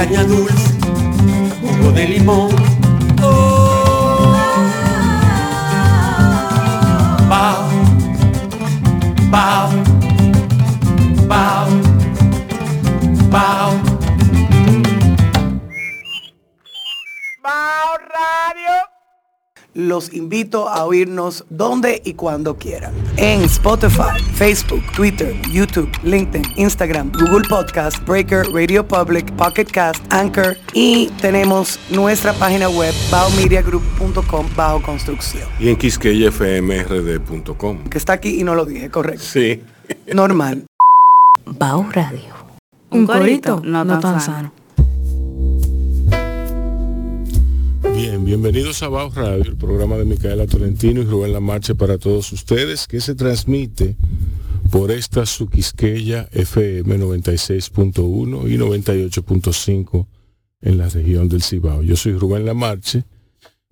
caña 0.00 0.24
dulce, 0.24 0.78
jugo 1.60 1.92
de 1.92 2.08
limón. 2.08 2.69
Los 19.90 20.12
invito 20.12 20.68
a 20.68 20.84
oírnos 20.84 21.44
donde 21.50 22.00
y 22.04 22.14
cuando 22.14 22.56
quieran. 22.56 22.94
En 23.16 23.42
Spotify, 23.42 24.22
Facebook, 24.34 24.84
Twitter, 24.94 25.34
YouTube, 25.50 25.90
LinkedIn, 26.04 26.44
Instagram, 26.54 27.10
Google 27.10 27.42
Podcast, 27.48 27.98
Breaker, 28.06 28.46
Radio 28.52 28.86
Public, 28.86 29.32
Pocket 29.32 29.64
Cast, 29.64 30.00
Anchor 30.12 30.56
y 30.74 31.08
tenemos 31.20 31.80
nuestra 31.90 32.32
página 32.34 32.68
web 32.68 32.94
baomediagroup.com 33.10 34.46
bajo 34.54 34.80
construcción. 34.80 35.48
Y 35.58 35.70
en 35.70 35.76
quisqueyafmrd.com. 35.76 37.88
Que 37.90 37.98
está 37.98 38.12
aquí 38.12 38.40
y 38.40 38.44
no 38.44 38.54
lo 38.54 38.66
dije, 38.66 38.90
correcto. 38.90 39.24
Sí. 39.24 39.60
Normal. 40.14 40.66
Bao 41.46 41.84
Radio. 41.90 42.32
Un 42.90 43.08
corito 43.08 43.60
no 43.64 43.98
tan 43.98 44.20
sano. 44.20 44.59
Bien, 48.02 48.24
bienvenidos 48.24 48.82
a 48.82 48.88
Bao 48.88 49.10
Radio, 49.10 49.42
el 49.42 49.58
programa 49.58 49.98
de 49.98 50.06
Micaela 50.06 50.46
Tolentino 50.46 51.02
y 51.02 51.04
Rubén 51.04 51.34
Lamarche 51.34 51.74
para 51.74 51.98
todos 51.98 52.32
ustedes, 52.32 52.86
que 52.86 52.98
se 52.98 53.14
transmite 53.14 53.94
por 54.70 54.90
esta 54.90 55.26
Suquisqueya 55.26 56.26
FM 56.32 56.98
96.1 56.98 58.50
y 58.50 58.56
98.5 58.56 60.06
en 60.62 60.78
la 60.78 60.88
región 60.88 61.28
del 61.28 61.42
Cibao. 61.42 61.82
Yo 61.82 61.94
soy 61.94 62.14
Rubén 62.14 62.46
Lamarche, 62.46 63.04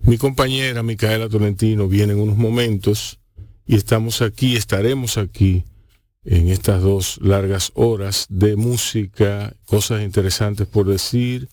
mi 0.01 0.19
compañera 0.19 0.83
Micaela 0.83 1.31
Tolentino 1.31 1.89
viene 1.89 2.13
en 2.13 2.21
unos 2.21 2.37
momentos 2.37 3.21
y 3.67 3.77
estamos 3.77 4.21
aquí, 4.21 4.57
estaremos 4.57 5.17
aquí 5.17 5.65
en 6.27 6.49
estas 6.49 6.83
dos 6.83 7.19
largas 7.23 7.73
horas 7.73 8.27
de 8.29 8.57
música, 8.57 9.55
cosas 9.65 10.03
interesantes 10.03 10.67
por 10.67 10.87
decir, 10.87 11.49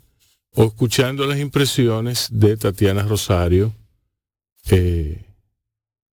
o 0.55 0.63
escuchando 0.65 1.25
las 1.27 1.39
impresiones 1.39 2.27
de 2.31 2.57
Tatiana 2.57 3.03
Rosario 3.03 3.73
eh, 4.71 5.21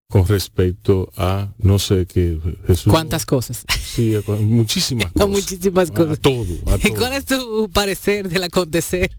con 0.08 0.26
respecto 0.26 1.10
a, 1.16 1.54
no 1.58 1.78
sé 1.78 2.06
qué, 2.06 2.38
Jesús. 2.66 2.92
¿Cuántas 2.92 3.24
cosas? 3.24 3.64
Sí, 3.82 4.14
a- 4.14 4.20
muchísimas 4.32 5.10
cosas. 5.12 5.28
Muchísimas 5.28 5.90
A 5.90 5.94
cosas. 5.94 6.20
todo, 6.20 6.44
a 6.66 6.78
todo. 6.78 6.94
¿Cuál 6.96 7.12
es 7.14 7.24
tu 7.24 7.70
parecer 7.72 8.28
del 8.28 8.42
acontecer 8.44 9.10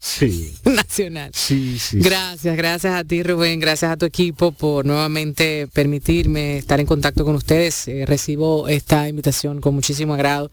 Sí, 0.00 0.52
nacional? 0.64 1.30
sí, 1.32 1.78
sí. 1.78 1.98
Gracias, 2.00 2.56
gracias 2.56 2.92
a 2.92 3.04
ti 3.04 3.22
Rubén, 3.22 3.60
gracias 3.60 3.92
a 3.92 3.96
tu 3.96 4.04
equipo 4.04 4.50
por 4.50 4.84
nuevamente 4.84 5.68
permitirme 5.72 6.58
estar 6.58 6.80
en 6.80 6.86
contacto 6.86 7.24
con 7.24 7.36
ustedes. 7.36 7.86
Eh, 7.86 8.04
recibo 8.04 8.66
esta 8.66 9.08
invitación 9.08 9.60
con 9.60 9.74
muchísimo 9.76 10.14
agrado. 10.14 10.50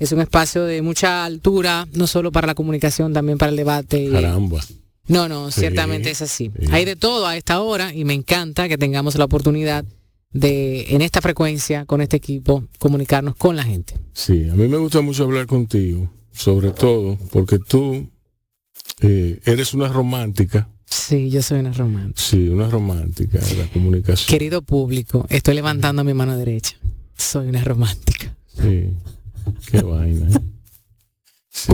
Es 0.00 0.10
un 0.12 0.20
espacio 0.20 0.64
de 0.64 0.82
mucha 0.82 1.24
altura, 1.24 1.86
no 1.92 2.06
solo 2.08 2.32
para 2.32 2.46
la 2.48 2.54
comunicación, 2.56 3.12
también 3.12 3.38
para 3.38 3.50
el 3.50 3.56
debate. 3.56 4.10
Caramba. 4.10 4.60
No, 5.06 5.28
no, 5.28 5.50
Sí, 5.50 5.60
ciertamente 5.60 6.10
es 6.10 6.22
así. 6.22 6.50
sí. 6.58 6.66
Hay 6.72 6.84
de 6.84 6.96
todo 6.96 7.26
a 7.26 7.36
esta 7.36 7.60
hora 7.60 7.94
y 7.94 8.04
me 8.04 8.14
encanta 8.14 8.68
que 8.68 8.78
tengamos 8.78 9.14
la 9.16 9.24
oportunidad 9.26 9.84
de, 10.32 10.94
en 10.94 11.02
esta 11.02 11.20
frecuencia, 11.20 11.84
con 11.84 12.00
este 12.00 12.16
equipo, 12.16 12.64
comunicarnos 12.78 13.36
con 13.36 13.56
la 13.56 13.62
gente. 13.64 13.94
Sí, 14.12 14.48
a 14.48 14.54
mí 14.54 14.68
me 14.68 14.76
gusta 14.78 15.00
mucho 15.00 15.24
hablar 15.24 15.46
contigo, 15.46 16.10
sobre 16.32 16.70
todo 16.70 17.18
porque 17.32 17.58
tú 17.58 18.08
eh, 19.00 19.40
eres 19.44 19.74
una 19.74 19.88
romántica, 19.88 20.68
Sí, 20.86 21.30
yo 21.30 21.40
soy 21.40 21.60
una 21.60 21.72
romántica. 21.72 22.20
sí, 22.20 22.48
una 22.48 22.68
romántica 22.68 23.38
de 23.38 23.56
la 23.56 23.66
comunicación. 23.68 24.28
Querido 24.28 24.60
público, 24.62 25.24
estoy 25.28 25.54
levantando 25.54 26.02
mi 26.02 26.14
mano 26.14 26.36
derecha. 26.36 26.76
Soy 27.16 27.48
una 27.48 27.62
romántica. 27.62 28.34
Sí, 28.60 28.88
qué 29.70 29.82
vaina. 29.82 30.28
¿eh? 30.28 30.40
Sí. 31.52 31.72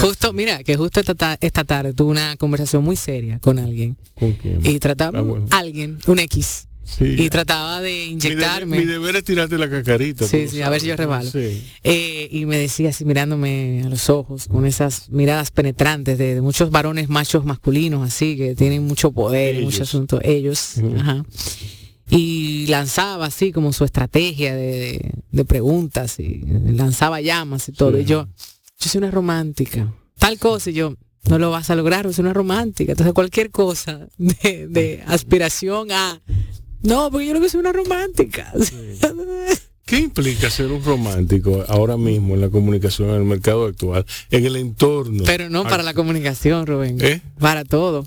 Justo, 0.00 0.32
mira, 0.32 0.62
que 0.62 0.76
justo 0.76 1.00
esta, 1.00 1.14
ta- 1.14 1.38
esta 1.40 1.64
tarde 1.64 1.92
tuve 1.92 2.10
una 2.12 2.36
conversación 2.36 2.84
muy 2.84 2.94
seria 2.96 3.38
con 3.40 3.58
alguien 3.58 3.96
¿Con 4.14 4.32
quién? 4.34 4.60
y 4.64 4.78
trataba, 4.78 5.18
Ah, 5.18 5.22
bueno. 5.22 5.46
alguien, 5.50 5.98
un 6.06 6.18
X, 6.20 6.68
Sí. 6.84 7.04
y 7.18 7.28
trataba 7.28 7.80
de 7.80 7.90
Mi 7.90 8.04
inyectarme. 8.12 8.78
Mi 8.78 8.84
deber 8.84 9.16
es 9.16 9.24
tirarte 9.24 9.58
la 9.58 9.68
cacarita. 9.68 10.26
Sí, 10.26 10.46
sí, 10.48 10.62
a 10.62 10.68
ver 10.70 10.80
si 10.80 10.86
yo 10.88 10.96
rebalo. 10.96 11.28
Sí. 11.30 11.64
Eh, 11.82 12.28
y 12.30 12.44
me 12.46 12.58
decía 12.58 12.90
así 12.90 13.04
mirándome 13.04 13.82
a 13.84 13.88
los 13.88 14.08
ojos, 14.08 14.46
con 14.46 14.66
esas 14.66 15.08
miradas 15.10 15.50
penetrantes 15.50 16.16
de, 16.18 16.34
de 16.36 16.40
muchos 16.40 16.70
varones 16.70 17.08
machos 17.08 17.44
masculinos, 17.44 18.06
así, 18.06 18.36
que 18.36 18.54
tienen 18.54 18.84
mucho 18.86 19.10
poder, 19.12 19.56
Ellos. 19.56 19.64
mucho 19.64 19.82
asunto, 19.82 20.20
ellos, 20.22 20.74
ajá. 20.98 21.24
Y 22.16 22.66
lanzaba 22.66 23.26
así 23.26 23.52
como 23.52 23.72
su 23.72 23.84
estrategia 23.84 24.54
de, 24.54 25.12
preguntas, 25.46 26.18
y 26.20 26.42
lanzaba 26.46 27.20
llamas 27.20 27.68
y 27.68 27.72
todo. 27.72 27.96
Sí. 27.96 28.02
Y 28.02 28.04
yo, 28.04 28.28
yo 28.78 28.90
soy 28.90 28.98
una 28.98 29.10
romántica, 29.10 29.94
tal 30.18 30.38
cosa, 30.38 30.70
y 30.70 30.74
yo, 30.74 30.94
no 31.24 31.38
lo 31.38 31.50
vas 31.50 31.70
a 31.70 31.74
lograr, 31.74 32.12
soy 32.12 32.22
una 32.22 32.34
romántica. 32.34 32.92
Entonces 32.92 33.14
cualquier 33.14 33.50
cosa 33.50 34.08
de, 34.18 34.68
de 34.68 35.02
aspiración 35.06 35.90
a, 35.90 36.20
no, 36.82 37.10
porque 37.10 37.26
yo 37.26 37.40
que 37.40 37.48
soy 37.48 37.60
una 37.60 37.72
romántica. 37.72 38.52
¿Qué 39.84 39.98
implica 39.98 40.48
ser 40.50 40.70
un 40.70 40.82
romántico 40.82 41.64
ahora 41.68 41.96
mismo 41.96 42.34
en 42.34 42.40
la 42.40 42.50
comunicación, 42.50 43.10
en 43.10 43.16
el 43.16 43.24
mercado 43.24 43.66
actual, 43.66 44.06
en 44.30 44.46
el 44.46 44.56
entorno? 44.56 45.24
Pero 45.24 45.50
no 45.50 45.64
para 45.64 45.82
la 45.82 45.94
comunicación, 45.94 46.66
Rubén. 46.66 46.98
¿Eh? 47.00 47.20
Para 47.38 47.64
todo. 47.64 48.06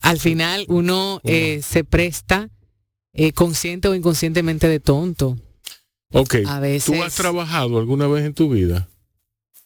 Al 0.00 0.18
final 0.20 0.64
uno 0.68 1.20
eh, 1.24 1.60
se 1.62 1.82
presta 1.82 2.50
eh, 3.16 3.32
consciente 3.32 3.88
o 3.88 3.94
inconscientemente 3.94 4.68
de 4.68 4.80
tonto. 4.80 5.36
Ok, 6.12 6.36
A 6.46 6.60
veces 6.60 6.84
¿tú 6.84 7.02
has 7.02 7.14
trabajado 7.14 7.78
alguna 7.78 8.06
vez 8.06 8.24
en 8.24 8.34
tu 8.34 8.48
vida? 8.48 8.88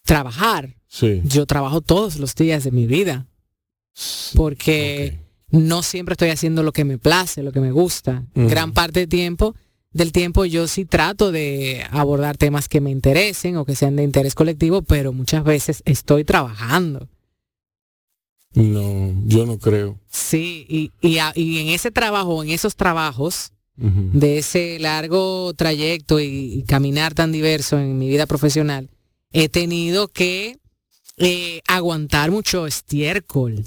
trabajar. 0.05 0.75
Sí. 0.88 1.21
Yo 1.25 1.47
trabajo 1.47 1.83
todos 1.83 2.16
los 2.16 2.34
días 2.34 2.65
de 2.65 2.72
mi 2.72 2.87
vida. 2.87 3.27
Porque 4.34 5.21
no 5.50 5.83
siempre 5.83 6.15
estoy 6.15 6.31
haciendo 6.31 6.62
lo 6.62 6.72
que 6.72 6.84
me 6.84 6.99
place, 6.99 7.43
lo 7.43 7.53
que 7.53 7.61
me 7.61 7.71
gusta. 7.71 8.25
Gran 8.34 8.72
parte 8.72 9.00
del 9.00 9.09
tiempo, 9.09 9.55
del 9.93 10.11
tiempo 10.11 10.44
yo 10.47 10.67
sí 10.67 10.84
trato 10.84 11.31
de 11.31 11.84
abordar 11.91 12.37
temas 12.37 12.69
que 12.69 12.81
me 12.81 12.91
interesen 12.91 13.56
o 13.56 13.65
que 13.65 13.77
sean 13.77 13.97
de 13.97 14.03
interés 14.03 14.34
colectivo, 14.34 14.82
pero 14.82 15.12
muchas 15.12 15.44
veces 15.44 15.82
estoy 15.84 16.25
trabajando. 16.25 17.09
No, 18.55 19.15
yo 19.27 19.47
no 19.47 19.59
creo. 19.59 19.99
Sí, 20.11 20.66
y, 20.69 20.91
y, 21.00 21.19
a- 21.19 21.33
y 21.37 21.59
en 21.59 21.69
ese 21.69 21.91
trabajo, 21.91 22.43
en 22.43 22.50
esos 22.50 22.77
trabajos, 22.77 23.53
de 23.83 24.37
ese 24.37 24.78
largo 24.78 25.55
trayecto 25.55 26.21
y, 26.21 26.27
y 26.53 26.62
caminar 26.65 27.15
tan 27.15 27.33
diverso 27.33 27.78
en 27.78 27.99
mi 27.99 28.09
vida 28.11 28.27
profesional, 28.27 28.91
he 29.33 29.49
tenido 29.49 30.09
que 30.09 30.59
eh, 31.16 31.62
aguantar 31.66 32.31
mucho 32.31 32.66
estiércol, 32.66 33.65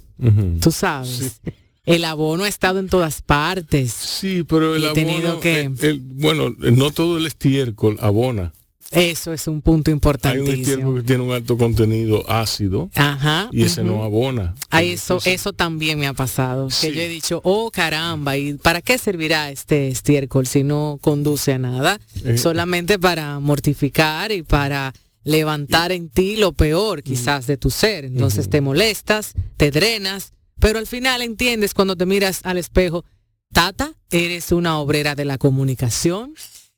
tú 0.61 0.71
sabes. 0.71 1.41
El 1.85 2.05
abono 2.05 2.43
ha 2.43 2.47
estado 2.47 2.77
en 2.79 2.89
todas 2.89 3.23
partes. 3.23 3.91
Sí, 3.91 4.43
pero 4.47 4.75
el 4.75 4.83
he 4.83 4.93
tenido 4.93 5.29
abono, 5.29 5.39
que- 5.39 5.61
el- 5.61 5.77
el- 5.83 5.99
bueno, 5.99 6.53
no 6.59 6.91
todo 6.91 7.17
el 7.17 7.25
estiércol 7.25 7.97
abona. 7.99 8.53
Eso 8.93 9.33
es 9.33 9.47
un 9.47 9.61
punto 9.61 9.91
Hay 10.23 10.39
un 10.39 10.47
estiércol 10.47 10.95
que 10.97 11.03
tiene 11.03 11.23
un 11.23 11.31
alto 11.31 11.57
contenido 11.57 12.29
ácido 12.29 12.89
Ajá. 12.95 13.49
y 13.51 13.63
ese 13.63 13.83
no 13.83 14.03
abona. 14.03 14.55
Ah, 14.69 14.83
eso, 14.83 15.13
Entonces, 15.15 15.33
eso 15.33 15.53
también 15.53 15.99
me 15.99 16.07
ha 16.07 16.13
pasado. 16.13 16.69
Sí. 16.69 16.87
Que 16.87 16.93
yo 16.93 17.01
he 17.01 17.07
dicho, 17.07 17.41
oh 17.43 17.71
caramba, 17.71 18.37
¿y 18.37 18.53
para 18.53 18.81
qué 18.81 18.97
servirá 18.97 19.49
este 19.49 19.87
estiércol 19.87 20.47
si 20.47 20.63
no 20.63 20.99
conduce 21.01 21.53
a 21.53 21.57
nada? 21.57 21.99
Eh. 22.23 22.37
Solamente 22.37 22.99
para 22.99 23.39
mortificar 23.39 24.31
y 24.31 24.43
para 24.43 24.93
levantar 25.23 25.91
en 25.91 26.09
ti 26.09 26.35
lo 26.35 26.51
peor 26.53 27.03
quizás 27.03 27.47
de 27.47 27.57
tu 27.57 27.69
ser. 27.69 28.05
Entonces 28.05 28.49
te 28.49 28.61
molestas, 28.61 29.33
te 29.57 29.71
drenas, 29.71 30.33
pero 30.59 30.79
al 30.79 30.87
final 30.87 31.21
entiendes 31.21 31.73
cuando 31.73 31.95
te 31.95 32.05
miras 32.05 32.41
al 32.43 32.57
espejo, 32.57 33.05
Tata, 33.51 33.93
eres 34.09 34.51
una 34.51 34.79
obrera 34.79 35.13
de 35.13 35.25
la 35.25 35.37
comunicación 35.37 36.33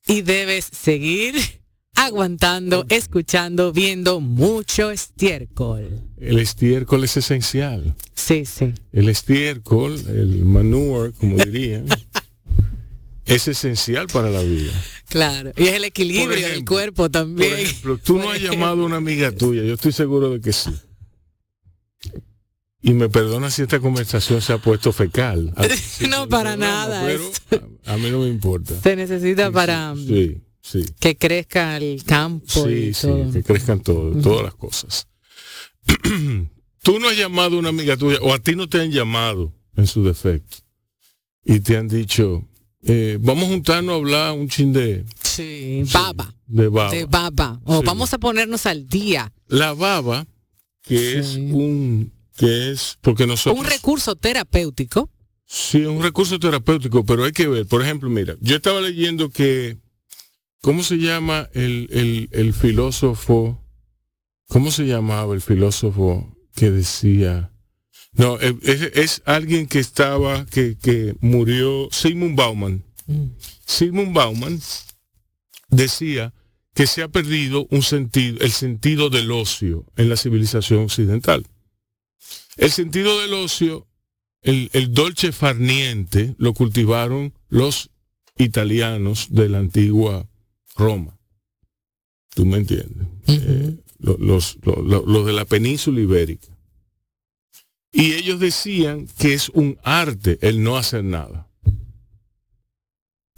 y 0.08 0.22
debes 0.22 0.66
seguir 0.66 1.36
aguantando, 1.96 2.86
escuchando, 2.90 3.72
viendo 3.72 4.20
mucho 4.20 4.92
estiércol. 4.92 6.02
El 6.18 6.40
estiércol 6.40 7.04
es 7.04 7.18
esencial. 7.18 7.96
Sí, 8.16 8.46
sí. 8.46 8.74
El 8.92 9.10
estiércol, 9.10 9.94
el 10.08 10.46
manure, 10.46 11.12
como 11.14 11.38
dirían, 11.38 11.86
es 13.26 13.48
esencial 13.48 14.08
para 14.08 14.30
la 14.30 14.42
vida. 14.42 14.72
Claro, 15.10 15.52
y 15.56 15.64
es 15.64 15.70
el 15.74 15.78
Por 15.82 15.86
equilibrio 15.86 16.48
del 16.48 16.66
cuerpo 16.66 17.04
Por 17.04 17.12
también. 17.12 17.54
ejemplo, 17.54 17.98
tú 17.98 18.18
no 18.18 18.30
has 18.32 18.42
llamado 18.42 18.84
a 18.84 18.86
una 18.86 18.98
amiga 18.98 19.32
tuya, 19.32 19.64
yo 19.64 19.76
estoy 19.76 19.92
seguro 19.92 20.30
de 20.32 20.42
que 20.42 20.54
sí. 20.54 20.72
Y 22.82 22.94
me 22.94 23.10
perdona 23.10 23.50
si 23.50 23.64
esta 23.64 23.80
conversación 23.80 24.42
se 24.42 24.54
ha 24.54 24.58
puesto 24.60 24.92
fecal. 24.94 25.54
No, 26.10 26.28
para 26.30 26.56
nada, 26.56 27.04
Pero 27.06 27.32
a, 27.86 27.94
a 27.94 27.98
mí 27.98 28.12
no 28.12 28.20
me 28.20 28.28
importa. 28.28 28.80
Se 28.82 28.96
necesita 28.96 29.50
para 29.52 29.96
Sí, 29.96 30.38
sí. 30.66 30.84
que 31.00 31.16
crezca 31.16 31.78
el 31.78 32.04
campo 32.04 32.68
y 32.68 32.94
Sí, 32.94 33.08
sí, 33.08 33.08
que 33.34 33.44
crezcan 33.44 33.82
todo, 33.82 34.20
todas 34.22 34.44
las 34.46 34.56
cosas. 34.56 35.08
tú 36.82 37.00
no 37.00 37.10
has 37.10 37.18
llamado 37.18 37.56
a 37.56 37.60
una 37.60 37.70
amiga 37.70 37.96
tuya, 37.98 38.18
o 38.22 38.34
a 38.34 38.40
ti 38.40 38.56
no 38.56 38.68
te 38.68 38.82
han 38.82 38.92
llamado 38.92 39.54
en 39.76 39.88
su 39.88 40.04
defecto, 40.04 40.58
y 41.44 41.60
te 41.60 41.78
han 41.78 41.88
dicho, 41.88 42.48
eh, 42.84 43.18
vamos 43.22 43.46
a 43.46 43.48
juntarnos 43.50 43.94
a 43.94 43.96
hablar 43.98 44.34
un 44.34 44.48
chin 44.50 44.74
de, 44.74 45.06
Sí, 45.24 45.84
baba. 45.94 46.34
de 46.48 46.68
baba. 46.70 46.92
De 46.92 47.06
baba. 47.06 47.60
O 47.66 47.80
Sí. 47.80 47.86
vamos 47.86 48.14
a 48.14 48.18
ponernos 48.18 48.66
al 48.66 48.88
día. 48.88 49.34
La 49.48 49.74
baba, 49.74 50.26
que 50.82 51.20
es 51.20 51.36
un, 51.36 52.12
que 52.38 52.72
es, 52.72 52.98
porque 53.02 53.28
nosotros... 53.28 53.60
Un 53.64 53.70
recurso 53.70 54.16
terapéutico. 54.16 55.10
Sí, 55.46 55.82
es 55.82 55.88
un 55.88 56.02
recurso 56.02 56.40
terapéutico, 56.40 57.06
pero 57.06 57.24
hay 57.26 57.32
que 57.32 57.48
ver. 57.48 57.68
Por 57.68 57.82
ejemplo, 57.84 58.10
mira, 58.10 58.36
yo 58.42 58.56
estaba 58.56 58.82
leyendo 58.82 59.30
que, 59.30 59.78
¿cómo 60.66 60.82
se 60.82 60.98
llama 60.98 61.48
el, 61.54 61.88
el, 61.92 62.28
el 62.32 62.52
filósofo? 62.52 63.64
¿Cómo 64.48 64.72
se 64.72 64.88
llamaba 64.88 65.36
el 65.36 65.42
filósofo 65.42 66.36
que 66.56 66.72
decía? 66.72 67.52
No, 68.14 68.40
eh, 68.42 68.58
es, 68.64 68.82
es 68.96 69.22
alguien 69.26 69.68
que 69.68 69.78
estaba, 69.78 70.48
que, 70.48 70.76
que 70.76 71.16
murió, 71.22 71.88
Sigmund 71.92 72.36
Bauman. 72.36 72.84
Mm. 73.06 73.26
Sigmund 73.64 74.16
Bauman 74.16 74.60
decía 75.70 76.34
que 76.74 76.88
se 76.88 77.04
ha 77.04 77.10
perdido 77.10 77.68
un 77.70 77.84
sentido, 77.84 78.40
el 78.42 78.52
sentido 78.52 79.12
del 79.12 79.30
ocio 79.30 79.86
en 79.98 80.10
la 80.10 80.18
civilización 80.18 80.86
occidental. 80.86 81.46
El 82.58 82.72
sentido 82.72 83.22
del 83.22 83.36
ocio, 83.36 83.88
el, 84.42 84.72
el 84.74 84.96
dolce 84.96 85.32
farniente, 85.32 86.34
lo 86.40 86.56
cultivaron 86.56 87.36
los 87.50 87.92
italianos 88.36 89.28
de 89.30 89.50
la 89.50 89.60
antigua 89.60 90.28
Roma. 90.76 91.18
¿Tú 92.34 92.46
me 92.46 92.58
entiendes? 92.58 93.08
Eh, 93.28 93.78
lo- 94.00 94.18
los, 94.18 94.58
lo- 94.64 94.82
lo- 94.82 95.06
los 95.06 95.26
de 95.26 95.34
la 95.34 95.46
península 95.46 96.02
ibérica. 96.02 96.48
Y 97.92 98.14
ellos 98.14 98.40
decían 98.42 99.08
que 99.18 99.34
es 99.34 99.50
un 99.50 99.78
arte 99.84 100.38
el 100.42 100.62
no 100.62 100.76
hacer 100.76 101.04
nada. 101.04 101.48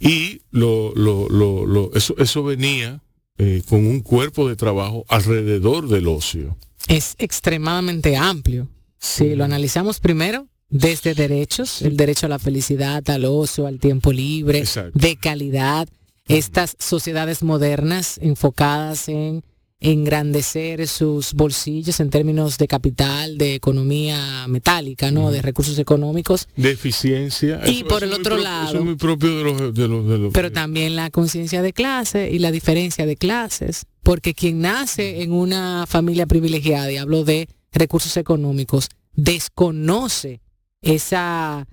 Y 0.00 0.42
lo, 0.50 0.92
lo, 0.94 1.28
lo, 1.28 1.66
lo- 1.66 1.94
eso, 1.94 2.14
eso 2.18 2.42
venía 2.44 3.02
eh, 3.38 3.62
con 3.68 3.86
un 3.86 4.00
cuerpo 4.00 4.48
de 4.48 4.56
trabajo 4.56 5.04
alrededor 5.08 5.88
del 5.88 6.08
ocio. 6.08 6.56
Es 6.88 7.14
extremadamente 7.18 8.16
amplio. 8.16 8.68
Si 8.98 9.34
lo 9.36 9.44
analizamos 9.44 10.00
primero, 10.00 10.48
desde 10.68 11.14
derechos, 11.14 11.82
el 11.82 11.96
derecho 11.96 12.26
a 12.26 12.28
la 12.28 12.38
felicidad, 12.40 13.08
al 13.10 13.24
ocio, 13.26 13.66
al 13.66 13.78
tiempo 13.78 14.12
libre, 14.12 14.58
Exacto. 14.58 14.98
de 14.98 15.16
calidad, 15.16 15.88
estas 16.28 16.76
sociedades 16.78 17.42
modernas 17.42 18.18
enfocadas 18.22 19.08
en 19.08 19.42
engrandecer 19.80 20.88
sus 20.88 21.34
bolsillos 21.34 22.00
en 22.00 22.10
términos 22.10 22.58
de 22.58 22.66
capital, 22.66 23.38
de 23.38 23.54
economía 23.54 24.46
metálica, 24.48 25.12
¿no? 25.12 25.30
De 25.30 25.40
recursos 25.40 25.78
económicos, 25.78 26.48
De 26.56 26.72
eficiencia. 26.72 27.60
Y 27.64 27.84
por 27.84 28.02
el 28.02 28.12
otro 28.12 28.36
lado- 28.38 28.68
Eso 28.70 28.78
es 28.78 28.84
muy 28.84 28.96
propio 28.96 29.36
de 29.38 29.44
los... 29.44 29.74
De 29.74 29.86
los, 29.88 30.08
de 30.08 30.18
los- 30.18 30.32
pero 30.32 30.50
también 30.50 30.96
la 30.96 31.10
conciencia 31.10 31.62
de 31.62 31.72
clase 31.72 32.28
y 32.30 32.40
la 32.40 32.50
diferencia 32.50 33.06
de 33.06 33.16
clases, 33.16 33.86
porque 34.02 34.34
quien 34.34 34.60
nace 34.60 35.22
en 35.22 35.30
una 35.32 35.84
familia 35.86 36.26
privilegiada, 36.26 36.90
y 36.90 36.96
hablo 36.96 37.22
de 37.24 37.48
recursos 37.72 38.16
económicos, 38.16 38.88
desconoce 39.14 40.40
esa 40.82 41.66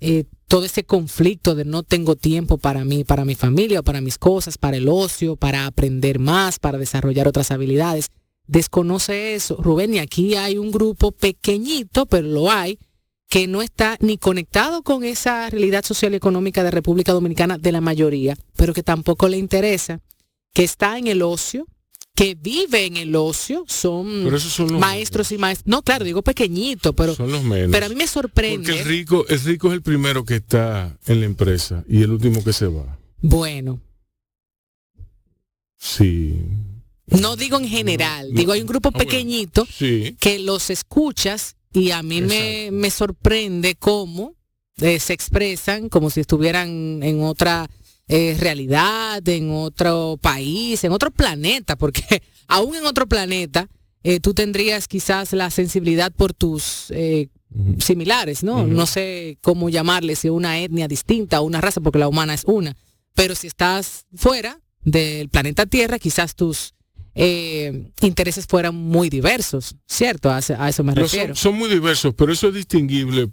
eh, 0.00 0.24
todo 0.50 0.64
ese 0.64 0.82
conflicto 0.82 1.54
de 1.54 1.64
no 1.64 1.84
tengo 1.84 2.16
tiempo 2.16 2.58
para 2.58 2.84
mí, 2.84 3.04
para 3.04 3.24
mi 3.24 3.36
familia, 3.36 3.82
para 3.82 4.00
mis 4.00 4.18
cosas, 4.18 4.58
para 4.58 4.78
el 4.78 4.88
ocio, 4.88 5.36
para 5.36 5.64
aprender 5.64 6.18
más, 6.18 6.58
para 6.58 6.76
desarrollar 6.76 7.28
otras 7.28 7.52
habilidades. 7.52 8.08
Desconoce 8.48 9.36
eso, 9.36 9.58
Rubén, 9.62 9.94
y 9.94 10.00
aquí 10.00 10.34
hay 10.34 10.58
un 10.58 10.72
grupo 10.72 11.12
pequeñito, 11.12 12.06
pero 12.06 12.26
lo 12.26 12.50
hay, 12.50 12.80
que 13.28 13.46
no 13.46 13.62
está 13.62 13.96
ni 14.00 14.18
conectado 14.18 14.82
con 14.82 15.04
esa 15.04 15.48
realidad 15.50 15.84
social 15.84 16.14
y 16.14 16.16
económica 16.16 16.64
de 16.64 16.72
República 16.72 17.12
Dominicana 17.12 17.56
de 17.56 17.70
la 17.70 17.80
mayoría, 17.80 18.36
pero 18.56 18.74
que 18.74 18.82
tampoco 18.82 19.28
le 19.28 19.38
interesa, 19.38 20.00
que 20.52 20.64
está 20.64 20.98
en 20.98 21.06
el 21.06 21.22
ocio, 21.22 21.68
que 22.20 22.34
vive 22.34 22.84
en 22.84 22.98
el 22.98 23.16
ocio, 23.16 23.64
son 23.66 24.24
Pero 24.24 24.36
esos 24.36 24.52
son 24.52 24.70
los 24.72 24.78
maestros 24.78 25.32
y 25.32 25.38
maestros. 25.38 25.66
No, 25.66 25.80
claro, 25.80 26.04
digo 26.04 26.20
pequeñito, 26.20 26.92
pero, 26.92 27.14
son 27.14 27.32
los 27.32 27.42
menos. 27.42 27.70
pero 27.72 27.86
a 27.86 27.88
mí 27.88 27.94
me 27.94 28.06
sorprende. 28.06 28.56
Porque 28.68 28.78
el 28.78 28.84
rico, 28.86 29.24
el 29.26 29.40
rico 29.40 29.68
es 29.68 29.72
el 29.72 29.80
primero 29.80 30.22
que 30.26 30.34
está 30.36 30.98
en 31.06 31.20
la 31.20 31.24
empresa 31.24 31.82
y 31.88 32.02
el 32.02 32.10
último 32.10 32.44
que 32.44 32.52
se 32.52 32.66
va. 32.66 32.98
Bueno, 33.22 33.80
Sí. 35.78 36.42
no 37.06 37.36
digo 37.36 37.56
en 37.58 37.66
general, 37.66 38.28
No, 38.34 38.38
digo 38.38 38.52
hay 38.52 38.60
un 38.60 38.66
grupo 38.66 38.90
ah, 38.90 38.92
bueno. 38.94 39.10
pequeñito 39.10 39.64
Sí. 39.64 40.14
que 40.20 40.40
los 40.40 40.68
escuchas 40.68 41.56
y 41.72 41.90
a 41.92 42.02
mí 42.02 42.20
me, 42.20 42.68
me 42.70 42.90
sorprende 42.90 43.76
cómo 43.76 44.34
eh, 44.76 45.00
se 45.00 45.14
expresan 45.14 45.88
como 45.88 46.10
si 46.10 46.20
estuvieran 46.20 47.02
en 47.02 47.22
otra 47.22 47.70
eh, 48.12 48.36
realidad, 48.40 49.26
en 49.28 49.52
otro 49.52 50.18
país, 50.20 50.82
en 50.82 50.90
otro 50.90 51.12
planeta, 51.12 51.76
porque 51.76 52.02
aún 52.48 52.74
en 52.74 52.84
otro 52.84 53.06
planeta 53.06 53.68
eh, 54.02 54.18
tú 54.18 54.34
tendrías 54.34 54.88
quizás 54.88 55.32
la 55.32 55.48
sensibilidad 55.48 56.10
por 56.10 56.34
tus 56.34 56.86
eh, 56.90 57.28
similares, 57.78 58.42
¿no? 58.42 58.66
No 58.66 58.86
sé 58.86 59.38
cómo 59.42 59.68
llamarle, 59.68 60.16
si 60.16 60.28
una 60.28 60.58
etnia 60.58 60.88
distinta 60.88 61.40
o 61.40 61.44
una 61.44 61.60
raza, 61.60 61.80
porque 61.80 62.00
la 62.00 62.08
humana 62.08 62.34
es 62.34 62.42
una. 62.46 62.76
Pero 63.14 63.36
si 63.36 63.46
estás 63.46 64.06
fuera 64.16 64.58
del 64.82 65.28
planeta 65.28 65.66
Tierra, 65.66 66.00
quizás 66.00 66.34
tus 66.34 66.74
eh, 67.14 67.90
intereses 68.00 68.44
fueran 68.48 68.74
muy 68.74 69.08
diversos, 69.08 69.76
¿cierto? 69.86 70.30
A, 70.32 70.40
eso 70.40 70.82
me 70.82 70.96
refiero. 70.96 71.36
son, 71.36 71.52
son 71.52 71.58
muy 71.60 71.68
diversos, 71.68 72.12
pero 72.16 72.32
eso 72.32 72.48
es 72.48 72.54
distinguible 72.54 73.30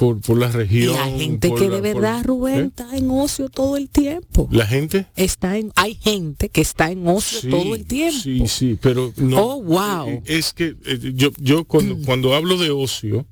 por, 0.00 0.18
por 0.22 0.38
la 0.38 0.50
región. 0.50 0.94
la 0.96 1.04
gente 1.06 1.52
que 1.52 1.68
la- 1.68 1.76
de 1.76 1.92
por- 1.92 2.02
verdad, 2.02 2.24
Rubén, 2.24 2.58
¿eh? 2.58 2.62
está 2.68 2.96
en 2.96 3.10
ocio 3.10 3.50
todo 3.50 3.76
el 3.76 3.90
tiempo. 3.90 4.48
La 4.50 4.66
gente. 4.66 5.06
Está 5.14 5.58
en, 5.58 5.72
hay 5.76 5.94
gente 5.94 6.48
que 6.48 6.62
está 6.62 6.90
en 6.90 7.06
ocio 7.06 7.40
Sí, 7.42 7.50
todo 7.50 7.74
el 7.74 7.84
tiempo. 7.84 8.18
Sí, 8.22 8.42
sí, 8.48 8.78
pero 8.80 9.12
no. 9.18 9.38
Oh, 9.40 9.62
wow. 9.62 10.08
eh, 10.08 10.22
Es 10.24 10.54
que 10.54 10.74
eh, 10.86 11.12
yo, 11.14 11.28
yo 11.38 11.64
cuando, 11.64 11.98
cuando 12.06 12.34
hablo 12.34 12.56
de 12.56 12.70
ocio, 12.70 13.26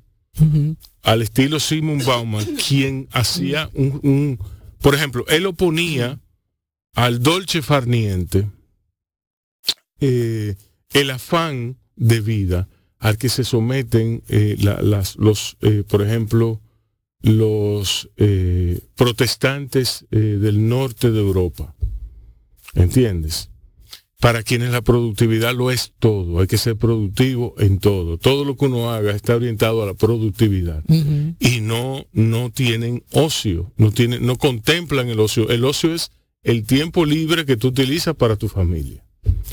al 1.01 1.21
estilo 1.23 1.59
Simon 1.59 1.99
Bauman, 2.05 2.45
quien 2.67 3.07
hacía 3.13 3.69
un, 3.73 3.99
un- 4.03 4.39
por 4.79 4.93
ejemplo, 4.93 5.25
él 5.27 5.47
oponía 5.47 6.19
al 6.93 7.21
dolce 7.23 7.61
farniente 7.63 8.47
eh, 9.99 10.55
el 10.93 11.09
afán 11.11 11.77
de 11.95 12.21
vida 12.21 12.67
al 12.99 13.17
que 13.17 13.29
se 13.29 13.43
someten 13.45 14.23
eh, 14.27 14.55
la- 14.59 14.81
las, 14.81 15.15
los, 15.15 15.55
eh, 15.61 15.83
por 15.87 16.01
ejemplo, 16.01 16.59
los 17.21 18.09
eh, 18.17 18.79
protestantes 18.95 20.05
eh, 20.11 20.17
del 20.17 20.67
norte 20.67 21.11
de 21.11 21.19
Europa. 21.19 21.75
¿Entiendes? 22.75 23.49
Para 24.19 24.43
quienes 24.43 24.71
la 24.71 24.81
productividad 24.81 25.55
lo 25.55 25.71
es 25.71 25.93
todo, 25.97 26.41
hay 26.41 26.47
que 26.47 26.57
ser 26.57 26.75
productivo 26.75 27.55
en 27.57 27.79
todo. 27.79 28.17
Todo 28.17 28.43
lo 28.43 28.57
que 28.57 28.65
uno 28.65 28.91
haga 28.91 29.11
está 29.11 29.35
orientado 29.35 29.81
a 29.81 29.85
la 29.85 29.93
productividad 29.93 30.83
y 31.39 31.61
no 31.61 32.05
no 32.11 32.51
tienen 32.51 33.03
ocio, 33.13 33.71
no 33.77 33.91
tienen 33.91 34.25
no 34.25 34.37
contemplan 34.37 35.07
el 35.07 35.21
ocio. 35.21 35.49
El 35.49 35.63
ocio 35.63 35.95
es 35.95 36.11
el 36.43 36.65
tiempo 36.65 37.05
libre 37.05 37.45
que 37.45 37.55
tú 37.55 37.69
utilizas 37.69 38.13
para 38.13 38.35
tu 38.35 38.49
familia. 38.49 39.05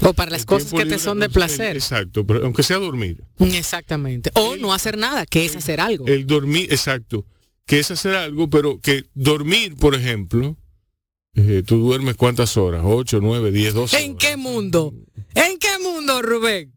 O 0.03 0.13
para 0.13 0.33
las 0.33 0.41
El 0.41 0.47
cosas 0.47 0.73
que 0.73 0.85
te 0.85 0.99
son 0.99 1.21
de 1.21 1.29
placer. 1.29 1.77
Exacto, 1.77 2.27
pero 2.27 2.45
aunque 2.45 2.63
sea 2.65 2.79
dormir. 2.79 3.23
Exactamente. 3.39 4.31
O 4.35 4.57
no 4.57 4.73
hacer 4.73 4.99
nada, 4.99 5.27
que 5.27 5.45
es 5.45 5.57
hacer 5.57 5.81
algo. 5.81 6.07
El 6.07 6.27
dormir, 6.27 6.67
exacto, 6.73 7.25
que 7.67 7.79
es 7.81 7.91
hacer 7.91 8.15
algo, 8.15 8.49
pero 8.49 8.81
que 8.81 9.05
dormir, 9.15 9.75
por 9.77 9.95
ejemplo, 9.95 10.57
eh, 11.35 11.63
tú 11.67 11.79
duermes 11.79 12.17
cuántas 12.17 12.57
horas, 12.57 12.83
8, 12.85 13.19
9, 13.21 13.51
10, 13.53 13.75
12. 13.75 14.05
¿En 14.05 14.17
qué 14.17 14.37
mundo? 14.37 14.95
¿En 15.35 15.59
qué 15.59 15.69
mundo, 15.83 16.23
Rubén? 16.23 16.73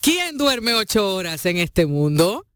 ¿Quién 0.00 0.38
duerme 0.38 0.72
ocho 0.74 1.14
horas 1.14 1.44
en 1.46 1.56
este 1.58 1.84
mundo? 1.86 2.46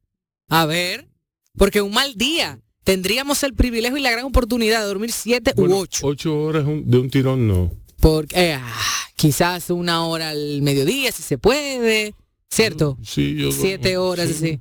A 0.48 0.64
ver, 0.66 1.08
porque 1.56 1.82
un 1.82 1.92
mal 1.92 2.14
día 2.14 2.60
tendríamos 2.84 3.42
el 3.42 3.54
privilegio 3.54 3.96
y 3.98 4.00
la 4.02 4.10
gran 4.10 4.24
oportunidad 4.26 4.80
de 4.80 4.86
dormir 4.86 5.12
siete 5.12 5.52
Bueno, 5.56 5.76
u 5.76 5.78
ocho. 5.80 6.06
ocho 6.06 6.38
horas 6.38 6.64
un- 6.66 6.88
de 6.88 6.98
un 6.98 7.10
tirón 7.10 7.46
no. 7.48 7.70
Porque 8.00 8.50
eh, 8.50 8.54
ah, 8.54 8.82
quizás 9.16 9.70
una 9.70 10.04
hora 10.06 10.30
al 10.30 10.62
mediodía, 10.62 11.12
si 11.12 11.22
se 11.22 11.36
puede, 11.38 12.14
¿cierto? 12.50 12.98
Sí, 13.02 13.34
yo 13.36 13.52
Siete 13.52 13.94
duermo, 13.94 14.04
horas, 14.10 14.28
sí. 14.28 14.34
sí. 14.34 14.60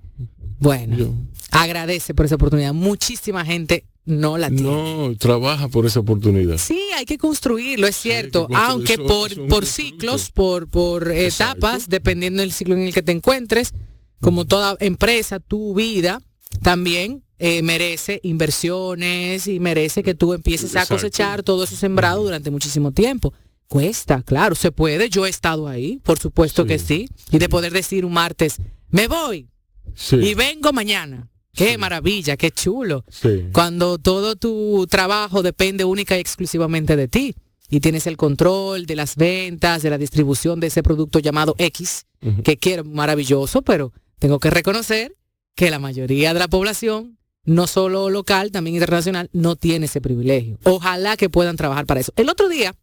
Bueno, 0.59 0.97
Yo- 0.97 1.13
agradece 1.53 2.13
por 2.13 2.25
esa 2.25 2.35
oportunidad. 2.35 2.73
Muchísima 2.73 3.45
gente 3.45 3.85
no 4.05 4.37
la 4.37 4.49
tiene. 4.49 4.63
no, 4.63 5.15
trabaja 5.17 5.69
por 5.69 5.85
esa 5.85 6.01
oportunidad. 6.01 6.57
Sí, 6.57 6.79
hay 6.97 7.05
que 7.05 7.17
construirlo, 7.17 7.87
es 7.87 7.95
cierto, 7.95 8.47
construir, 8.47 8.65
aunque 8.69 8.93
eso- 8.93 9.05
por, 9.05 9.31
eso 9.31 9.47
por 9.47 9.65
ciclos, 9.65 10.29
por, 10.31 10.67
por 10.67 11.11
Exacto. 11.11 11.59
etapas, 11.67 11.87
dependiendo 11.89 12.41
del 12.41 12.51
ciclo 12.51 12.75
en 12.75 12.81
el 12.81 12.93
que 12.93 13.01
te 13.01 13.11
encuentres, 13.13 13.71
como 14.19 14.45
toda 14.45 14.75
empresa, 14.79 15.39
tu 15.39 15.73
vida 15.73 16.21
también 16.61 17.23
eh, 17.39 17.61
merece 17.61 18.19
inversiones 18.23 19.47
y 19.47 19.59
merece 19.59 20.03
que 20.03 20.13
tú 20.15 20.33
empieces 20.33 20.75
a 20.75 20.85
cosechar 20.85 21.43
todo 21.43 21.63
eso 21.65 21.75
sembrado 21.75 22.23
durante 22.23 22.51
muchísimo 22.51 22.91
tiempo. 22.91 23.33
Cuesta, 23.67 24.21
claro, 24.21 24.55
se 24.55 24.71
puede, 24.71 25.09
yo 25.09 25.25
he 25.25 25.29
estado 25.29 25.67
ahí, 25.67 25.99
por 26.03 26.19
supuesto 26.19 26.61
Sí. 26.63 26.67
que 26.67 26.79
sí, 26.79 27.09
y 27.31 27.39
de 27.39 27.49
poder 27.49 27.73
decir 27.73 28.05
un 28.05 28.13
martes, 28.13 28.57
me 28.89 29.07
voy 29.07 29.47
Sí, 29.95 30.15
y 30.17 30.33
vengo 30.35 30.71
mañana. 30.73 31.29
Qué 31.53 31.77
maravilla, 31.77 32.35
qué 32.37 32.51
chulo. 32.51 33.05
sí. 33.09 33.45
Cuando 33.53 33.97
todo 33.97 34.35
tu 34.35 34.87
trabajo 34.89 35.43
depende 35.43 35.85
única 35.85 36.17
y 36.17 36.19
exclusivamente 36.19 36.95
de 36.95 37.07
ti 37.07 37.35
y 37.69 37.79
tienes 37.79 38.07
el 38.07 38.17
control 38.17 38.85
de 38.85 38.95
las 38.95 39.15
ventas, 39.15 39.83
de 39.83 39.89
la 39.89 39.97
distribución 39.97 40.59
de 40.59 40.67
ese 40.67 40.83
producto 40.83 41.19
llamado 41.19 41.55
X, 41.57 42.05
que 42.43 42.57
quiero 42.57 42.83
maravilloso, 42.83 43.61
pero 43.61 43.91
tengo 44.19 44.39
que 44.39 44.49
reconocer 44.49 45.15
que 45.55 45.69
la 45.69 45.79
mayoría 45.79 46.33
de 46.33 46.39
la 46.39 46.47
población, 46.47 47.17
no 47.45 47.67
solo 47.67 48.09
local, 48.09 48.51
también 48.51 48.75
internacional, 48.75 49.29
no 49.33 49.55
tiene 49.55 49.85
ese 49.87 50.01
privilegio. 50.01 50.57
Ojalá 50.63 51.17
que 51.17 51.29
puedan 51.29 51.57
trabajar 51.57 51.85
para 51.85 51.99
eso. 51.99 52.13
El 52.15 52.29
otro 52.29 52.47
día 52.49 52.73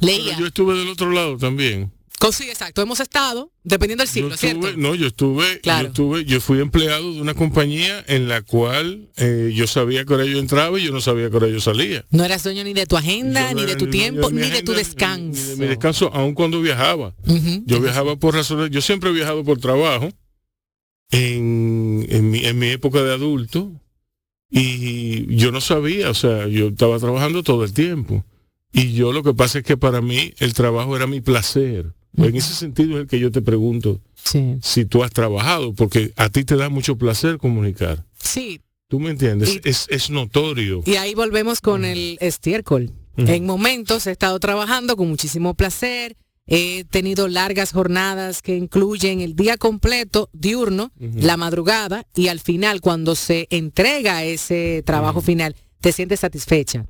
leía, 0.00 0.30
Pero 0.30 0.40
yo 0.40 0.46
estuve 0.46 0.78
del 0.78 0.88
otro 0.88 1.10
lado 1.10 1.36
también. 1.36 1.92
Sí, 2.30 2.48
exacto, 2.48 2.82
hemos 2.82 3.00
estado, 3.00 3.50
dependiendo 3.64 4.02
del 4.02 4.08
Yo 4.08 4.12
siglo, 4.12 4.36
¿cierto? 4.36 4.68
estuve, 4.68 4.80
no, 4.82 4.94
yo 4.94 5.06
estuve, 5.08 5.60
Claro. 5.60 5.82
yo 5.82 5.88
estuve, 5.88 6.24
yo 6.24 6.40
fui 6.40 6.60
empleado 6.60 7.14
de 7.14 7.20
una 7.20 7.34
compañía 7.34 8.04
en 8.06 8.28
la 8.28 8.42
cual 8.42 9.08
eh, 9.16 9.50
yo 9.54 9.66
sabía 9.66 10.04
que 10.04 10.14
hora 10.14 10.24
yo 10.24 10.38
entraba 10.38 10.78
y 10.78 10.84
yo 10.84 10.92
no 10.92 11.00
sabía 11.00 11.30
que 11.30 11.36
hora 11.36 11.48
yo 11.48 11.60
salía. 11.60 12.04
No 12.10 12.24
eras 12.24 12.44
dueño 12.44 12.62
ni 12.62 12.74
de 12.74 12.86
tu 12.86 12.96
agenda, 12.96 13.50
Yo 13.50 13.56
ni 13.60 13.66
de 13.66 13.74
tu 13.76 13.88
tiempo, 13.88 14.30
ni 14.30 14.48
de 14.48 14.62
tu 14.62 14.72
descanso. 14.72 15.40
Ni 15.42 15.48
de 15.48 15.56
mi 15.56 15.66
descanso, 15.66 16.10
aun 16.14 16.34
cuando 16.34 16.60
viajaba. 16.60 17.14
Yo 17.66 17.80
viajaba 17.80 18.14
por 18.16 18.34
razones, 18.34 18.70
yo 18.70 18.80
siempre 18.82 19.10
he 19.10 19.12
viajado 19.12 19.42
por 19.42 19.58
trabajo 19.58 20.08
en, 21.10 22.06
en, 22.08 22.30
mi, 22.30 22.44
en 22.44 22.58
mi 22.58 22.68
época 22.68 23.02
de 23.02 23.12
adulto 23.12 23.72
y 24.50 25.34
yo 25.36 25.50
no 25.50 25.60
sabía, 25.60 26.10
o 26.10 26.14
sea, 26.14 26.46
yo 26.46 26.68
estaba 26.68 26.98
trabajando 26.98 27.42
todo 27.42 27.64
el 27.64 27.72
tiempo. 27.72 28.24
Y 28.72 28.92
yo 28.92 29.12
lo 29.12 29.22
que 29.22 29.34
pasa 29.34 29.58
es 29.58 29.64
que 29.64 29.76
para 29.76 30.00
mí 30.00 30.32
el 30.38 30.54
trabajo 30.54 30.96
era 30.96 31.06
mi 31.06 31.20
placer. 31.20 31.92
En 32.16 32.36
ese 32.36 32.54
sentido 32.54 32.96
es 32.96 33.02
el 33.02 33.06
que 33.06 33.18
yo 33.18 33.30
te 33.30 33.40
pregunto 33.42 34.00
Sí. 34.14 34.56
si 34.62 34.84
tú 34.84 35.02
has 35.02 35.10
trabajado, 35.10 35.72
porque 35.74 36.12
a 36.16 36.28
ti 36.28 36.44
te 36.44 36.56
da 36.56 36.68
mucho 36.68 36.96
placer 36.96 37.38
comunicar. 37.38 38.04
Sí, 38.18 38.60
¿Tú 38.88 39.00
me 39.00 39.08
entiendes? 39.10 39.54
Y- 39.56 39.60
es, 39.68 39.86
es 39.88 40.10
notorio. 40.10 40.82
y 40.84 40.96
ahí 40.96 41.14
volvemos 41.14 41.62
con 41.62 41.84
el 41.86 42.18
estiércol. 42.20 42.92
En 43.16 43.46
momentos 43.46 44.06
he 44.06 44.10
estado 44.10 44.38
trabajando 44.38 44.96
con 44.96 45.08
muchísimo 45.08 45.54
placer, 45.54 46.16
he 46.46 46.84
tenido 46.84 47.28
largas 47.28 47.72
jornadas 47.72 48.42
que 48.42 48.54
incluyen 48.56 49.20
el 49.22 49.34
día 49.34 49.56
completo, 49.56 50.28
diurno, 50.34 50.92
la 50.98 51.36
madrugada, 51.38 52.06
y 52.14 52.28
al 52.28 52.40
final, 52.40 52.80
cuando 52.82 53.14
se 53.14 53.46
entrega 53.50 54.24
ese 54.24 54.82
trabajo 54.84 55.22
final, 55.22 55.56
te 55.80 55.92
sientes 55.92 56.20
satisfecha, 56.20 56.84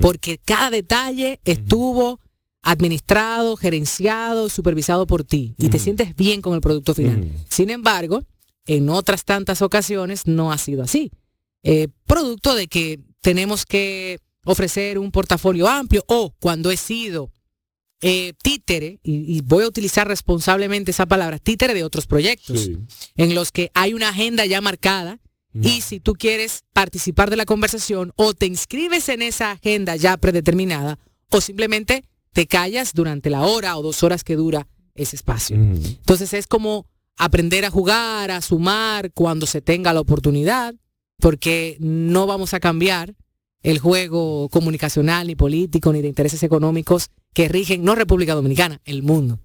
porque 0.00 0.38
cada 0.44 0.70
detalle 0.70 1.40
estuvo 1.44 2.20
administrado, 2.62 3.56
gerenciado, 3.56 4.48
supervisado 4.48 5.06
por 5.06 5.24
ti, 5.24 5.54
y 5.58 5.68
te 5.68 5.76
Ujú. 5.76 5.84
sientes 5.84 6.16
bien 6.16 6.42
con 6.42 6.54
el 6.54 6.60
producto 6.60 6.94
final. 6.94 7.20
Ujú. 7.20 7.30
Sin 7.48 7.70
embargo, 7.70 8.24
en 8.66 8.88
otras 8.90 9.24
tantas 9.24 9.62
ocasiones 9.62 10.26
no 10.26 10.52
ha 10.52 10.58
sido 10.58 10.82
así. 10.82 11.10
Eh, 11.62 11.88
producto 12.06 12.54
de 12.54 12.68
que 12.68 13.00
tenemos 13.20 13.64
que 13.66 14.18
ofrecer 14.44 14.98
un 14.98 15.10
portafolio 15.10 15.68
amplio 15.68 16.04
o 16.08 16.34
cuando 16.40 16.70
he 16.70 16.76
sido 16.76 17.30
eh, 18.00 18.32
títere, 18.42 19.00
y, 19.02 19.36
y 19.36 19.40
voy 19.40 19.64
a 19.64 19.68
utilizar 19.68 20.06
responsablemente 20.06 20.92
esa 20.92 21.06
palabra, 21.06 21.40
títere 21.40 21.74
de 21.74 21.82
otros 21.82 22.06
proyectos, 22.06 22.60
Sí. 22.60 22.76
en 23.16 23.34
los 23.34 23.50
que 23.50 23.72
hay 23.74 23.92
una 23.92 24.10
agenda 24.10 24.46
ya 24.46 24.60
marcada 24.60 25.18
y 25.60 25.80
si 25.80 25.98
tú 25.98 26.12
quieres 26.12 26.62
participar 26.72 27.28
de 27.30 27.36
la 27.36 27.44
conversación 27.44 28.12
o 28.14 28.34
te 28.34 28.46
inscribes 28.46 29.08
en 29.08 29.22
esa 29.22 29.50
agenda 29.52 29.96
ya 29.96 30.16
predeterminada 30.16 31.00
o 31.32 31.40
simplemente 31.40 32.04
te 32.32 32.46
callas 32.46 32.92
durante 32.94 33.30
la 33.30 33.42
hora 33.42 33.76
o 33.76 33.82
dos 33.82 34.02
horas 34.02 34.24
que 34.24 34.36
dura 34.36 34.66
ese 34.94 35.16
espacio. 35.16 35.56
Ujú. 35.56 35.74
Entonces 35.84 36.34
es 36.34 36.46
como 36.46 36.86
aprender 37.16 37.64
a 37.64 37.70
jugar, 37.70 38.30
a 38.30 38.40
sumar 38.40 39.12
cuando 39.12 39.46
se 39.46 39.60
tenga 39.60 39.92
la 39.92 40.00
oportunidad, 40.00 40.74
porque 41.18 41.76
no 41.80 42.26
vamos 42.26 42.54
a 42.54 42.60
cambiar 42.60 43.14
el 43.62 43.78
juego 43.78 44.48
comunicacional, 44.50 45.26
ni 45.26 45.34
político, 45.34 45.92
ni 45.92 46.00
de 46.00 46.08
intereses 46.08 46.42
económicos 46.42 47.10
que 47.34 47.48
rigen, 47.48 47.82
no 47.82 47.94
República 47.94 48.34
Dominicana, 48.34 48.80
el 48.84 49.02
mundo. 49.02 49.40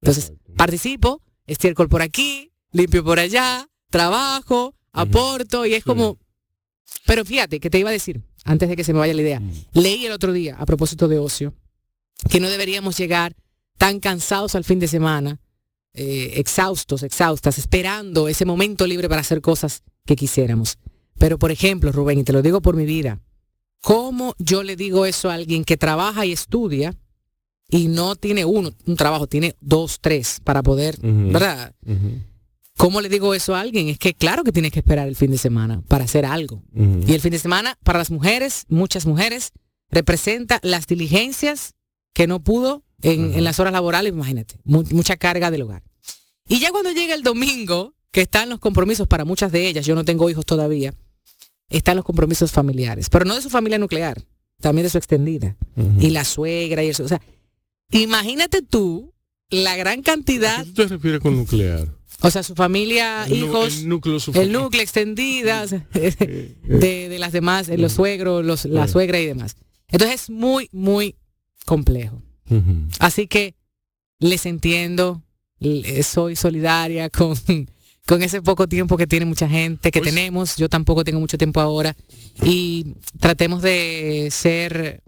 Entonces, 0.00 0.30
Exacto. 0.30 0.54
participo, 0.56 1.22
estiércol 1.46 1.88
por 1.88 2.02
aquí, 2.02 2.50
limpio 2.72 3.04
por 3.04 3.18
allá, 3.18 3.68
trabajo, 3.90 4.74
aporto, 4.92 5.66
y 5.66 5.74
es 5.74 5.84
como... 5.84 6.18
Pero 7.06 7.24
fíjate, 7.24 7.60
que 7.60 7.70
te 7.70 7.78
iba 7.78 7.90
a 7.90 7.92
decir, 7.92 8.22
antes 8.44 8.68
de 8.68 8.76
que 8.76 8.84
se 8.84 8.92
me 8.92 8.98
vaya 8.98 9.14
la 9.14 9.22
idea, 9.22 9.42
leí 9.72 10.06
el 10.06 10.12
otro 10.12 10.32
día, 10.32 10.56
a 10.58 10.64
propósito 10.64 11.08
de 11.08 11.18
ocio, 11.18 11.54
que 12.28 12.40
no 12.40 12.48
deberíamos 12.48 12.96
llegar 12.96 13.34
tan 13.76 14.00
cansados 14.00 14.54
al 14.54 14.64
fin 14.64 14.78
de 14.78 14.88
semana, 14.88 15.40
eh, 15.94 16.32
exhaustos, 16.36 17.02
exhaustas, 17.02 17.58
esperando 17.58 18.28
ese 18.28 18.44
momento 18.44 18.86
libre 18.86 19.08
para 19.08 19.20
hacer 19.20 19.40
cosas 19.40 19.82
que 20.04 20.16
quisiéramos. 20.16 20.78
Pero, 21.18 21.38
por 21.38 21.50
ejemplo, 21.50 21.92
Rubén, 21.92 22.18
y 22.18 22.24
te 22.24 22.32
lo 22.32 22.42
digo 22.42 22.60
por 22.60 22.76
mi 22.76 22.84
vida, 22.84 23.20
¿cómo 23.80 24.34
yo 24.38 24.62
le 24.62 24.76
digo 24.76 25.06
eso 25.06 25.30
a 25.30 25.34
alguien 25.34 25.64
que 25.64 25.76
trabaja 25.76 26.26
y 26.26 26.32
estudia 26.32 26.96
y 27.70 27.88
no 27.88 28.16
tiene 28.16 28.44
uno, 28.44 28.70
un 28.86 28.96
trabajo, 28.96 29.26
tiene 29.26 29.54
dos, 29.60 29.98
tres 30.00 30.40
para 30.42 30.62
poder. 30.62 30.98
¿verdad? 31.00 31.74
¿Cómo 32.76 33.00
le 33.00 33.08
digo 33.08 33.34
eso 33.34 33.54
a 33.54 33.60
alguien? 33.60 33.88
Es 33.88 33.98
que 33.98 34.14
claro 34.14 34.44
que 34.44 34.52
tienes 34.52 34.72
que 34.72 34.78
esperar 34.78 35.08
el 35.08 35.16
fin 35.16 35.30
de 35.30 35.38
semana 35.38 35.82
para 35.86 36.04
hacer 36.04 36.24
algo. 36.24 36.62
Y 36.74 37.12
el 37.12 37.20
fin 37.20 37.32
de 37.32 37.38
semana, 37.38 37.76
para 37.84 37.98
las 37.98 38.10
mujeres, 38.10 38.64
muchas 38.68 39.04
mujeres, 39.04 39.52
representa 39.90 40.60
las 40.62 40.86
diligencias 40.86 41.74
que 42.12 42.26
no 42.26 42.40
pudo 42.42 42.82
en, 43.02 43.34
en 43.34 43.44
las 43.44 43.60
horas 43.60 43.72
laborales, 43.72 44.12
imagínate, 44.12 44.56
mu- 44.64 44.84
mucha 44.90 45.16
carga 45.16 45.50
del 45.50 45.62
hogar. 45.62 45.82
Y 46.48 46.58
ya 46.60 46.70
cuando 46.70 46.90
llega 46.92 47.14
el 47.14 47.22
domingo, 47.22 47.94
que 48.10 48.22
están 48.22 48.48
los 48.48 48.58
compromisos 48.58 49.06
para 49.06 49.24
muchas 49.24 49.52
de 49.52 49.68
ellas, 49.68 49.84
yo 49.86 49.94
no 49.94 50.04
tengo 50.04 50.28
hijos 50.30 50.44
todavía, 50.46 50.94
están 51.68 51.96
los 51.96 52.04
compromisos 52.04 52.50
familiares, 52.52 53.08
pero 53.10 53.24
no 53.24 53.34
de 53.34 53.42
su 53.42 53.50
familia 53.50 53.78
nuclear, 53.78 54.22
también 54.60 54.84
de 54.84 54.90
su 54.90 54.98
extendida. 54.98 55.56
Y 56.00 56.10
la 56.10 56.24
suegra 56.24 56.82
y 56.82 56.88
eso. 56.88 57.04
O 57.04 57.08
sea, 57.08 57.20
imagínate 57.92 58.62
tú 58.62 59.12
la 59.50 59.76
gran 59.76 60.00
¿A 60.00 60.02
cantidad, 60.02 60.58
qué 60.64 60.64
tú 60.66 60.72
te 60.74 60.86
refieres 60.88 61.20
con 61.20 61.36
nuclear? 61.36 61.88
o 62.20 62.30
sea, 62.30 62.42
su 62.42 62.54
familia, 62.54 63.26
El 63.26 63.34
hijos, 63.44 63.78
El 63.78 63.88
núcleo, 63.88 64.18
su- 64.18 64.32
el 64.32 64.50
núcleo 64.50 64.82
extendida, 64.82 65.66
de, 65.92 66.56
de 67.08 67.18
las 67.18 67.32
demás, 67.32 67.68
eh, 67.68 67.78
los 67.78 67.92
suegros, 67.92 68.44
los, 68.44 68.64
la 68.64 68.88
suegra 68.88 69.20
y 69.20 69.26
demás. 69.26 69.56
Entonces 69.88 70.22
es 70.22 70.30
muy, 70.30 70.68
muy 70.72 71.14
complejo. 71.66 72.22
Así 72.98 73.26
que 73.26 73.54
les 74.20 74.46
entiendo, 74.46 75.22
soy 76.02 76.34
solidaria 76.36 77.10
con, 77.10 77.34
con 78.06 78.22
ese 78.22 78.40
poco 78.42 78.66
tiempo 78.68 78.96
que 78.96 79.06
tiene 79.06 79.26
mucha 79.26 79.48
gente, 79.48 79.90
que 79.90 80.00
Pues- 80.00 80.14
tenemos, 80.14 80.56
yo 80.56 80.68
tampoco 80.68 81.04
tengo 81.04 81.20
mucho 81.20 81.36
tiempo 81.38 81.60
ahora, 81.60 81.94
y 82.42 82.94
tratemos 83.20 83.62
de 83.62 84.28
ser, 84.30 85.02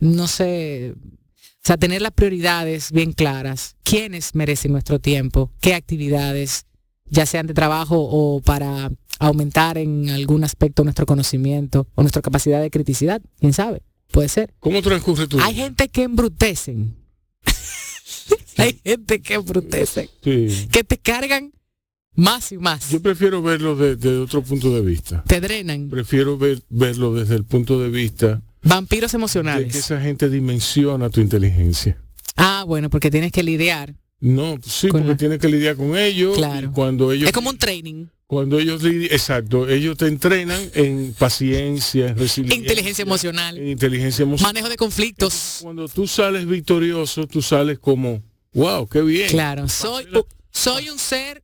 no 0.00 0.26
sé, 0.28 0.94
o 0.96 1.60
sea, 1.68 1.76
tener 1.76 2.00
las 2.00 2.12
prioridades 2.12 2.90
bien 2.92 3.12
claras, 3.12 3.76
quiénes 3.82 4.34
merecen 4.34 4.72
nuestro 4.72 4.98
tiempo, 4.98 5.52
qué 5.60 5.74
actividades, 5.74 6.64
ya 7.10 7.26
sean 7.26 7.46
de 7.46 7.54
trabajo 7.54 7.96
o 7.98 8.40
para 8.40 8.90
aumentar 9.18 9.76
en 9.78 10.08
algún 10.10 10.44
aspecto 10.44 10.84
nuestro 10.84 11.04
conocimiento 11.04 11.86
o 11.94 12.02
nuestra 12.02 12.22
capacidad 12.22 12.60
de 12.62 12.70
criticidad, 12.70 13.20
quién 13.40 13.52
sabe, 13.52 13.82
puede 14.10 14.28
ser. 14.28 14.52
¿Cómo 14.60 14.82
transcurre 14.82 15.26
tu 15.26 15.38
Hay 15.40 15.54
gente 15.54 15.88
que 15.88 16.02
embrutecen. 16.02 16.96
Hay 18.56 18.80
gente 18.84 19.20
que 19.20 19.34
embrutecen. 19.34 20.08
Sí. 20.22 20.68
Que 20.70 20.84
te 20.84 20.98
cargan 20.98 21.52
más 22.14 22.50
y 22.52 22.58
más. 22.58 22.90
Yo 22.90 23.00
prefiero 23.00 23.40
verlo 23.42 23.76
de- 23.76 23.96
desde 23.96 24.18
otro 24.18 24.42
punto 24.42 24.74
de 24.74 24.80
vista. 24.80 25.22
te 25.26 25.40
drenan. 25.40 25.88
Prefiero 25.88 26.36
ver, 26.36 26.62
verlo 26.68 27.14
desde 27.14 27.36
el 27.36 27.44
punto 27.44 27.80
de 27.80 27.88
vista 27.90 28.42
Vampiros 28.62 29.12
de 29.12 29.16
que 29.16 29.20
emocionales. 29.20 29.74
esa 29.76 30.00
gente 30.00 30.28
dimensiona 30.28 31.10
tu 31.10 31.20
inteligencia. 31.20 31.96
Ah, 32.36 32.64
bueno, 32.66 32.90
porque 32.90 33.10
tienes 33.10 33.30
que 33.32 33.42
lidiar. 33.42 33.94
No, 34.20 34.56
sí, 34.64 34.88
porque 34.88 35.06
la- 35.06 35.16
tienes 35.16 35.38
que 35.38 35.48
lidiar 35.48 35.76
con 35.76 35.96
ellos. 35.96 36.36
Claro. 36.36 36.68
y 36.68 36.70
cuando 36.72 37.12
ellos, 37.12 37.28
Es 37.28 37.32
como 37.32 37.50
un 37.50 37.58
training. 37.58 38.06
Cuando 38.28 38.58
ellos, 38.60 38.82
exacto, 38.84 39.66
ellos 39.70 39.96
te 39.96 40.06
entrenan 40.06 40.60
en 40.74 41.14
paciencia, 41.18 42.08
en 42.08 42.18
resiliencia, 42.18 42.60
Inteligencia 42.60 43.02
emocional. 43.02 43.56
en 43.56 43.68
inteligencia 43.68 44.22
emocional. 44.22 44.52
Manejo 44.52 44.68
de 44.68 44.76
conflictos. 44.76 45.60
Cuando 45.62 45.88
tú 45.88 46.06
sales 46.06 46.46
victorioso, 46.46 47.26
tú 47.26 47.40
sales 47.40 47.78
como, 47.78 48.22
wow, 48.52 48.86
qué 48.86 49.00
bien. 49.00 49.30
Claro. 49.30 49.66
Soy, 49.70 50.06
soy 50.50 50.90
un 50.90 50.98
ser 50.98 51.42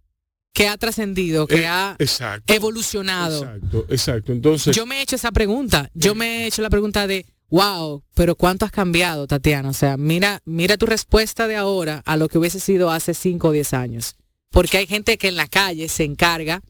que 0.53 0.69
ha 0.69 0.77
trascendido, 0.77 1.47
que 1.47 1.63
Eh, 1.63 1.67
ha 1.67 1.97
exacto. 1.99 2.53
evolucionado. 2.53 3.43
Exacto, 3.45 3.87
exacto. 3.89 4.33
Entonces, 4.33 4.77
Yo 4.77 4.85
me 4.85 4.99
he 4.99 5.03
hecho 5.03 5.17
esa 5.17 5.33
pregunta. 5.33 5.91
Yo 5.95 6.15
me 6.15 6.45
he 6.45 6.47
hecho 6.49 6.61
la 6.61 6.69
pregunta 6.69 7.07
de, 7.07 7.25
wow, 7.49 8.05
pero 8.15 8.37
¿cuánto 8.37 8.67
has 8.67 8.71
cambiado, 8.73 9.27
Tatiana? 9.27 9.71
O 9.71 9.73
sea, 9.73 9.97
mira, 9.97 10.43
mira 10.45 10.77
tu 10.77 10.85
respuesta 10.85 11.49
de 11.49 11.57
ahora 11.57 12.03
a 12.05 12.19
lo 12.19 12.29
que 12.29 12.37
hubiese 12.37 12.61
sido 12.61 12.91
hace 12.91 13.15
5 13.15 13.49
o 13.49 13.53
10 13.53 13.73
años. 13.73 14.17
Porque 14.51 14.77
hay 14.77 14.87
gente 14.87 15.17
que 15.17 15.29
en 15.29 15.37
la 15.37 15.49
calle 15.49 15.89
se 15.89 16.05
encarga 16.05 16.61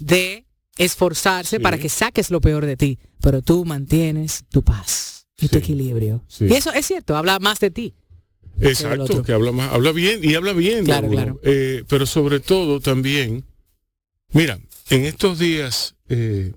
de 0.00 0.44
esforzarse 0.76 1.56
Sí. 1.56 1.62
para 1.62 1.78
que 1.78 1.88
saques 1.88 2.30
lo 2.30 2.40
peor 2.40 2.64
de 2.66 2.76
ti, 2.76 2.98
pero 3.20 3.42
tú 3.42 3.64
mantienes 3.64 4.44
tu 4.50 4.62
paz 4.62 5.26
y 5.40 5.48
tu 5.48 5.58
equilibrio. 5.58 6.22
Sí. 6.28 6.46
Y 6.46 6.54
eso 6.54 6.72
es 6.72 6.86
cierto, 6.86 7.16
habla 7.16 7.38
más 7.38 7.58
de 7.60 7.70
ti. 7.70 7.94
Exacto, 8.60 9.22
que 9.22 9.32
habla 9.32 9.52
más, 9.52 9.72
habla 9.72 9.92
bien 9.92 10.20
y 10.22 10.34
habla 10.34 10.52
bien. 10.52 10.84
claro. 10.84 11.40
Eh, 11.44 11.84
pero 11.88 12.06
sobre 12.06 12.40
todo 12.40 12.80
también 12.80 13.44
Mira, 14.30 14.58
en 14.90 15.06
estos 15.06 15.38
días 15.38 15.94
eh, 16.10 16.52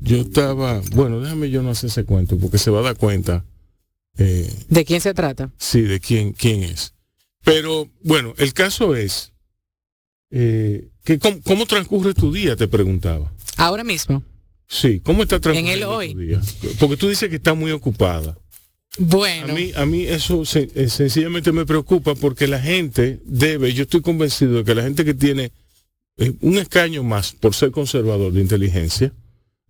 yo 0.00 0.16
estaba, 0.22 0.80
bueno, 0.92 1.20
déjame 1.20 1.48
yo 1.50 1.62
no 1.62 1.70
hacer 1.70 1.88
ese 1.88 2.04
cuento 2.04 2.36
porque 2.36 2.58
se 2.58 2.70
va 2.70 2.80
a 2.80 2.82
dar 2.82 2.96
cuenta. 2.96 3.44
eh, 4.18 4.52
¿De 4.68 4.84
quién 4.84 5.00
se 5.00 5.14
trata? 5.14 5.52
sí, 5.56 5.82
de 5.82 6.00
quién, 6.00 6.32
quién 6.32 6.62
es. 6.64 6.94
Pero 7.44 7.88
bueno, 8.02 8.34
el 8.38 8.52
caso 8.54 8.96
es 8.96 9.32
eh, 10.30 10.88
que 11.04 11.18
cómo, 11.18 11.40
cómo 11.42 11.66
transcurre 11.66 12.14
tu 12.14 12.32
día, 12.32 12.56
te 12.56 12.68
preguntaba. 12.68 13.32
Ahora 13.56 13.84
mismo. 13.84 14.22
Sí, 14.68 15.00
¿cómo 15.00 15.22
está 15.24 15.40
transcurriendo 15.40 15.86
el 15.86 15.92
hoy. 15.92 16.12
tu 16.14 16.20
día? 16.20 16.40
Porque 16.78 16.96
tú 16.96 17.08
dices 17.08 17.28
que 17.28 17.36
estás 17.36 17.56
muy 17.56 17.72
ocupada. 17.72 18.36
Bueno, 18.98 19.52
A 19.52 19.56
mí, 19.56 19.72
a 19.74 19.86
mí 19.86 20.02
eso 20.04 20.44
se- 20.44 20.68
eh, 20.74 20.88
sencillamente 20.88 21.52
me 21.52 21.64
preocupa 21.64 22.14
porque 22.14 22.46
la 22.48 22.60
gente 22.60 23.20
debe, 23.24 23.72
yo 23.72 23.82
estoy 23.84 24.00
convencido 24.00 24.58
de 24.58 24.64
que 24.64 24.74
la 24.74 24.82
gente 24.82 25.04
que 25.04 25.14
tiene 25.14 25.52
eh, 26.18 26.32
un 26.40 26.58
escaño 26.58 27.02
más 27.02 27.32
por 27.32 27.54
ser 27.54 27.70
conservador 27.70 28.32
de 28.32 28.40
inteligencia 28.40 29.12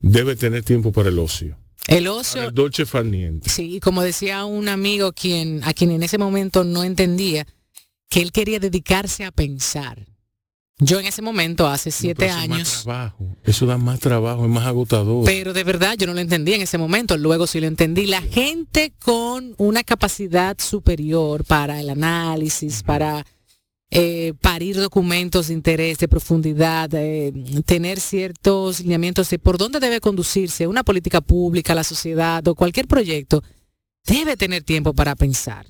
debe 0.00 0.36
tener 0.36 0.62
tiempo 0.64 0.90
para 0.90 1.10
el 1.10 1.18
ocio. 1.18 1.56
el 1.86 2.08
ocio, 2.08 2.44
el 2.48 2.54
dolce 2.54 2.86
farniente. 2.86 3.48
sí, 3.50 3.78
como 3.80 4.02
decía 4.02 4.44
un 4.46 4.68
amigo 4.68 5.12
quien, 5.12 5.60
a 5.64 5.74
quien 5.74 5.90
en 5.92 6.02
ese 6.02 6.16
momento 6.18 6.64
no 6.64 6.82
entendía, 6.82 7.46
que 8.08 8.20
él 8.22 8.32
quería 8.32 8.58
dedicarse 8.58 9.24
a 9.24 9.30
pensar. 9.32 10.06
Yo 10.80 10.98
en 10.98 11.06
ese 11.06 11.20
momento, 11.22 11.66
hace 11.66 11.90
No, 11.90 11.96
siete 11.96 12.14
pero 12.26 12.32
eso 12.32 12.38
años, 12.40 12.82
trabajo. 12.84 13.36
Eso 13.44 13.66
da 13.66 13.76
más 13.76 14.00
trabajo, 14.00 14.44
es 14.44 14.50
más 14.50 14.66
agotador. 14.66 15.24
pero 15.26 15.52
de 15.52 15.62
verdad 15.64 15.94
yo 15.98 16.06
no 16.06 16.14
lo 16.14 16.20
entendía 16.20 16.56
en 16.56 16.62
ese 16.62 16.78
momento, 16.78 17.16
luego 17.18 17.46
sí 17.46 17.60
lo 17.60 17.66
entendí. 17.66 18.06
La 18.06 18.22
gente 18.22 18.92
con 19.04 19.54
una 19.58 19.84
capacidad 19.84 20.56
superior 20.58 21.44
para 21.44 21.80
el 21.80 21.90
análisis, 21.90 22.82
para 22.82 23.26
eh, 23.90 24.32
parir 24.40 24.76
documentos 24.76 25.48
de 25.48 25.54
interés, 25.54 25.98
de 25.98 26.08
profundidad, 26.08 26.88
eh, 26.94 27.32
tener 27.66 28.00
ciertos 28.00 28.80
lineamientos 28.80 29.28
de 29.30 29.38
por 29.38 29.58
dónde 29.58 29.80
debe 29.80 30.00
conducirse 30.00 30.66
una 30.66 30.84
política 30.84 31.20
pública, 31.20 31.74
la 31.74 31.84
sociedad 31.84 32.46
o 32.48 32.54
cualquier 32.54 32.86
proyecto, 32.86 33.42
debe 34.06 34.36
tener 34.36 34.62
tiempo 34.62 34.94
para 34.94 35.14
pensar. 35.16 35.66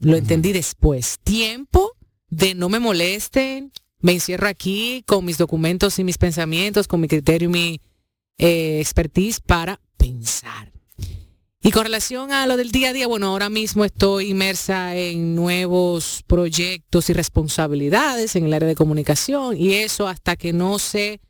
Lo 0.00 0.16
entendí 0.16 0.52
después. 0.52 1.18
Tiempo 1.22 1.92
de 2.28 2.54
no 2.54 2.68
me 2.68 2.78
molesten, 2.80 3.70
me 4.00 4.12
encierro 4.12 4.48
aquí 4.48 5.02
con 5.06 5.24
mis 5.24 5.38
documentos 5.38 5.98
y 5.98 6.04
mis 6.04 6.18
pensamientos, 6.18 6.88
con 6.88 7.00
mi 7.00 7.08
criterio 7.08 7.48
y 7.48 7.52
mi 7.52 7.80
eh, 8.38 8.80
expertise 8.80 9.40
para 9.40 9.80
pensar. 9.96 10.72
Y 11.62 11.72
con 11.72 11.84
relación 11.84 12.32
a 12.32 12.46
lo 12.46 12.56
del 12.56 12.70
día 12.70 12.88
a 12.88 12.92
día, 12.94 13.06
bueno, 13.06 13.26
ahora 13.26 13.50
mismo 13.50 13.84
estoy 13.84 14.30
inmersa 14.30 14.96
en 14.96 15.34
nuevos 15.34 16.22
proyectos 16.26 17.10
y 17.10 17.12
responsabilidades 17.12 18.34
en 18.34 18.46
el 18.46 18.54
área 18.54 18.66
de 18.68 18.74
comunicación 18.74 19.54
y 19.58 19.74
eso 19.74 20.08
hasta 20.08 20.36
que 20.36 20.54
no 20.54 20.78
se 20.78 21.20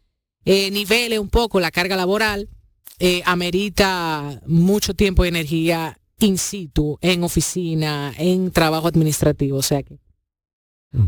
eh, 0.44 0.70
nivele 0.70 1.18
un 1.18 1.28
poco 1.28 1.58
la 1.58 1.72
carga 1.72 1.96
laboral, 1.96 2.48
eh, 3.00 3.22
amerita 3.24 4.40
mucho 4.46 4.94
tiempo 4.94 5.24
y 5.24 5.28
energía 5.28 5.98
in 6.20 6.38
situ, 6.38 6.98
en 7.00 7.24
oficina, 7.24 8.14
en 8.16 8.50
trabajo 8.50 8.88
administrativo. 8.88 9.58
O 9.58 9.62
sea 9.62 9.82
que. 9.82 9.98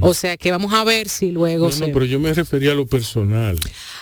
O 0.00 0.14
sea 0.14 0.36
que 0.36 0.50
vamos 0.50 0.72
a 0.72 0.84
ver 0.84 1.08
si 1.08 1.30
luego 1.32 1.66
no, 1.66 1.72
se... 1.72 1.86
no, 1.86 1.92
pero 1.92 2.04
yo 2.04 2.20
me 2.20 2.32
refería 2.32 2.72
a 2.72 2.74
lo 2.74 2.86
personal. 2.86 3.58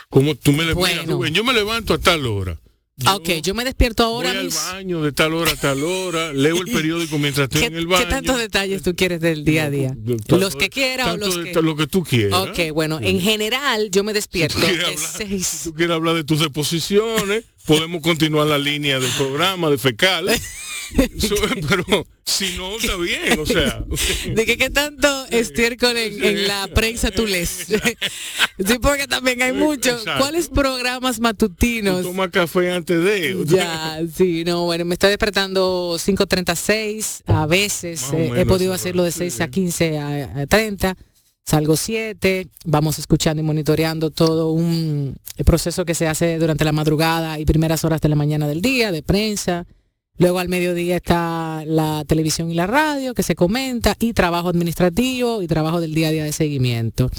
Como 0.08 0.34
tú 0.34 0.52
me 0.52 0.58
le 0.64 0.74
mira, 0.74 0.74
Bueno. 0.74 1.12
Rubén, 1.14 1.34
yo 1.34 1.44
me 1.44 1.52
levanto 1.54 1.94
a 1.94 1.98
tal 1.98 2.26
hora. 2.26 2.58
Ah, 3.06 3.16
ok, 3.16 3.30
yo 3.42 3.54
me 3.54 3.64
despierto 3.64 4.02
ahora 4.04 4.28
voy 4.28 4.38
al 4.40 4.44
mismo. 4.44 4.60
baño 4.72 5.00
de 5.02 5.12
tal 5.12 5.32
hora 5.32 5.52
a 5.52 5.56
tal 5.56 5.82
hora, 5.82 6.34
leo 6.34 6.56
el 6.60 6.64
periódico 6.70 7.18
mientras 7.18 7.44
estoy 7.44 7.62
¿Qué, 7.62 7.66
en 7.68 7.76
el 7.76 7.86
qué 7.86 7.94
baño. 7.94 8.08
tantos 8.08 8.36
detalles 8.38 8.82
tú 8.82 8.94
quieres 8.94 9.22
del 9.22 9.42
día 9.42 9.64
a 9.64 9.70
día? 9.70 9.96
No, 10.28 10.36
Los 10.36 10.54
que 10.54 10.68
quiera 10.68 11.14
o 11.14 11.16
los 11.16 11.34
de- 11.42 11.52
que... 11.52 11.62
lo 11.62 11.76
que 11.76 11.86
tú 11.86 12.04
quieras. 12.04 12.38
Ok, 12.50 12.58
bueno, 12.74 12.98
en 13.00 13.18
general 13.18 13.88
yo 13.90 14.04
me 14.04 14.12
despierto 14.12 14.56
Si 14.58 14.60
tú 14.60 14.66
quieres 14.66 14.84
hablar- 14.86 15.10
seis. 15.16 15.46
Si 15.46 15.64
tú 15.70 15.74
quieres 15.74 15.94
hablar 15.96 16.14
de 16.14 16.24
tus 16.24 16.40
deposiciones, 16.40 17.44
podemos 17.70 18.02
continuar 18.02 18.48
la 18.48 18.58
línea 18.58 18.98
del 18.98 19.10
programa 19.12 19.70
de 19.70 19.78
fecal. 19.78 20.28
Pero 21.68 22.04
si 22.24 22.56
no, 22.56 22.76
está 22.76 22.96
bien, 22.96 23.38
o 23.38 23.46
sea. 23.46 23.84
¿De 24.34 24.44
qué, 24.44 24.58
qué 24.58 24.70
tanto 24.70 25.24
estiércol 25.30 25.96
en, 25.96 26.24
en 26.24 26.48
la 26.48 26.66
prensa 26.74 27.12
tú 27.12 27.26
lees? 27.28 27.66
sí, 28.66 28.78
porque 28.82 29.06
también 29.06 29.40
hay 29.42 29.52
mucho. 29.52 29.90
Exacto. 29.90 30.18
¿Cuáles 30.18 30.48
programas 30.48 31.16
Tú 31.16 31.22
matutinos? 31.22 32.02
tomas 32.02 32.30
café 32.30 32.72
antes 32.72 33.04
de. 33.04 33.36
o 33.36 33.46
sea, 33.46 34.00
Ya, 34.00 34.06
sí, 34.12 34.42
no, 34.44 34.64
bueno, 34.64 34.84
me 34.84 34.94
estoy 34.94 35.10
despertando 35.10 35.94
5.36, 35.96 37.22
a 37.26 37.46
veces 37.46 38.12
eh, 38.12 38.32
he 38.34 38.44
podido 38.46 38.74
hacerlo 38.74 39.04
de 39.04 39.10
hora, 39.10 39.16
6 39.16 39.32
sí. 39.34 39.42
a 39.44 39.48
15 39.48 39.98
a, 39.98 40.40
a 40.40 40.46
30, 40.48 40.96
salgo 41.50 41.76
7, 41.76 42.46
vamos 42.64 43.00
escuchando 43.00 43.42
y 43.42 43.44
monitoreando 43.44 44.12
todo 44.12 44.52
un 44.52 45.16
proceso 45.44 45.84
que 45.84 45.96
se 45.96 46.06
hace 46.06 46.38
durante 46.38 46.64
la 46.64 46.70
madrugada 46.70 47.40
y 47.40 47.44
primeras 47.44 47.84
horas 47.84 48.00
de 48.00 48.08
la 48.08 48.14
mañana 48.14 48.46
del 48.46 48.62
día, 48.62 48.92
de 48.92 49.02
prensa. 49.02 49.66
Luego 50.16 50.38
al 50.38 50.48
mediodía 50.48 50.94
está 50.94 51.64
la 51.66 52.04
televisión 52.06 52.52
y 52.52 52.54
la 52.54 52.68
radio 52.68 53.14
que 53.14 53.24
se 53.24 53.34
comenta 53.34 53.96
y 53.98 54.12
trabajo 54.12 54.48
administrativo 54.48 55.42
y 55.42 55.48
trabajo 55.48 55.80
del 55.80 55.92
día 55.92 56.08
a 56.08 56.12
día 56.12 56.24
de 56.24 56.32
seguimiento. 56.32 57.10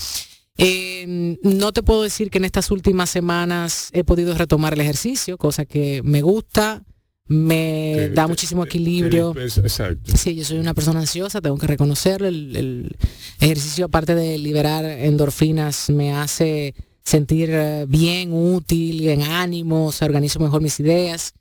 Eh, 0.58 1.38
no 1.44 1.74
te 1.74 1.84
puedo 1.84 2.04
decir 2.04 2.30
que 2.30 2.38
en 2.38 2.46
estas 2.46 2.72
últimas 2.72 3.10
semanas 3.10 3.90
he 3.92 4.06
podido 4.06 4.34
retomar 4.38 4.76
el 4.76 4.82
ejercicio, 4.82 5.38
cosa 5.38 5.66
que 5.66 6.02
me 6.06 6.22
gusta, 6.22 6.84
me 7.32 8.10
da 8.10 8.28
muchísimo 8.28 8.66
equilibrio. 8.66 9.34
Exacto. 9.38 10.12
Sí, 10.18 10.36
yo 10.36 10.44
soy 10.44 10.60
una 10.60 10.74
persona 10.74 11.00
ansiosa, 11.00 11.40
tengo 11.40 11.58
que 11.58 11.68
reconocerlo. 11.68 12.28
El, 12.28 12.56
el 12.58 12.98
ejercicio, 13.40 13.86
aparte 13.86 14.16
de 14.16 14.38
liberar 14.38 14.84
endorfinas, 14.84 15.90
me 15.90 16.14
hace 16.14 16.76
sentir 17.04 17.50
eh, 17.52 17.86
bien, 17.88 18.34
útil, 18.34 19.08
en 19.08 19.24
ánimo, 19.24 19.94
se 19.94 20.04
organizo 20.04 20.40
mejor 20.40 20.62
mis 20.62 20.78
ideas. 20.82 21.34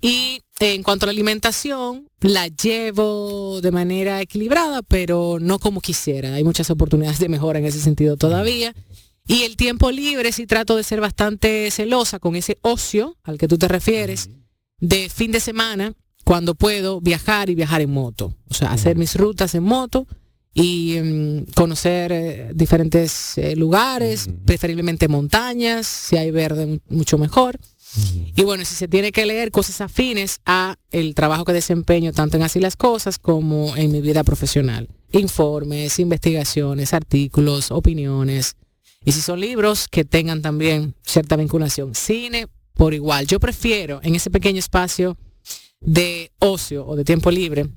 Y 0.00 0.40
en 0.60 0.82
cuanto 0.82 1.04
a 1.04 1.08
la 1.08 1.12
alimentación, 1.12 2.08
la 2.20 2.48
llevo 2.48 3.60
de 3.60 3.70
manera 3.70 4.22
equilibrada, 4.22 4.80
pero 4.82 5.38
no 5.40 5.58
como 5.58 5.82
quisiera. 5.82 6.34
Hay 6.34 6.44
muchas 6.44 6.70
oportunidades 6.70 7.18
de 7.18 7.28
mejora 7.28 7.58
en 7.58 7.66
ese 7.66 7.80
sentido 7.80 8.16
todavía. 8.16 8.74
Y 9.26 9.42
el 9.42 9.56
tiempo 9.56 9.90
libre, 9.90 10.32
sí 10.32 10.46
trato 10.46 10.76
de 10.76 10.84
ser 10.84 11.00
bastante 11.00 11.70
celosa 11.70 12.18
con 12.18 12.34
ese 12.34 12.56
ocio 12.62 13.16
al 13.24 13.36
que 13.38 13.48
tú 13.48 13.56
te 13.58 13.68
refieres, 13.68 14.30
de 14.80 15.08
fin 15.08 15.30
de 15.32 15.40
semana, 15.40 15.94
cuando 16.24 16.54
puedo 16.54 17.00
viajar 17.00 17.50
y 17.50 17.54
viajar 17.54 17.80
en 17.80 17.90
moto. 17.92 18.36
O 18.48 18.54
sea, 18.54 18.72
hacer 18.72 18.96
mis 18.96 19.14
rutas 19.16 19.54
en 19.54 19.62
moto 19.64 20.06
y 20.54 20.98
mm, 21.02 21.52
conocer 21.54 22.12
eh, 22.12 22.50
diferentes 22.54 23.36
eh, 23.38 23.56
lugares, 23.56 24.28
preferiblemente 24.46 25.08
montañas, 25.08 25.86
si 25.86 26.16
hay 26.16 26.30
verde 26.30 26.66
mu- 26.66 26.78
mucho 26.88 27.18
mejor. 27.18 27.58
Y 28.34 28.42
bueno, 28.42 28.64
si 28.64 28.74
se 28.74 28.88
tiene 28.88 29.12
que 29.12 29.24
leer 29.26 29.52
cosas 29.52 29.80
afines 29.80 30.40
a 30.46 30.76
el 30.90 31.14
trabajo 31.14 31.44
que 31.44 31.52
desempeño 31.52 32.12
tanto 32.12 32.36
en 32.36 32.42
así 32.42 32.58
las 32.58 32.74
cosas 32.76 33.18
como 33.18 33.76
en 33.76 33.92
mi 33.92 34.00
vida 34.00 34.24
profesional. 34.24 34.88
Informes, 35.12 36.00
investigaciones, 36.00 36.92
artículos, 36.92 37.70
opiniones. 37.70 38.56
Y 39.04 39.12
si 39.12 39.20
son 39.20 39.38
libros 39.40 39.86
que 39.88 40.04
tengan 40.04 40.42
también 40.42 40.96
cierta 41.02 41.36
vinculación. 41.36 41.94
Cine, 41.94 42.48
por 42.74 42.94
igual. 42.94 43.26
Yo 43.26 43.40
prefiero 43.40 44.00
en 44.02 44.14
ese 44.14 44.30
pequeño 44.30 44.58
espacio 44.58 45.16
de 45.80 46.32
ocio 46.38 46.86
o 46.86 46.96
de 46.96 47.04
tiempo 47.04 47.30
libre 47.30 47.68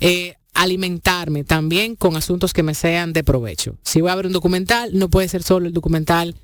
eh, 0.00 0.34
alimentarme 0.54 1.44
también 1.44 1.94
con 1.94 2.16
asuntos 2.16 2.52
que 2.52 2.62
me 2.62 2.74
sean 2.74 3.12
de 3.12 3.24
provecho. 3.24 3.76
Si 3.82 4.00
voy 4.00 4.10
a 4.10 4.16
ver 4.16 4.26
un 4.26 4.32
documental, 4.32 4.90
no 4.92 5.08
puede 5.08 5.28
ser 5.28 5.42
solo 5.42 5.66
el 5.66 5.72
documental 5.72 6.34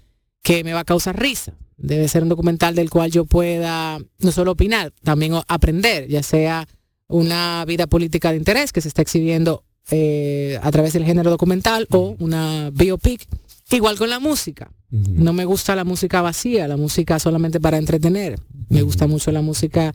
que 0.42 0.62
me 0.62 0.72
va 0.72 0.80
a 0.80 0.84
causar 0.84 1.18
risa. 1.18 1.54
Debe 1.76 2.06
ser 2.06 2.22
un 2.22 2.28
documental 2.28 2.74
del 2.74 2.90
cual 2.90 3.10
yo 3.10 3.24
pueda 3.24 3.98
no 4.20 4.32
solo 4.32 4.52
opinar, 4.52 4.92
también 5.02 5.34
aprender, 5.48 6.06
ya 6.08 6.22
sea 6.22 6.68
una 7.08 7.64
vida 7.66 7.86
política 7.86 8.30
de 8.30 8.36
interés 8.38 8.72
que 8.72 8.80
se 8.80 8.88
está 8.88 9.02
exhibiendo 9.02 9.64
eh, 9.90 10.58
a 10.62 10.70
través 10.70 10.92
del 10.92 11.04
género 11.04 11.30
documental 11.30 11.86
o 11.90 12.16
una 12.20 12.70
biopic. 12.72 13.26
Igual 13.70 13.96
con 13.98 14.10
la 14.10 14.20
música. 14.20 14.70
No 14.90 15.32
me 15.32 15.44
gusta 15.44 15.74
la 15.74 15.84
música 15.84 16.22
vacía, 16.22 16.68
la 16.68 16.76
música 16.76 17.18
solamente 17.18 17.58
para 17.60 17.78
entretener. 17.78 18.38
Me 18.68 18.82
gusta 18.82 19.06
mucho 19.06 19.32
la 19.32 19.42
música 19.42 19.92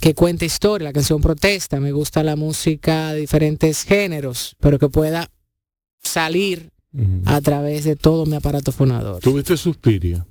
que 0.00 0.14
cuenta 0.14 0.44
historia, 0.44 0.88
la 0.88 0.92
canción 0.92 1.20
protesta. 1.20 1.78
Me 1.78 1.92
gusta 1.92 2.22
la 2.24 2.34
música 2.36 3.12
de 3.12 3.20
diferentes 3.20 3.84
géneros, 3.84 4.56
pero 4.58 4.78
que 4.78 4.88
pueda 4.88 5.30
salir 6.02 6.70
a 7.26 7.40
través 7.40 7.84
de 7.84 7.96
todo 7.96 8.26
mi 8.26 8.34
aparato 8.36 8.72
fonador. 8.72 9.20
¿Tuviste 9.22 9.56
Suspiria? 9.56 10.26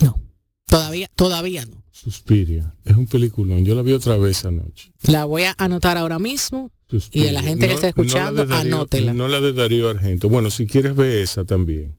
No, 0.00 0.18
todavía, 0.66 1.08
todavía 1.14 1.66
no. 1.66 1.82
Suspiria. 1.90 2.74
Es 2.84 2.96
un 2.96 3.06
peliculón. 3.06 3.64
Yo 3.64 3.74
la 3.74 3.82
vi 3.82 3.92
otra 3.92 4.16
vez 4.16 4.44
anoche. 4.44 4.92
La 5.02 5.24
voy 5.24 5.42
a 5.42 5.54
anotar 5.58 5.98
ahora 5.98 6.18
mismo. 6.20 6.70
Suspiria. 6.88 7.26
Y 7.26 7.28
a 7.30 7.32
la 7.32 7.42
gente 7.42 7.66
que 7.66 7.74
está 7.74 7.88
escuchando, 7.88 8.44
la 8.44 8.46
de 8.46 8.54
Darío- 8.54 8.74
anótela. 8.76 9.12
No 9.14 9.26
la 9.26 9.40
de 9.40 9.52
Darío 9.52 9.90
Argento. 9.90 10.28
Bueno, 10.28 10.50
si 10.50 10.66
quieres 10.66 10.94
ver 10.94 11.10
esa 11.22 11.44
también. 11.44 11.96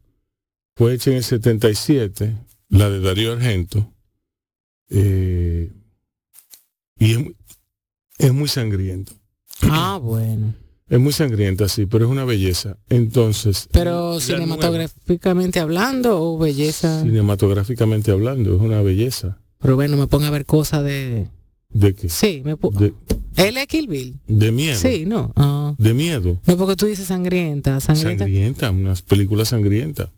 Fue 0.80 0.94
hecha 0.94 1.12
en 1.12 1.18
el 1.18 1.24
77, 1.26 2.38
la 2.70 2.89
de 2.89 3.02
Darío 3.02 3.34
Argento. 3.34 3.92
Eh, 4.89 5.74
y 6.98 7.12
es, 7.12 7.18
muy- 7.20 7.36
es 8.18 8.34
muy 8.34 8.48
sangriento. 8.48 9.12
Ah, 9.63 10.00
bueno. 10.02 10.56
Es 10.88 10.98
muy 10.98 11.12
sangrienta, 11.12 11.68
sí, 11.68 11.86
pero 11.86 12.06
es 12.06 12.12
una 12.12 12.24
belleza. 12.24 12.78
Entonces. 12.88 13.68
Pero 13.74 14.22
cinematográficamente 14.22 15.60
hablando 15.60 16.22
o 16.24 16.38
belleza. 16.38 17.02
cinematográficamente 17.04 18.12
hablando, 18.12 18.56
es 18.56 18.62
una 18.62 18.82
belleza. 18.82 19.38
Pero 19.60 19.76
bueno, 19.76 19.98
me 19.98 20.08
ponga 20.08 20.30
a 20.30 20.32
ver 20.32 20.46
cosas 20.46 20.86
de. 20.86 21.28
¿De 21.72 21.94
qué? 21.94 22.08
Sí, 22.08 22.42
me 22.46 22.56
pongo. 22.56 22.80
De, 22.80 22.94
Él 23.36 23.58
es 23.58 23.68
Kill 23.68 23.88
Bill. 23.89 24.18
de 24.28 24.52
miedo. 24.54 24.80
Sí, 24.80 25.04
no. 25.06 25.34
Ah. 25.36 25.76
De 25.78 25.94
miedo. 25.94 26.39
No, 26.48 26.56
porque 26.56 26.78
tú 26.78 26.86
dices 26.86 27.08
sangrienta, 27.08 27.82
sangrienta. 27.82 28.24
Sangrienta, 28.24 28.72
unas 28.72 29.02
películas 29.02 29.50
sangrientas. 29.50 30.10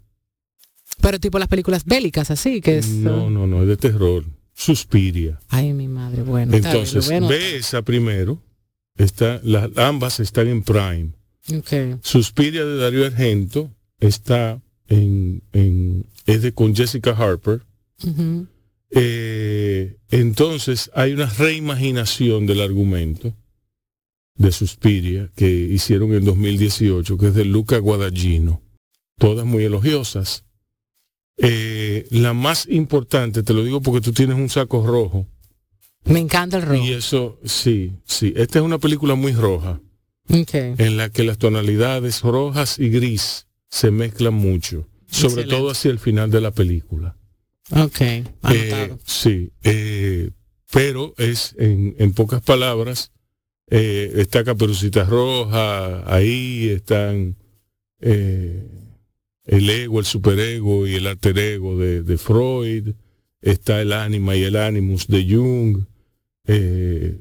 Pero 1.01 1.19
tipo 1.19 1.39
las 1.39 1.47
películas 1.47 1.85
bélicas, 1.85 2.31
así, 2.31 2.61
que 2.61 2.77
es. 2.77 2.87
No, 2.87 3.29
no, 3.29 3.47
no, 3.47 3.61
es 3.63 3.67
de 3.67 3.77
terror. 3.77 4.23
Suspiria. 4.53 5.39
Ay, 5.49 5.73
mi 5.73 5.87
madre, 5.87 6.21
bueno. 6.23 6.51
bien, 6.51 6.65
Entonces, 6.65 7.09
ve 7.09 7.57
esa 7.57 7.81
primero. 7.81 8.41
Está, 8.97 9.39
las, 9.43 9.69
ambas 9.77 10.19
están 10.19 10.47
en 10.47 10.61
Prime. 10.63 11.11
anotar. 11.49 11.93
Ok. 11.95 11.99
Suspiria 12.03 12.65
de 12.65 12.77
Darío 12.77 13.05
Argento 13.05 13.71
está 13.99 14.61
en, 14.87 15.41
en 15.53 16.05
es 16.25 16.41
de 16.41 16.53
con 16.53 16.75
Jessica 16.75 17.11
Harper. 17.11 17.61
Eh, 18.89 19.97
entonces 20.09 20.91
hay 20.93 21.13
una 21.13 21.27
reimaginación 21.27 22.45
del 22.45 22.61
argumento 22.61 23.33
de 24.35 24.51
Suspiria 24.51 25.31
que 25.35 25.49
hicieron 25.49 26.13
en 26.13 26.25
2018, 26.25 27.17
que 27.17 27.27
es 27.27 27.35
de 27.35 27.45
Luca 27.45 27.77
Guadagnino. 27.77 28.61
Todas 29.17 29.45
muy 29.45 29.63
elogiosas. 29.63 30.45
Eh, 31.37 32.07
la 32.11 32.33
más 32.33 32.67
importante, 32.69 33.43
te 33.43 33.53
lo 33.53 33.63
digo 33.63 33.81
porque 33.81 34.01
tú 34.01 34.13
tienes 34.13 34.37
un 34.37 34.49
saco 34.49 34.85
rojo. 34.85 35.27
Me 36.05 36.19
encanta 36.19 36.57
el 36.57 36.63
rojo. 36.63 36.83
Y 36.83 36.93
eso, 36.93 37.39
sí, 37.43 37.93
sí. 38.05 38.33
Esta 38.35 38.59
es 38.59 38.65
una 38.65 38.79
película 38.79 39.15
muy 39.15 39.33
roja, 39.33 39.79
en 40.27 40.97
la 40.97 41.09
que 41.09 41.23
las 41.23 41.37
tonalidades 41.37 42.21
rojas 42.21 42.79
y 42.79 42.89
gris 42.89 43.47
se 43.69 43.91
mezclan 43.91 44.33
mucho, 44.33 44.87
sobre 45.07 45.41
Excelente. 45.41 45.55
todo 45.55 45.71
hacia 45.71 45.91
el 45.91 45.99
final 45.99 46.31
de 46.31 46.41
la 46.41 46.51
película. 46.51 47.15
Ok. 47.71 48.01
Eh, 48.01 48.95
sí, 49.05 49.51
eh, 49.63 50.31
pero 50.71 51.13
es, 51.17 51.55
en, 51.57 51.95
en 51.99 52.13
pocas 52.13 52.41
palabras, 52.41 53.11
eh, 53.69 54.11
está 54.15 54.43
Caperucita 54.43 55.05
Roja, 55.05 56.03
ahí 56.13 56.69
están 56.69 57.37
el 59.45 59.69
ego, 59.69 59.99
el 59.99 60.05
superego 60.05 60.87
y 60.87 60.95
el 60.95 61.07
alter 61.07 61.37
ego 61.37 61.77
de, 61.77 62.03
de 62.03 62.17
Freud, 62.17 62.93
está 63.41 63.81
el 63.81 63.91
ánima 63.93 64.35
y 64.35 64.43
el 64.43 64.55
animus 64.55 65.07
de 65.07 65.25
Jung. 65.27 65.85
eh, 66.45 67.17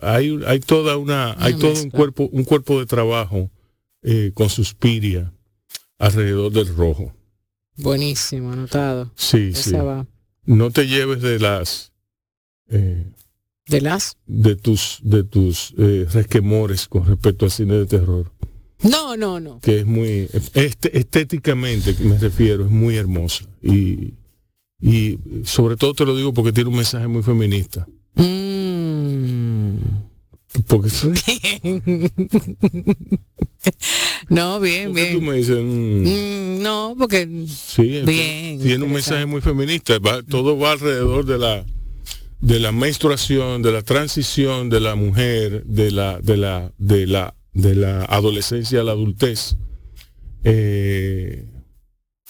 hay, 0.00 0.38
hay 0.46 0.60
toda 0.60 0.96
una, 0.98 1.34
hay 1.38 1.54
todo 1.54 1.72
un 1.82 1.90
cuerpo, 1.90 2.28
un 2.30 2.44
cuerpo 2.44 2.78
de 2.78 2.86
trabajo 2.86 3.50
eh, 4.02 4.30
con 4.34 4.50
Suspiria 4.50 5.32
alrededor 5.98 6.52
del 6.52 6.68
rojo. 6.76 7.14
Buenísimo, 7.76 8.52
anotado. 8.52 9.10
Sí, 9.16 9.54
sí. 9.54 9.72
Va. 9.72 10.06
No 10.44 10.70
te 10.70 10.86
lleves 10.86 11.22
de 11.22 11.38
las 11.38 11.92
eh, 12.68 13.10
¿De 13.66 13.80
las? 13.80 14.16
de 14.26 14.54
tus 14.54 15.00
de 15.02 15.24
tus 15.24 15.74
resquemores 16.12 16.86
con 16.88 17.06
respecto 17.06 17.46
al 17.46 17.50
cine 17.50 17.74
de 17.74 17.86
terror, 17.86 18.32
No, 18.82 19.16
no, 19.16 19.40
no. 19.40 19.60
que 19.60 19.80
es 19.80 19.86
muy 19.86 20.28
este, 20.54 20.98
estéticamente 20.98 21.94
me 22.00 22.18
refiero, 22.18 22.64
es 22.66 22.70
muy 22.70 22.96
hermosa 22.96 23.44
y 23.62 24.12
y 24.80 25.18
sobre 25.44 25.76
todo 25.76 25.94
te 25.94 26.04
lo 26.04 26.14
digo 26.16 26.32
porque 26.34 26.52
tiene 26.52 26.68
un 26.70 26.76
mensaje 26.76 27.06
muy 27.08 27.22
feminista. 27.22 27.86
Mm. 28.16 29.76
Porque, 30.68 30.88
no, 34.28 34.60
bien, 34.60 34.88
porque 34.88 35.12
tú 35.12 35.20
bien. 35.20 35.24
me 35.24 35.34
dices, 35.36 35.58
mm, 35.62 36.56
Mm, 36.58 36.62
no, 36.62 36.94
porque 36.98 37.28
sí, 37.48 38.02
bien, 38.04 38.60
tiene 38.60 38.84
un 38.84 38.92
mensaje 38.92 39.26
muy 39.26 39.40
feminista. 39.40 39.98
va- 39.98 40.22
todo 40.22 40.58
va 40.58 40.72
alrededor 40.72 41.24
de 41.26 41.38
la 41.38 41.64
de 42.40 42.60
la 42.60 42.70
menstruación, 42.72 43.62
de 43.62 43.72
la 43.72 43.82
transición 43.82 44.68
de 44.68 44.80
la 44.80 44.94
mujer, 44.94 45.64
de 45.64 45.90
la 45.90 46.20
de 46.20 46.36
la 46.36 46.72
de 46.78 47.06
la 47.06 47.34
de 47.56 47.74
la 47.74 48.04
adolescencia 48.04 48.80
a 48.80 48.84
la 48.84 48.92
adultez. 48.92 49.56
Eh, 50.44 51.48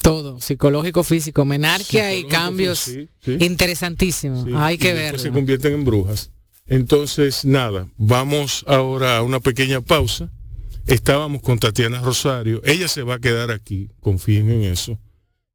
todo, 0.01 0.41
psicológico, 0.41 1.03
físico, 1.03 1.45
menarquia 1.45 2.15
y 2.15 2.25
cambios 2.25 2.79
sí, 2.79 3.09
sí, 3.21 3.37
interesantísimos. 3.41 4.45
sí, 4.45 4.53
Hay 4.55 4.79
que 4.79 4.95
después 4.95 5.23
Se 5.23 5.33
convierten 5.33 5.75
en 5.75 5.85
brujas. 5.85 6.31
Entonces, 6.67 7.45
nada, 7.45 7.89
vamos 7.97 8.65
ahora 8.69 9.17
a 9.17 9.23
una 9.23 9.41
pequeña 9.41 9.81
pausa. 9.81 10.31
Estábamos 10.87 11.43
con 11.43 11.59
Tatiana 11.59 12.01
Rosario. 12.01 12.63
Ella 12.65 12.87
se 12.87 13.03
va 13.03 13.15
a 13.15 13.19
quedar 13.19 13.51
aquí, 13.51 13.89
confíen 14.01 14.51
en 14.51 14.63
eso. 14.63 14.99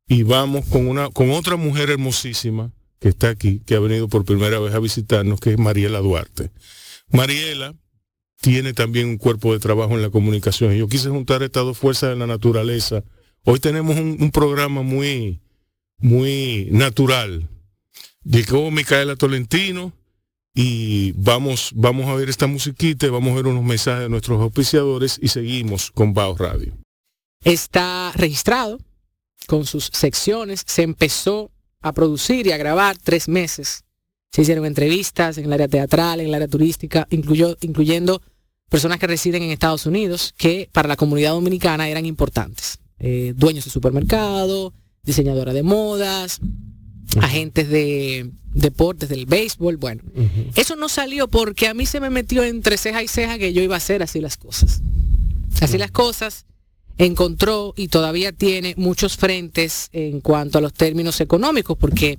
Y 0.07 0.23
vamos 0.23 0.65
con 0.65 0.87
una, 0.87 1.09
con 1.09 1.31
otra 1.31 1.55
mujer 1.55 1.89
hermosísima 1.89 2.73
que 2.99 3.07
está 3.07 3.29
aquí, 3.29 3.61
que 3.65 3.75
ha 3.75 3.79
venido 3.79 4.09
por 4.09 4.25
primera 4.25 4.59
vez 4.59 4.73
a 4.73 4.79
visitarnos, 4.79 5.39
que 5.39 5.51
es 5.51 5.57
Mariela 5.57 5.99
Duarte. 5.99 6.51
Mariela 7.09 7.73
tiene 8.41 8.73
también 8.73 9.07
un 9.07 9.17
cuerpo 9.17 9.53
de 9.53 9.59
trabajo 9.59 9.93
en 9.93 10.01
la 10.01 10.09
comunicación. 10.09 10.73
Yo 10.73 10.87
quise 10.87 11.09
juntar 11.09 11.43
estas 11.43 11.63
dos 11.63 11.77
fuerzas 11.77 12.09
de 12.09 12.15
la 12.15 12.27
naturaleza. 12.27 13.03
Hoy 13.43 13.59
tenemos 13.59 13.95
un, 13.97 14.31
programa 14.31 14.81
muy, 14.81 15.39
muy 15.99 16.67
natural. 16.71 17.47
Llegó 18.23 18.69
Micaela 18.71 19.15
Tolentino 19.15 19.93
y 20.55 21.11
vamos, 21.13 21.71
vamos 21.75 22.07
a 22.07 22.15
ver 22.15 22.29
esta 22.29 22.47
musiquita, 22.47 23.09
vamos 23.09 23.31
a 23.31 23.35
ver 23.35 23.47
unos 23.47 23.63
mensajes 23.63 24.03
de 24.03 24.09
nuestros 24.09 24.41
auspiciadores 24.41 25.19
y 25.21 25.27
seguimos 25.27 25.91
con 25.91 26.13
Bao 26.13 26.35
Radio. 26.35 26.73
Está 27.43 28.11
registrado 28.15 28.79
con 29.47 29.65
sus 29.65 29.85
secciones. 29.93 30.63
Se 30.65 30.81
empezó 30.81 31.51
a 31.81 31.93
producir 31.93 32.47
y 32.47 32.51
a 32.51 32.57
grabar 32.57 32.97
tres 32.97 33.27
meses. 33.27 33.83
Se 34.31 34.41
hicieron 34.41 34.65
entrevistas 34.65 35.37
en 35.37 35.45
el 35.45 35.53
área 35.53 35.67
teatral, 35.67 36.21
en 36.21 36.27
el 36.27 36.33
área 36.33 36.47
turística, 36.47 37.07
incluyó, 37.11 37.57
incluyendo 37.61 38.21
personas 38.71 38.99
que 38.99 39.07
residen 39.07 39.43
en 39.43 39.51
Estados 39.51 39.85
Unidos, 39.85 40.33
que 40.37 40.69
para 40.71 40.87
la 40.87 40.95
comunidad 40.95 41.31
dominicana 41.31 41.89
eran 41.89 42.05
importantes. 42.05 42.79
Eh, 42.99 43.33
dueños 43.35 43.65
de 43.65 43.69
supermercado, 43.69 44.73
diseñadora 45.03 45.51
de 45.51 45.61
modas, 45.61 46.39
agentes 47.19 47.67
de 47.67 48.31
deportes, 48.53 49.09
del 49.09 49.25
béisbol, 49.25 49.75
bueno. 49.75 50.03
Eso 50.55 50.77
no 50.77 50.87
salió 50.87 51.27
porque 51.27 51.67
a 51.67 51.73
mí 51.73 51.85
se 51.85 51.99
me 51.99 52.09
metió 52.09 52.43
entre 52.43 52.77
ceja 52.77 53.03
y 53.03 53.09
ceja 53.09 53.37
que 53.37 53.51
yo 53.51 53.61
iba 53.61 53.75
a 53.75 53.77
hacer 53.77 54.03
así 54.03 54.21
las 54.21 54.37
cosas. 54.37 54.81
Así 55.59 55.77
las 55.77 55.91
cosas 55.91 56.45
encontró 56.97 57.73
y 57.75 57.89
todavía 57.89 58.31
tiene 58.31 58.73
muchos 58.77 59.17
frentes 59.17 59.89
en 59.91 60.21
cuanto 60.21 60.59
a 60.59 60.61
los 60.61 60.73
términos 60.73 61.19
económicos, 61.19 61.77
porque 61.77 62.17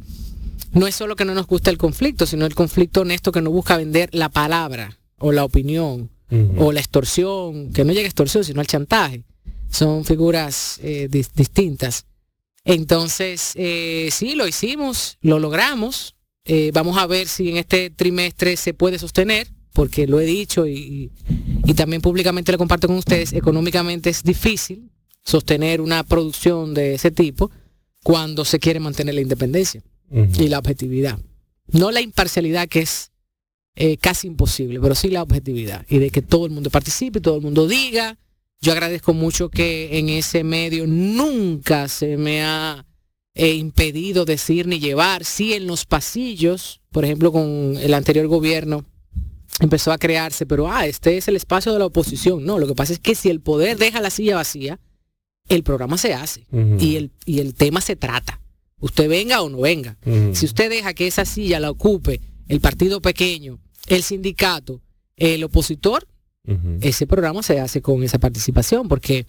no 0.72 0.86
es 0.86 0.94
solo 0.94 1.16
que 1.16 1.24
no 1.24 1.32
nos 1.32 1.46
gusta 1.46 1.70
el 1.70 1.78
conflicto, 1.78 2.26
sino 2.26 2.44
el 2.44 2.54
conflicto 2.54 3.00
honesto 3.00 3.32
que 3.32 3.40
no 3.40 3.50
busca 3.50 3.78
vender 3.78 4.10
la 4.12 4.28
palabra 4.28 4.98
o 5.18 5.32
la 5.32 5.44
opinión 5.44 6.11
o 6.58 6.72
la 6.72 6.80
extorsión, 6.80 7.72
que 7.72 7.84
no 7.84 7.92
llega 7.92 8.06
a 8.06 8.08
extorsión, 8.08 8.44
sino 8.44 8.60
al 8.60 8.66
chantaje. 8.66 9.22
Son 9.70 10.04
figuras 10.04 10.78
eh, 10.82 11.08
dis- 11.10 11.30
distintas. 11.34 12.06
Entonces, 12.64 13.52
eh, 13.54 14.08
sí, 14.12 14.34
lo 14.34 14.46
hicimos, 14.46 15.18
lo 15.20 15.38
logramos. 15.38 16.14
Eh, 16.44 16.70
vamos 16.72 16.96
a 16.98 17.06
ver 17.06 17.28
si 17.28 17.50
en 17.50 17.56
este 17.56 17.90
trimestre 17.90 18.56
se 18.56 18.74
puede 18.74 18.98
sostener, 18.98 19.48
porque 19.72 20.06
lo 20.06 20.20
he 20.20 20.26
dicho 20.26 20.66
y, 20.66 21.10
y 21.64 21.74
también 21.74 22.02
públicamente 22.02 22.52
lo 22.52 22.58
comparto 22.58 22.88
con 22.88 22.96
ustedes, 22.96 23.32
económicamente 23.32 24.10
es 24.10 24.22
difícil 24.22 24.90
sostener 25.24 25.80
una 25.80 26.02
producción 26.02 26.74
de 26.74 26.94
ese 26.94 27.10
tipo 27.10 27.50
cuando 28.02 28.44
se 28.44 28.58
quiere 28.58 28.80
mantener 28.80 29.14
la 29.14 29.20
independencia 29.20 29.82
y 30.10 30.48
la 30.48 30.58
objetividad. 30.58 31.18
No 31.68 31.90
la 31.90 32.00
imparcialidad 32.00 32.68
que 32.68 32.80
es 32.80 33.11
eh, 33.74 33.96
casi 33.96 34.26
imposible, 34.26 34.80
pero 34.80 34.94
sí 34.94 35.08
la 35.08 35.22
objetividad 35.22 35.86
y 35.88 35.98
de 35.98 36.10
que 36.10 36.20
todo 36.22 36.46
el 36.46 36.52
mundo 36.52 36.70
participe, 36.70 37.20
todo 37.20 37.36
el 37.36 37.42
mundo 37.42 37.66
diga. 37.66 38.18
Yo 38.60 38.72
agradezco 38.72 39.12
mucho 39.12 39.48
que 39.48 39.98
en 39.98 40.08
ese 40.08 40.44
medio 40.44 40.86
nunca 40.86 41.88
se 41.88 42.16
me 42.16 42.44
ha 42.44 42.86
eh, 43.34 43.54
impedido 43.54 44.24
decir 44.24 44.66
ni 44.66 44.78
llevar, 44.78 45.24
sí 45.24 45.54
en 45.54 45.66
los 45.66 45.84
pasillos, 45.84 46.80
por 46.92 47.04
ejemplo 47.04 47.32
con 47.32 47.76
el 47.76 47.94
anterior 47.94 48.28
gobierno 48.28 48.84
empezó 49.58 49.90
a 49.90 49.98
crearse, 49.98 50.46
pero 50.46 50.70
ah, 50.70 50.86
este 50.86 51.16
es 51.16 51.28
el 51.28 51.36
espacio 51.36 51.72
de 51.72 51.78
la 51.78 51.86
oposición. 51.86 52.44
No, 52.44 52.58
lo 52.58 52.66
que 52.66 52.74
pasa 52.74 52.92
es 52.92 52.98
que 52.98 53.14
si 53.14 53.30
el 53.30 53.40
poder 53.40 53.78
deja 53.78 54.00
la 54.00 54.10
silla 54.10 54.36
vacía, 54.36 54.78
el 55.48 55.62
programa 55.62 55.98
se 55.98 56.14
hace 56.14 56.46
y, 56.78 56.96
el, 56.96 57.10
y 57.24 57.40
el 57.40 57.54
tema 57.54 57.80
se 57.80 57.96
trata. 57.96 58.40
Usted 58.80 59.08
venga 59.08 59.42
o 59.42 59.48
no 59.48 59.60
venga. 59.60 59.96
Si 60.32 60.46
usted 60.46 60.70
deja 60.70 60.94
que 60.94 61.06
esa 61.06 61.24
silla 61.24 61.60
la 61.60 61.70
ocupe 61.70 62.20
el 62.48 62.60
partido 62.60 63.00
pequeño, 63.00 63.58
el 63.86 64.02
sindicato, 64.02 64.80
el 65.16 65.44
opositor, 65.44 66.06
ese 66.80 67.06
programa 67.06 67.42
se 67.42 67.60
hace 67.60 67.80
con 67.80 68.02
esa 68.02 68.18
participación, 68.18 68.88
porque 68.88 69.26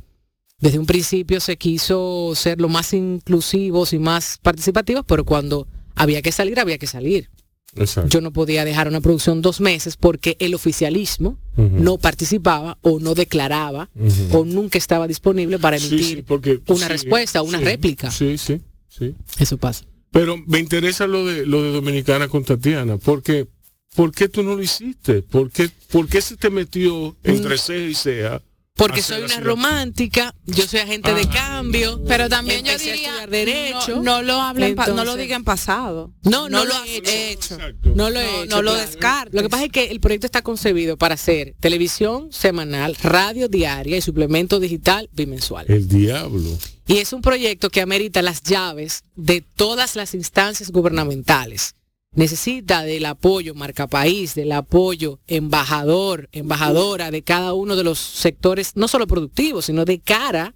desde 0.60 0.80
un 0.80 0.86
principio 0.88 1.40
se 1.40 1.58
quiso 1.58 2.34
ser 2.36 2.60
lo 2.60 2.70
más 2.70 2.94
inclusivos 2.94 3.94
y 3.94 4.00
más 4.00 4.40
participativos, 4.42 5.04
pero 5.08 5.24
cuando 5.24 5.68
había 5.96 6.22
que 6.24 6.32
salir, 6.32 6.60
había 6.60 6.78
que 6.78 6.88
salir. 6.88 7.30
Exacto. 7.76 8.08
yo 8.10 8.22
no 8.22 8.32
podía 8.32 8.66
dejar 8.66 8.88
una 8.88 9.02
producción 9.02 9.42
dos 9.42 9.60
meses 9.60 9.98
porque 9.98 10.38
el 10.40 10.54
oficialismo 10.54 11.40
no 11.58 11.98
participaba 11.98 12.78
o 12.82 13.00
no 13.00 13.16
declaraba 13.16 13.90
o 14.32 14.46
nunca 14.46 14.78
estaba 14.78 15.08
disponible 15.08 15.58
para 15.58 15.78
emitir 15.78 16.04
sí, 16.18 16.22
porque- 16.22 16.62
una 16.68 16.86
sí, 16.86 16.92
respuesta, 16.92 17.42
una 17.42 17.60
réplica. 17.60 18.12
Sí, 18.12 18.38
sí, 18.38 18.62
sí. 18.90 19.16
Eso 19.40 19.58
pasa. 19.58 19.86
Pero 20.14 20.38
me 20.48 20.60
interesa 20.60 21.08
lo 21.08 21.26
de 21.26 21.46
lo 21.46 21.62
de 21.64 21.72
Dominicana 21.72 22.28
con 22.30 22.46
Tatiana, 22.46 22.98
porque 22.98 23.48
¿por 23.96 24.12
qué 24.14 24.30
tú 24.30 24.44
no 24.44 24.56
lo 24.56 24.62
hiciste? 24.64 25.24
¿Por 25.24 25.52
qué, 25.52 25.70
por 25.92 26.08
qué 26.08 26.22
se 26.22 26.38
te 26.38 26.50
metió 26.50 27.18
entre 27.24 27.58
ceja 27.58 27.86
y 27.90 27.94
ceja? 27.96 28.42
Porque 28.76 29.04
soy 29.04 29.22
una 29.22 29.40
romántica, 29.40 30.34
yo 30.48 30.66
soy 30.66 30.80
agente 30.80 31.14
de 31.14 31.22
Ah. 31.30 31.30
cambio. 31.32 32.04
Pero 32.08 32.28
también 32.28 32.66
yo 32.66 32.76
diría, 32.78 33.28
derecho. 33.28 33.98
no, 33.98 34.02
no 34.04 34.22
lo 34.24 34.42
hablen, 34.42 34.76
no 34.76 35.06
lo 35.06 35.16
digan 35.16 35.44
pasado. 35.44 36.12
No, 36.24 36.50
no, 36.50 36.66
lo 36.66 36.74
lo 36.74 36.84
he 36.86 37.32
hecho. 37.32 37.56
No 37.96 38.10
lo 38.10 38.20
he 38.20 38.24
No, 38.24 38.44
hecho. 38.44 38.56
no 38.56 38.62
lo 38.64 38.72
claro. 38.74 38.88
descartes. 38.88 39.34
Lo 39.36 39.42
que 39.44 39.50
pasa 39.50 39.66
es 39.66 39.72
que 39.72 39.92
el 39.92 40.00
proyecto 40.00 40.26
está 40.26 40.42
concebido 40.42 40.98
para 40.98 41.14
hacer 41.14 41.54
televisión 41.60 42.30
semanal, 42.32 42.96
radio 43.04 43.48
diaria 43.48 43.98
y 43.98 44.02
suplemento 44.02 44.60
digital 44.60 45.08
bimensual. 45.14 45.66
El 45.70 45.88
diablo. 45.88 46.50
Y 46.86 46.98
es 46.98 47.14
un 47.14 47.22
proyecto 47.22 47.70
que 47.70 47.82
amerita 47.82 48.22
las 48.22 48.42
llaves 48.42 49.04
de 49.16 49.42
todas 49.42 49.96
las 49.96 50.14
instancias 50.14 50.72
gubernamentales. 50.72 51.76
Necesita 52.16 52.84
del 52.84 53.06
apoyo 53.06 53.56
marca 53.56 53.88
país, 53.88 54.36
del 54.36 54.52
apoyo 54.52 55.20
embajador, 55.28 56.30
embajadora 56.32 57.10
de 57.10 57.24
cada 57.24 57.54
uno 57.54 57.76
de 57.76 57.84
los 57.84 57.98
sectores, 58.00 58.74
no 58.76 58.88
solo 58.88 59.08
productivos, 59.08 59.66
sino 59.66 59.84
de 59.86 60.00
cara 60.00 60.54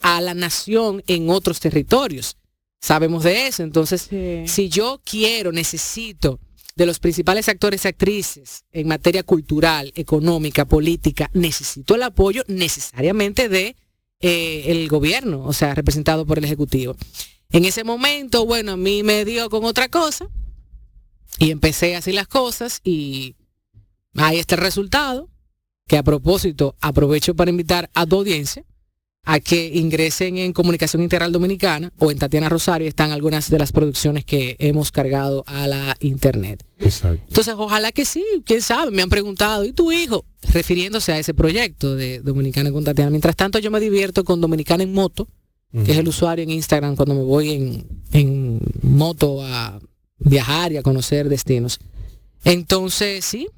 a 0.00 0.20
la 0.20 0.32
nación 0.34 1.02
en 1.06 1.28
otros 1.28 1.60
territorios. 1.60 2.36
Sabemos 2.80 3.24
de 3.24 3.48
eso. 3.48 3.62
Entonces, 3.62 4.02
Sí. 4.08 4.44
si 4.46 4.68
yo 4.68 5.00
quiero, 5.04 5.52
necesito 5.52 6.40
de 6.76 6.86
los 6.86 6.98
principales 6.98 7.48
actores 7.48 7.84
y 7.84 7.88
actrices 7.88 8.64
en 8.72 8.88
materia 8.88 9.22
cultural, 9.22 9.92
económica, 9.96 10.64
política, 10.64 11.30
necesito 11.34 11.94
el 11.94 12.02
apoyo 12.02 12.42
necesariamente 12.48 13.48
de 13.48 13.76
eh, 14.26 14.72
el 14.72 14.88
gobierno, 14.88 15.44
o 15.44 15.52
sea, 15.52 15.74
representado 15.74 16.24
por 16.24 16.38
el 16.38 16.44
Ejecutivo. 16.44 16.96
En 17.50 17.66
ese 17.66 17.84
momento, 17.84 18.46
bueno, 18.46 18.72
a 18.72 18.76
mí 18.78 19.02
me 19.02 19.26
dio 19.26 19.50
con 19.50 19.64
otra 19.64 19.90
cosa 19.90 20.30
y 21.38 21.50
empecé 21.50 21.94
a 21.94 21.98
hacer 21.98 22.14
las 22.14 22.26
cosas 22.26 22.80
y 22.84 23.36
ahí 24.14 24.38
está 24.38 24.54
el 24.54 24.62
resultado, 24.62 25.28
que 25.86 25.98
a 25.98 26.02
propósito 26.02 26.74
aprovecho 26.80 27.36
para 27.36 27.50
invitar 27.50 27.90
a 27.92 28.06
tu 28.06 28.16
audiencia 28.16 28.64
a 29.24 29.40
que 29.40 29.70
ingresen 29.74 30.36
en 30.36 30.52
Comunicación 30.52 31.02
Integral 31.02 31.32
Dominicana 31.32 31.92
o 31.98 32.10
en 32.10 32.18
Tatiana 32.18 32.48
Rosario, 32.48 32.86
están 32.86 33.10
algunas 33.10 33.48
de 33.48 33.58
las 33.58 33.72
producciones 33.72 34.24
que 34.24 34.56
hemos 34.58 34.92
cargado 34.92 35.44
a 35.46 35.66
la 35.66 35.96
internet. 36.00 36.62
Exacto. 36.78 37.24
Entonces, 37.28 37.54
ojalá 37.56 37.90
que 37.92 38.04
sí, 38.04 38.24
quién 38.44 38.60
sabe, 38.60 38.90
me 38.90 39.00
han 39.00 39.08
preguntado, 39.08 39.64
¿y 39.64 39.72
tu 39.72 39.90
hijo? 39.92 40.26
Refiriéndose 40.52 41.12
a 41.12 41.18
ese 41.18 41.32
proyecto 41.32 41.96
de 41.96 42.20
Dominicana 42.20 42.70
con 42.70 42.84
Tatiana. 42.84 43.10
Mientras 43.10 43.34
tanto, 43.34 43.58
yo 43.58 43.70
me 43.70 43.80
divierto 43.80 44.24
con 44.24 44.40
Dominicana 44.40 44.82
en 44.82 44.92
moto, 44.92 45.26
que 45.72 45.90
es 45.90 45.98
el 45.98 46.06
usuario 46.06 46.44
en 46.44 46.50
Instagram 46.50 46.94
cuando 46.94 47.14
me 47.14 47.24
voy 47.24 47.50
en, 47.50 47.86
en 48.12 48.60
moto 48.82 49.42
a 49.42 49.80
viajar 50.18 50.70
y 50.70 50.76
a 50.76 50.82
conocer 50.82 51.28
destinos. 51.28 51.80
Entonces, 52.44 53.24
sí, 53.24 53.48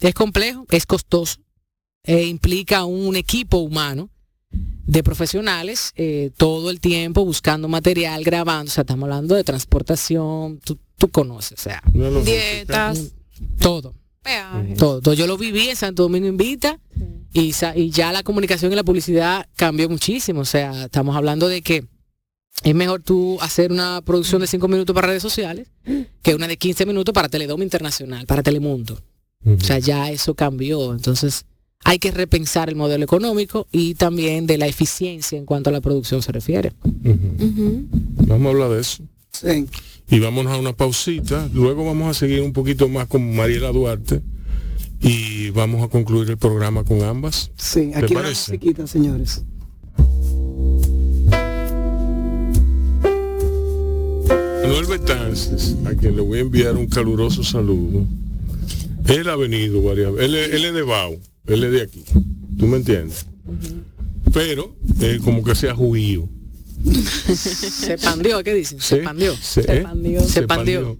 es 0.00 0.14
complejo, 0.14 0.64
es 0.70 0.86
costoso, 0.86 1.40
e 2.04 2.24
implica 2.24 2.84
un 2.84 3.16
equipo 3.16 3.58
humano 3.58 4.08
de 4.88 5.02
profesionales 5.02 5.92
eh, 5.96 6.30
todo 6.36 6.70
el 6.70 6.80
tiempo 6.80 7.22
buscando 7.24 7.68
material, 7.68 8.24
grabando, 8.24 8.70
o 8.70 8.72
sea, 8.72 8.82
estamos 8.82 9.04
hablando 9.04 9.34
de 9.34 9.44
transportación, 9.44 10.58
tú, 10.64 10.78
tú 10.96 11.08
conoces, 11.08 11.58
o 11.60 11.62
sea. 11.62 11.82
Dietas, 12.24 13.12
todo. 13.60 13.94
Todo, 14.76 15.00
todo. 15.00 15.14
Yo 15.14 15.26
lo 15.26 15.36
viví 15.38 15.68
en 15.68 15.76
Santo 15.76 16.02
Domingo 16.02 16.26
Invita 16.26 16.78
y, 17.32 17.52
sa- 17.52 17.76
y 17.76 17.90
ya 17.90 18.12
la 18.12 18.22
comunicación 18.22 18.72
y 18.72 18.76
la 18.76 18.82
publicidad 18.84 19.46
cambió 19.56 19.88
muchísimo. 19.88 20.40
O 20.40 20.44
sea, 20.44 20.84
estamos 20.86 21.14
hablando 21.16 21.48
de 21.48 21.62
que 21.62 21.84
es 22.64 22.74
mejor 22.74 23.02
tú 23.02 23.38
hacer 23.40 23.70
una 23.72 24.00
producción 24.02 24.40
de 24.40 24.46
5 24.46 24.68
minutos 24.68 24.94
para 24.94 25.06
redes 25.08 25.22
sociales 25.22 25.68
que 26.22 26.34
una 26.34 26.48
de 26.48 26.56
15 26.56 26.84
minutos 26.86 27.12
para 27.14 27.28
Teledom 27.28 27.62
Internacional, 27.62 28.26
para 28.26 28.42
Telemundo. 28.42 29.00
O 29.46 29.60
sea, 29.60 29.78
ya 29.78 30.10
eso 30.10 30.34
cambió. 30.34 30.92
Entonces, 30.92 31.44
hay 31.84 31.98
que 31.98 32.10
repensar 32.10 32.68
el 32.68 32.76
modelo 32.76 33.04
económico 33.04 33.66
y 33.72 33.94
también 33.94 34.46
de 34.46 34.58
la 34.58 34.66
eficiencia 34.66 35.38
en 35.38 35.46
cuanto 35.46 35.70
a 35.70 35.72
la 35.72 35.80
producción 35.80 36.22
se 36.22 36.32
refiere. 36.32 36.72
Vamos 36.84 38.46
a 38.46 38.50
hablar 38.50 38.70
de 38.70 38.80
eso. 38.80 39.02
Sí. 39.32 39.66
Y 40.10 40.18
vámonos 40.20 40.52
a 40.52 40.56
una 40.58 40.72
pausita. 40.74 41.48
Luego 41.52 41.84
vamos 41.84 42.08
a 42.08 42.14
seguir 42.18 42.40
un 42.42 42.52
poquito 42.52 42.88
más 42.88 43.06
con 43.06 43.34
Mariela 43.36 43.68
Duarte. 43.72 44.20
Y 45.00 45.50
vamos 45.50 45.82
a 45.84 45.88
concluir 45.88 46.28
el 46.28 46.38
programa 46.38 46.82
con 46.84 47.02
ambas. 47.02 47.52
Sí, 47.56 47.90
¿Te 47.92 47.98
aquí 47.98 48.14
la 48.14 48.22
parece? 48.22 48.52
musiquita, 48.52 48.86
señores. 48.86 49.42
Manuel 54.62 54.86
Betances, 54.86 55.76
a 55.86 55.94
quien 55.94 56.16
le 56.16 56.22
voy 56.22 56.38
a 56.38 56.42
enviar 56.42 56.74
un 56.76 56.86
caluroso 56.86 57.42
saludo. 57.42 58.04
Él 59.06 59.28
ha 59.28 59.36
venido 59.36 59.82
varias 59.82 60.12
veces. 60.12 60.28
Él, 60.28 60.34
es- 60.34 60.52
él 60.52 60.64
es 60.66 60.74
de 60.74 60.82
Bau, 60.82 61.18
él 61.48 61.64
es 61.64 61.72
de 61.72 61.82
aquí. 61.82 62.04
¿Tú 62.58 62.66
me 62.66 62.76
entiendes? 62.76 63.26
Pero 64.32 64.76
eh, 65.00 65.18
como 65.24 65.42
que 65.42 65.54
sea 65.54 65.74
judío. 65.74 66.28
Se 67.34 67.98
pandió, 67.98 68.42
¿qué 68.44 68.54
dicen? 68.54 68.80
Se 68.80 68.98
¿sí? 68.98 69.02
pandió. 69.04 69.34
Se, 69.36 69.62
Se 69.62 69.76
¿eh? 69.78 69.80
pandió. 69.82 70.20
Se 70.22 70.42
pandió. 70.42 70.98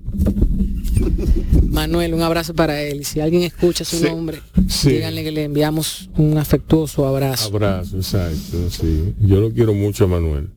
Manuel, 1.70 2.14
un 2.14 2.22
abrazo 2.22 2.54
para 2.54 2.82
él. 2.82 3.02
Y 3.02 3.04
si 3.04 3.20
alguien 3.20 3.42
escucha 3.42 3.84
su 3.84 3.98
Sí, 3.98 4.04
nombre, 4.04 4.40
sí. 4.68 4.90
díganle 4.92 5.22
que 5.22 5.30
le 5.30 5.44
enviamos 5.44 6.10
un 6.16 6.36
afectuoso 6.38 7.06
abrazo. 7.06 7.46
Abrazo, 7.48 7.96
exacto, 7.96 8.70
sí. 8.70 9.14
Yo 9.20 9.40
lo 9.40 9.52
quiero 9.52 9.74
mucho 9.74 10.04
a 10.04 10.08
Manuel. 10.08 10.50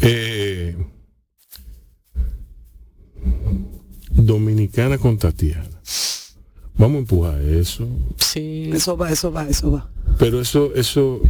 Eh, 0.00 0.76
Dominicana 4.10 4.98
con 4.98 5.16
Tatiana. 5.16 5.68
Vamos 6.76 6.96
a 6.96 6.98
empujar 7.00 7.40
eso. 7.42 7.86
Sí. 8.16 8.70
Eso 8.72 8.96
va, 8.96 9.10
eso 9.10 9.30
va, 9.30 9.48
eso 9.48 9.70
va. 9.70 9.90
Pero 10.18 10.40
eso, 10.40 10.74
eso, 10.74 11.20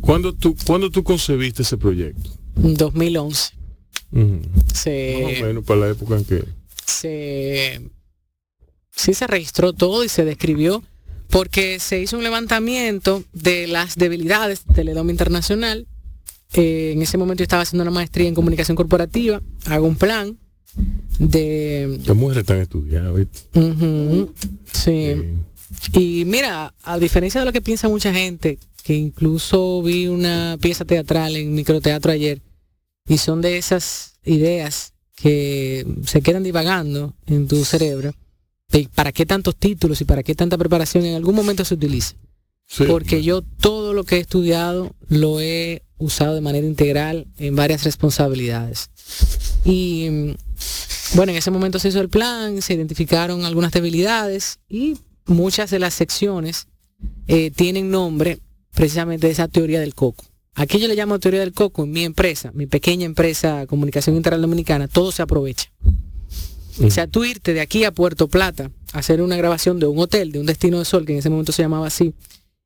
¿cuándo 0.00 0.32
tú, 0.34 0.56
¿cuándo 0.66 0.90
tú 0.90 1.02
concebiste 1.04 1.62
ese 1.62 1.76
proyecto? 1.76 2.30
2011. 2.54 3.52
Ujú. 4.12 4.22
Más 4.24 4.72
o 4.72 4.74
Se, 4.74 5.38
menos 5.42 5.64
para 5.64 5.80
la 5.80 5.88
época 5.90 6.16
en 6.16 6.24
que... 6.24 6.44
se, 6.86 7.80
sí 8.90 9.14
se 9.14 9.26
registró 9.26 9.72
todo 9.72 10.04
y 10.04 10.08
se 10.08 10.24
describió 10.24 10.82
porque 11.28 11.78
se 11.78 12.00
hizo 12.00 12.16
un 12.16 12.24
levantamiento 12.24 13.22
de 13.32 13.68
las 13.68 13.96
debilidades 13.96 14.66
del 14.66 14.74
Teledom 14.74 15.10
Internacional. 15.10 15.86
Eh, 16.54 16.92
en 16.94 17.02
ese 17.02 17.16
momento 17.16 17.40
yo 17.40 17.44
estaba 17.44 17.62
haciendo 17.62 17.82
una 17.82 17.92
maestría 17.92 18.26
en 18.28 18.34
comunicación 18.34 18.76
corporativa. 18.76 19.40
Hago 19.66 19.86
un 19.86 19.94
plan 19.96 20.38
de... 21.18 22.00
Las 22.04 22.16
mujeres 22.16 22.42
están 22.42 22.60
estudiadas, 22.60 23.14
sí. 23.52 24.26
Sí. 24.72 25.14
Y 25.92 26.24
mira, 26.24 26.74
a 26.82 26.98
diferencia 26.98 27.40
de 27.40 27.46
lo 27.46 27.52
que 27.52 27.62
piensa 27.62 27.88
mucha 27.88 28.12
gente, 28.12 28.58
que 28.82 28.94
incluso 28.94 29.82
vi 29.82 30.08
una 30.08 30.58
pieza 30.60 30.84
teatral 30.84 31.36
en 31.36 31.54
microteatro 31.54 32.12
ayer, 32.12 32.40
y 33.06 33.18
son 33.18 33.40
de 33.40 33.58
esas 33.58 34.14
ideas 34.24 34.92
que 35.14 35.86
se 36.06 36.22
quedan 36.22 36.42
divagando 36.42 37.14
en 37.26 37.46
tu 37.46 37.64
cerebro, 37.64 38.14
de 38.70 38.88
¿para 38.94 39.12
qué 39.12 39.26
tantos 39.26 39.56
títulos 39.56 40.00
y 40.00 40.04
para 40.04 40.22
qué 40.22 40.34
tanta 40.34 40.56
preparación 40.56 41.04
en 41.04 41.16
algún 41.16 41.34
momento 41.34 41.64
se 41.64 41.74
utiliza? 41.74 42.14
Sí, 42.66 42.84
Porque 42.84 43.22
yo 43.22 43.42
todo 43.42 43.94
lo 43.94 44.04
que 44.04 44.16
he 44.16 44.20
estudiado 44.20 44.94
lo 45.08 45.40
he 45.40 45.82
usado 45.98 46.34
de 46.36 46.40
manera 46.40 46.66
integral 46.66 47.26
en 47.36 47.56
varias 47.56 47.82
responsabilidades. 47.82 48.90
Y 49.64 50.36
bueno, 51.14 51.32
en 51.32 51.38
ese 51.38 51.50
momento 51.50 51.78
se 51.78 51.88
hizo 51.88 52.00
el 52.00 52.08
plan, 52.08 52.62
se 52.62 52.74
identificaron 52.74 53.44
algunas 53.44 53.72
debilidades 53.72 54.60
y 54.68 54.96
muchas 55.26 55.70
de 55.70 55.78
las 55.78 55.94
secciones 55.94 56.68
eh, 57.26 57.50
tienen 57.50 57.90
nombre 57.90 58.38
precisamente 58.74 59.26
de 59.26 59.32
esa 59.32 59.48
teoría 59.48 59.80
del 59.80 59.94
coco. 59.94 60.24
Aquí 60.54 60.78
yo 60.78 60.88
le 60.88 60.94
llamo 60.94 61.18
teoría 61.18 61.40
del 61.40 61.52
coco 61.52 61.84
en 61.84 61.90
mi 61.90 62.04
empresa, 62.04 62.52
mi 62.52 62.66
pequeña 62.66 63.06
empresa 63.06 63.66
Comunicación 63.66 64.16
Integral 64.16 64.42
Dominicana, 64.42 64.88
todo 64.88 65.12
se 65.12 65.22
aprovecha. 65.22 65.72
O 66.82 66.90
sea, 66.90 67.06
tú 67.06 67.24
irte 67.24 67.52
de 67.52 67.60
aquí 67.60 67.84
a 67.84 67.92
Puerto 67.92 68.28
Plata 68.28 68.70
a 68.92 68.98
hacer 68.98 69.20
una 69.20 69.36
grabación 69.36 69.78
de 69.80 69.86
un 69.86 69.98
hotel, 69.98 70.32
de 70.32 70.38
un 70.38 70.46
destino 70.46 70.78
de 70.78 70.84
sol, 70.84 71.04
que 71.04 71.12
en 71.12 71.18
ese 71.18 71.30
momento 71.30 71.52
se 71.52 71.62
llamaba 71.62 71.86
así, 71.86 72.14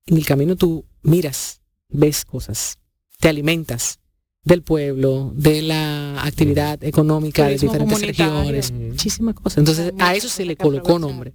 en 0.06 0.16
el 0.16 0.26
camino 0.26 0.56
tú 0.56 0.84
miras, 1.02 1.60
ves 1.88 2.24
cosas, 2.24 2.78
te 3.18 3.28
alimentas 3.28 3.98
del 4.44 4.62
pueblo, 4.62 5.32
de 5.34 5.62
la 5.62 6.22
actividad 6.22 6.82
económica 6.84 7.46
de 7.46 7.58
diferentes 7.58 8.00
regiones, 8.00 8.72
muchísimas 8.72 9.34
cosas. 9.34 9.58
Entonces 9.58 9.92
a 9.98 10.14
eso 10.14 10.28
se 10.28 10.44
le 10.44 10.56
colocó 10.56 10.98
nombre. 10.98 11.32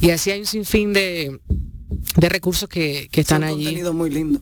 Y 0.00 0.10
así 0.10 0.30
hay 0.32 0.40
un 0.40 0.46
sinfín 0.46 0.92
de, 0.92 1.38
de 2.16 2.28
recursos 2.28 2.68
que, 2.68 3.08
que 3.12 3.20
Es 3.20 3.26
están 3.26 3.42
un 3.44 3.48
allí. 3.50 3.64
contenido 3.64 3.92
muy 3.94 4.10
lindo. 4.10 4.40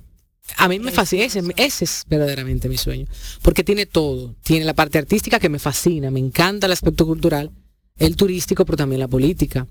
A 0.57 0.67
mí 0.69 0.79
me 0.81 0.91
fascina, 0.91 1.25
ese, 1.25 1.43
ese 1.59 1.85
es 1.85 2.05
verdaderamente 2.09 2.69
mi 2.69 2.77
sueño, 2.77 3.07
porque 3.43 3.63
tiene 3.63 3.87
todo, 3.87 4.35
tiene 4.43 4.65
la 4.65 4.75
parte 4.75 4.99
artística 4.99 5.39
que 5.39 5.49
me 5.49 5.59
fascina, 5.61 6.11
me 6.11 6.19
encanta 6.19 6.67
el 6.67 6.73
aspecto 6.73 7.07
cultural, 7.07 7.53
el 7.99 8.17
turístico, 8.17 8.65
pero 8.65 8.77
también 8.79 8.99
la 8.99 9.07
política. 9.09 9.69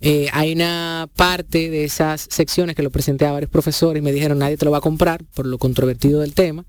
Eh, 0.00 0.28
hay 0.32 0.52
una 0.54 1.08
parte 1.14 1.70
de 1.70 1.84
esas 1.84 2.26
secciones 2.30 2.74
que 2.74 2.82
lo 2.82 2.90
presenté 2.90 3.26
a 3.26 3.32
varios 3.32 3.50
profesores 3.50 4.00
y 4.00 4.04
me 4.04 4.12
dijeron 4.12 4.38
nadie 4.38 4.56
te 4.56 4.64
lo 4.64 4.70
va 4.70 4.78
a 4.78 4.82
comprar 4.82 5.24
por 5.34 5.46
lo 5.46 5.56
controvertido 5.58 6.20
del 6.20 6.34
tema, 6.34 6.66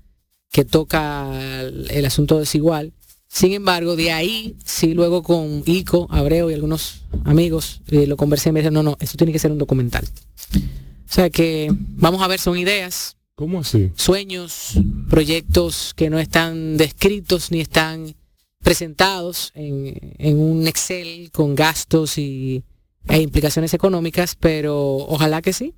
que 0.50 0.64
toca 0.64 1.62
el, 1.62 2.04
asunto 2.04 2.38
desigual. 2.38 2.92
Sin 3.28 3.52
embargo, 3.52 3.96
de 3.96 4.12
ahí, 4.12 4.56
sí, 4.64 4.94
luego 4.94 5.22
con 5.22 5.62
Ico, 5.66 6.06
Abreu 6.10 6.50
y 6.50 6.54
algunos 6.54 7.02
amigos 7.24 7.82
eh, 7.88 8.06
lo 8.06 8.16
conversé 8.16 8.48
y 8.48 8.52
me 8.52 8.60
dijeron, 8.60 8.74
no, 8.74 8.82
no, 8.82 8.96
esto 9.00 9.16
tiene 9.16 9.32
que 9.32 9.38
ser 9.38 9.52
un 9.52 9.58
documental. 9.58 10.06
O 10.54 11.12
sea 11.12 11.28
que 11.30 11.68
vamos 11.70 12.22
a 12.22 12.26
ver, 12.26 12.40
son 12.40 12.56
ideas, 12.56 13.16
¿Cómo 13.34 13.60
así? 13.60 13.92
sueños, 13.96 14.74
proyectos 15.08 15.92
que 15.94 16.10
no 16.10 16.18
están 16.18 16.76
descritos 16.76 17.50
ni 17.50 17.60
están 17.60 18.14
presentados 18.60 19.52
en, 19.54 20.14
en 20.18 20.38
un 20.38 20.66
Excel 20.66 21.30
con 21.30 21.54
gastos 21.54 22.18
y, 22.18 22.64
e 23.08 23.20
implicaciones 23.20 23.72
económicas, 23.74 24.36
pero 24.38 24.96
ojalá 24.96 25.40
que 25.40 25.52
sí. 25.52 25.74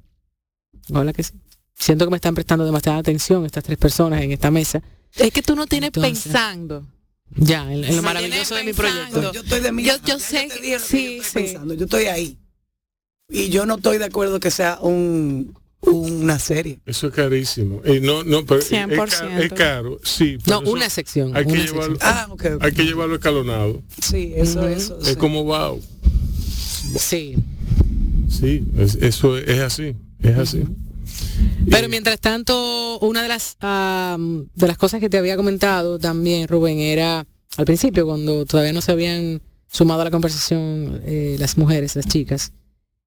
Ojalá 0.90 1.12
que 1.12 1.22
sí. 1.22 1.32
Siento 1.80 2.04
que 2.04 2.10
me 2.10 2.16
están 2.16 2.34
prestando 2.34 2.64
demasiada 2.66 2.98
atención 2.98 3.46
estas 3.46 3.64
tres 3.64 3.78
personas 3.78 4.20
en 4.22 4.32
esta 4.32 4.50
mesa. 4.50 4.82
Es 5.16 5.30
que 5.32 5.40
tú 5.42 5.56
no 5.56 5.66
tienes 5.66 5.88
Entonces, 5.88 6.22
pensando. 6.24 6.86
Ya, 7.36 7.72
en, 7.72 7.84
en 7.84 7.96
lo 7.96 8.02
maravilloso 8.02 8.54
de 8.54 8.64
mi 8.64 8.72
proyecto. 8.74 9.32
Yo 9.32 9.40
estoy 9.40 9.60
de 9.60 9.72
mi 9.72 9.84
Yo- 9.84 9.94
yo 10.04 10.18
sé 10.18 10.48
que- 10.48 10.54
sí, 10.62 10.70
yo 10.70 10.76
estoy 10.76 11.20
sí. 11.22 11.32
pensando, 11.32 11.74
Yo 11.74 11.84
estoy 11.86 12.04
ahí. 12.04 12.36
Y 13.30 13.48
yo 13.48 13.64
no 13.64 13.76
estoy 13.76 13.96
de 13.98 14.04
acuerdo 14.04 14.40
que 14.40 14.50
sea 14.50 14.78
un, 14.82 15.56
una 15.80 16.38
serie. 16.38 16.80
Eso 16.84 17.06
es 17.06 17.14
carísimo. 17.14 17.80
Y 17.86 18.00
no, 18.00 18.24
no, 18.24 18.44
pero 18.44 18.60
es 18.60 18.68
ca- 18.68 18.86
100%. 18.86 19.38
Es, 19.40 19.52
caro, 19.54 20.00
sí. 20.02 20.36
pero 20.44 20.60
No, 20.60 20.70
una 20.70 20.90
sección. 20.90 21.34
Hay 21.34 21.46
que, 21.46 21.52
una 21.52 21.64
llevarlo, 21.64 21.96
sección. 21.96 21.98
Ah, 22.02 22.28
hay 22.60 22.72
que 22.72 22.84
llevarlo 22.84 23.14
escalonado. 23.14 23.82
Sí, 24.02 24.32
eso, 24.36 24.68
eso. 24.68 24.98
Es 25.00 25.08
sí. 25.08 25.16
como 25.16 25.46
va. 25.46 25.72
Sí. 26.98 27.36
Sí, 28.28 28.64
es- 28.76 28.96
eso 28.96 29.38
es, 29.38 29.48
es 29.48 29.60
así. 29.60 29.96
Es 30.22 30.36
así. 30.36 30.64
Pero 31.70 31.88
mientras 31.88 32.20
tanto, 32.20 32.98
una 33.00 33.22
de 33.22 33.28
las 33.28 33.56
de 33.60 34.66
las 34.66 34.78
cosas 34.78 35.00
que 35.00 35.08
te 35.08 35.18
había 35.18 35.36
comentado 35.36 35.98
también, 35.98 36.48
Rubén, 36.48 36.78
era 36.78 37.26
al 37.56 37.64
principio, 37.64 38.06
cuando 38.06 38.46
todavía 38.46 38.72
no 38.72 38.80
se 38.80 38.92
habían 38.92 39.42
sumado 39.70 40.02
a 40.02 40.04
la 40.04 40.10
conversación 40.10 41.00
eh, 41.04 41.36
las 41.38 41.56
mujeres, 41.58 41.96
las 41.96 42.06
chicas, 42.06 42.52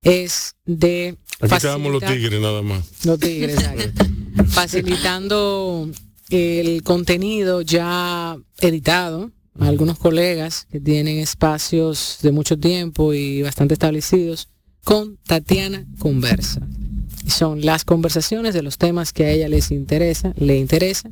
es 0.02 0.56
de 0.66 1.18
Aquí 1.42 1.56
estábamos 1.56 1.92
los 1.92 2.04
tigres 2.04 2.40
nada 2.40 2.62
más. 2.62 3.06
Los 3.06 3.20
tigres, 3.20 3.56
exacto. 3.56 4.06
facilitando 4.48 5.90
el 6.30 6.84
contenido 6.84 7.62
ya 7.62 8.38
editado 8.60 9.32
a 9.60 9.68
algunos 9.68 9.98
colegas 9.98 10.68
que 10.72 10.80
tienen 10.80 11.18
espacios 11.20 12.20
de 12.22 12.32
mucho 12.32 12.58
tiempo 12.58 13.14
y 13.14 13.42
bastante 13.42 13.74
establecidos 13.74 14.50
con 14.84 15.18
Tatiana 15.18 15.86
Conversa. 16.00 16.62
Son 17.28 17.66
las 17.66 17.86
conversaciones 17.86 18.54
de 18.54 18.62
los 18.64 18.78
temas 18.78 19.14
que 19.14 19.26
a 19.26 19.32
ella 19.32 19.48
les 19.48 19.72
interesa, 19.72 20.34
le 20.38 20.58
interesa, 20.58 21.10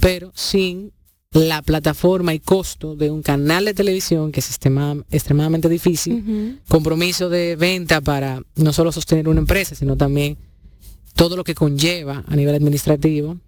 pero 0.00 0.32
sin 0.34 0.92
la 1.32 1.60
plataforma 1.62 2.32
y 2.34 2.40
costo 2.40 2.96
de 2.96 3.10
un 3.10 3.22
canal 3.22 3.64
de 3.64 3.74
televisión 3.74 4.32
que 4.32 4.40
es 4.40 4.50
extrema- 4.50 5.04
extremadamente 5.10 5.68
difícil 5.68 6.60
compromiso 6.68 7.28
de 7.28 7.56
venta 7.56 8.00
para 8.00 8.42
no 8.54 8.72
solo 8.72 8.92
sostener 8.92 9.28
una 9.28 9.40
empresa, 9.40 9.74
sino 9.74 9.96
también 9.96 10.38
todo 11.14 11.36
lo 11.36 11.44
que 11.44 11.54
conlleva 11.54 12.24
a 12.26 12.36
nivel 12.36 12.54
administrativo, 12.54 13.38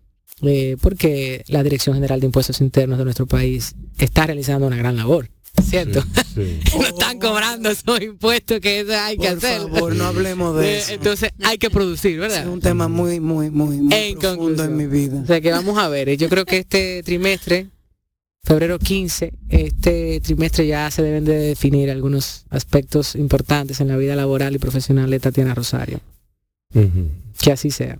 eh, 0.43 0.77
porque 0.81 1.45
la 1.49 1.63
Dirección 1.63 1.95
General 1.95 2.21
de 2.21 2.27
Impuestos 2.27 2.61
Internos 2.61 2.99
de 2.99 3.05
nuestro 3.05 3.27
país 3.27 3.75
está 3.99 4.27
realizando 4.27 4.67
una 4.67 4.77
gran 4.77 4.97
labor, 4.97 5.31
¿cierto? 5.63 6.03
Sí, 6.35 6.61
sí. 6.71 6.77
no 6.79 6.87
están 6.87 7.19
cobrando 7.19 7.71
esos 7.71 8.01
impuestos 8.01 8.61
que 8.61 8.81
eso 8.81 8.93
hay 8.99 9.17
que 9.17 9.29
Por 9.29 9.37
hacer. 9.39 9.61
favor, 9.63 9.95
no 9.97 10.05
hablemos 10.05 10.57
de 10.57 10.75
Eh, 10.75 10.79
eso. 10.79 10.93
Entonces 10.95 11.31
hay 11.43 11.59
que 11.59 11.71
producir, 11.71 12.13
es 12.15 12.19
¿verdad? 12.19 12.49
un 12.49 12.61
tema 12.61 12.89
muy, 12.89 13.21
muy, 13.21 13.51
muy, 13.51 13.77
muy 13.79 13.95
En 13.95 14.19
profundo 14.19 14.39
conclusión. 14.39 14.71
en 14.71 14.77
mi 14.77 14.87
vida. 14.87 15.21
O 15.23 15.27
sea 15.27 15.41
que 15.41 15.51
vamos 15.51 15.79
a 15.79 15.89
ver, 15.89 16.09
eh, 16.09 16.17
yo 16.17 16.29
creo 16.29 16.45
que 16.45 16.59
este 16.59 17.03
trimestre, 17.03 17.69
febrero 18.45 18.79
15, 18.79 19.33
este 19.49 20.21
trimestre 20.21 20.67
ya 20.67 20.91
se 20.91 21.03
deben 21.03 21.25
de 21.25 21.37
definir 21.37 21.91
algunos 21.91 22.45
aspectos 22.51 23.15
importantes 23.15 23.81
en 23.81 23.89
la 23.89 23.97
vida 23.97 24.17
laboral 24.17 24.55
y 24.55 24.59
profesional 24.59 25.11
de 25.11 25.21
Tatiana 25.21 25.55
Rosario. 25.55 26.01
Que 27.41 27.53
así 27.53 27.71
sea. 27.71 27.99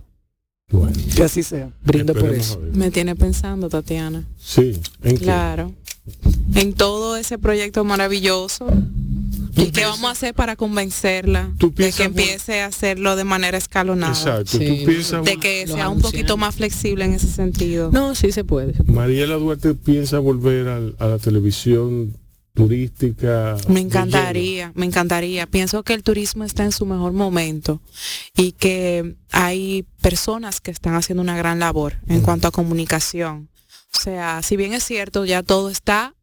Bueno, 0.71 0.95
Que 1.15 1.23
así 1.23 1.41
sea. 1.41 1.71
Brindo 1.83 2.13
por 2.13 2.31
eso. 2.33 2.61
Me 2.73 2.91
tiene 2.91 3.15
pensando, 3.15 3.69
Tatiana. 3.69 4.23
Sí, 4.37 4.79
¿en 5.03 5.17
qué? 5.17 5.25
En 6.55 6.73
todo 6.73 7.15
ese 7.17 7.37
proyecto 7.37 7.83
maravilloso. 7.83 8.67
¿Y 9.55 9.71
qué 9.71 9.83
vamos 9.85 10.05
a 10.05 10.11
hacer 10.11 10.33
para 10.33 10.55
convencerla 10.55 11.51
¿Tú 11.57 11.67
de 11.67 11.73
piensas 11.73 11.97
que 11.97 12.03
empiece 12.05 12.61
a 12.61 12.67
hacerlo 12.67 13.15
de 13.17 13.23
manera 13.25 13.57
escalonada? 13.57 14.13
Exacto, 14.13 14.57
Sí. 14.57 14.65
tú 14.79 14.85
piensas, 14.85 15.25
De 15.25 15.37
que 15.37 15.67
sea 15.67 15.89
un 15.89 16.01
poquito 16.01 16.37
más 16.37 16.55
flexible 16.55 17.03
en 17.05 17.13
ese 17.13 17.27
sentido. 17.27 17.91
No, 17.91 18.15
sí 18.15 18.31
se 18.31 18.43
puede. 18.45 18.73
Mariela 18.85 19.35
Duarte 19.35 19.73
piensa 19.75 20.19
volver 20.19 20.67
al- 20.69 20.95
a, 20.99 21.07
la 21.07 21.17
televisión 21.17 22.15
turística. 22.53 23.55
Me 23.67 23.79
encantaría, 23.79 24.71
me 24.75 24.85
encantaría. 24.85 25.45
Pienso 25.47 25.83
que 25.83 25.93
el 25.93 26.03
turismo 26.03 26.43
está 26.43 26.63
en 26.63 26.71
su 26.71 26.85
mejor 26.85 27.13
momento 27.13 27.81
y 28.35 28.51
que 28.53 29.15
hay 29.31 29.85
personas 30.01 30.61
que 30.61 30.71
están 30.71 30.93
haciendo 30.95 31.21
una 31.21 31.37
gran 31.37 31.59
labor 31.59 31.97
en 32.07 32.21
cuanto 32.21 32.47
a 32.47 32.51
comunicación. 32.51 33.49
O 33.95 33.99
sea, 33.99 34.41
si 34.43 34.55
bien 34.55 34.73
es 34.73 34.83
cierto, 34.83 35.25
ya 35.25 35.43
todo 35.43 35.69
está, 35.69 36.15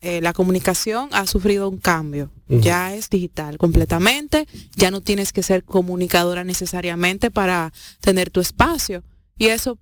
eh, 0.00 0.20
la 0.20 0.32
comunicación 0.32 1.08
ha 1.12 1.26
sufrido 1.26 1.68
un 1.68 1.78
cambio. 1.78 2.30
Ya 2.46 2.94
es 2.94 3.08
digital 3.08 3.56
completamente, 3.56 4.46
ya 4.76 4.90
no 4.90 5.00
tienes 5.00 5.32
que 5.32 5.42
ser 5.42 5.64
comunicadora 5.64 6.44
necesariamente 6.44 7.30
para 7.30 7.72
tener 8.00 8.30
tu 8.30 8.40
espacio. 8.40 9.02
Y 9.38 9.46
eso, 9.46 9.78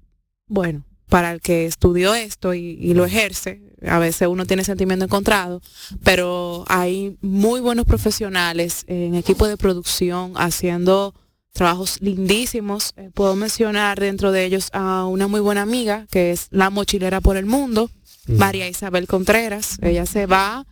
bueno, 0.46 0.85
para 1.09 1.33
el 1.33 1.40
que 1.40 1.66
estudió 1.66 2.14
esto 2.14 2.55
y, 2.55 2.78
y 2.81 2.94
lo 2.94 3.05
ejerce, 3.05 3.61
a 3.87 3.98
veces 3.98 4.28
uno 4.28 4.46
tiene 4.46 4.64
sentimiento 4.64 5.05
encontrado, 5.05 5.61
pero 6.05 6.64
hay 6.68 7.16
muy 7.20 7.61
buenos 7.61 7.85
profesionales 7.85 8.85
en 8.87 9.16
equipo 9.16 9.48
de 9.48 9.57
producción 9.57 10.35
haciendo 10.37 11.14
trabajos 11.52 11.98
lindísimos. 12.00 12.92
Eh, 12.96 13.10
puedo 13.14 13.36
mencionar 13.36 14.00
dentro 14.00 14.32
de 14.32 14.44
ellos 14.44 14.68
a 14.72 15.04
una 15.06 15.28
muy 15.28 15.40
buena 15.40 15.62
amiga 15.62 16.06
que 16.10 16.30
es 16.32 16.48
la 16.50 16.70
mochilera 16.70 17.20
por 17.20 17.36
el 17.36 17.46
mundo, 17.46 17.90
Ujú. 18.28 18.38
María 18.38 18.68
Isabel 18.68 19.06
Contreras. 19.06 19.78
Ella 19.82 20.06
se 20.06 20.26
va, 20.26 20.66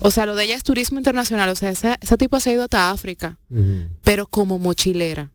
o 0.00 0.10
sea, 0.10 0.26
lo 0.26 0.34
de 0.34 0.44
ella 0.44 0.56
es 0.56 0.62
turismo 0.64 0.98
internacional, 0.98 1.48
o 1.50 1.54
sea, 1.54 1.70
ese, 1.70 1.96
ese 2.00 2.16
tipo 2.16 2.40
se 2.40 2.50
ha 2.50 2.52
ido 2.54 2.64
hasta 2.64 2.90
África, 2.90 3.38
pero 4.02 4.26
como 4.26 4.58
mochilera. 4.58 5.30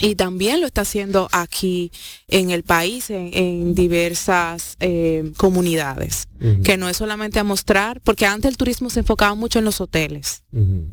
Y 0.00 0.14
también 0.14 0.60
lo 0.60 0.66
está 0.68 0.82
haciendo 0.82 1.28
aquí 1.32 1.90
en 2.28 2.52
el 2.52 2.62
país, 2.62 3.10
en, 3.10 3.30
en 3.32 3.74
diversas 3.74 4.76
eh, 4.78 5.32
comunidades, 5.36 6.28
que 6.62 6.76
no 6.76 6.88
es 6.88 6.96
solamente 6.98 7.40
a 7.40 7.44
mostrar, 7.44 8.00
porque 8.02 8.26
antes 8.26 8.48
el 8.48 8.56
turismo 8.56 8.90
se 8.90 9.00
enfocaba 9.00 9.34
mucho 9.34 9.58
en 9.58 9.64
los 9.64 9.80
hoteles. 9.80 10.44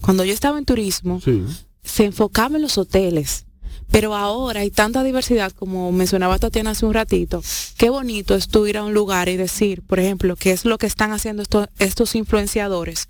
Cuando 0.02 0.26
yo 0.26 0.34
estaba 0.34 0.58
en 0.58 0.66
turismo, 0.66 1.22
Sí, 1.24 1.44
se 1.84 2.06
enfocaba 2.06 2.56
en 2.56 2.62
los 2.62 2.78
hoteles. 2.78 3.46
Pero 3.92 4.16
ahora 4.16 4.62
hay 4.62 4.72
tanta 4.72 5.04
diversidad, 5.04 5.52
como 5.52 5.92
mencionaba 5.92 6.40
Tatiana 6.40 6.72
hace 6.72 6.86
un 6.86 6.96
ratito, 6.96 7.44
qué 7.78 7.92
bonito 7.92 8.34
es 8.34 8.48
tú 8.48 8.66
ir 8.66 8.78
a 8.78 8.84
un 8.84 8.94
lugar 8.94 9.30
y 9.30 9.38
decir, 9.38 9.84
por 9.84 10.00
ejemplo, 10.00 10.36
qué 10.36 10.52
es 10.52 10.66
lo 10.66 10.80
que 10.80 10.88
están 10.88 11.12
haciendo 11.12 11.44
estos, 11.44 11.68
estos 11.78 12.16
influenciadores. 12.16 13.08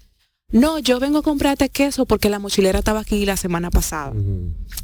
No, 0.51 0.79
yo 0.79 0.99
vengo 0.99 1.19
a 1.19 1.23
comprarte 1.23 1.69
queso 1.69 2.05
porque 2.05 2.29
la 2.29 2.38
mochilera 2.38 2.79
estaba 2.79 2.99
aquí 2.99 3.25
la 3.25 3.38
semana 3.38 3.71
pasada 3.71 4.13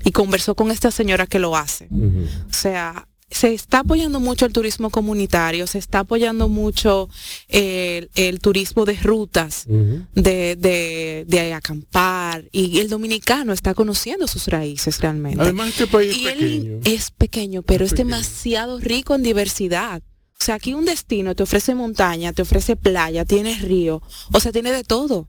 y 0.05 0.11
conversó 0.11 0.55
con 0.55 0.71
esta 0.71 0.89
señora 0.89 1.27
que 1.27 1.37
lo 1.37 1.57
hace. 1.57 1.89
O 1.91 2.53
sea, 2.53 3.08
se 3.31 3.53
está 3.53 3.79
apoyando 3.79 4.19
mucho 4.19 4.45
el 4.45 4.53
turismo 4.53 4.89
comunitario, 4.89 5.67
se 5.67 5.77
está 5.77 5.99
apoyando 5.99 6.47
mucho 6.49 7.09
el, 7.47 8.09
el 8.15 8.39
turismo 8.39 8.85
de 8.85 8.95
rutas, 8.95 9.65
de, 9.67 10.55
de, 10.55 11.25
de 11.27 11.53
acampar, 11.53 12.45
y 12.51 12.79
el 12.79 12.89
dominicano 12.89 13.53
está 13.53 13.73
conociendo 13.73 14.27
sus 14.27 14.47
raíces 14.47 14.99
realmente. 14.99 15.41
Además, 15.41 15.69
este 15.69 15.87
país 15.87 16.11
es 16.11 16.17
y 16.17 16.25
pequeño. 16.25 16.71
él 16.73 16.81
es 16.85 17.11
pequeño, 17.11 17.61
pero 17.61 17.85
Es 17.85 17.91
es, 17.91 17.93
pequeño. 17.99 18.09
demasiado 18.15 18.79
rico 18.79 19.15
en 19.15 19.23
diversidad. 19.23 20.01
O 20.41 20.43
sea, 20.43 20.55
aquí 20.55 20.73
un 20.73 20.85
destino 20.85 21.35
te 21.35 21.43
ofrece 21.43 21.75
montaña, 21.75 22.31
te 22.33 22.41
ofrece 22.41 22.75
playa, 22.77 23.25
tienes 23.25 23.61
río, 23.61 24.01
o 24.31 24.39
sea, 24.39 24.51
tiene 24.51 24.71
de 24.71 24.83
todo. 24.85 25.27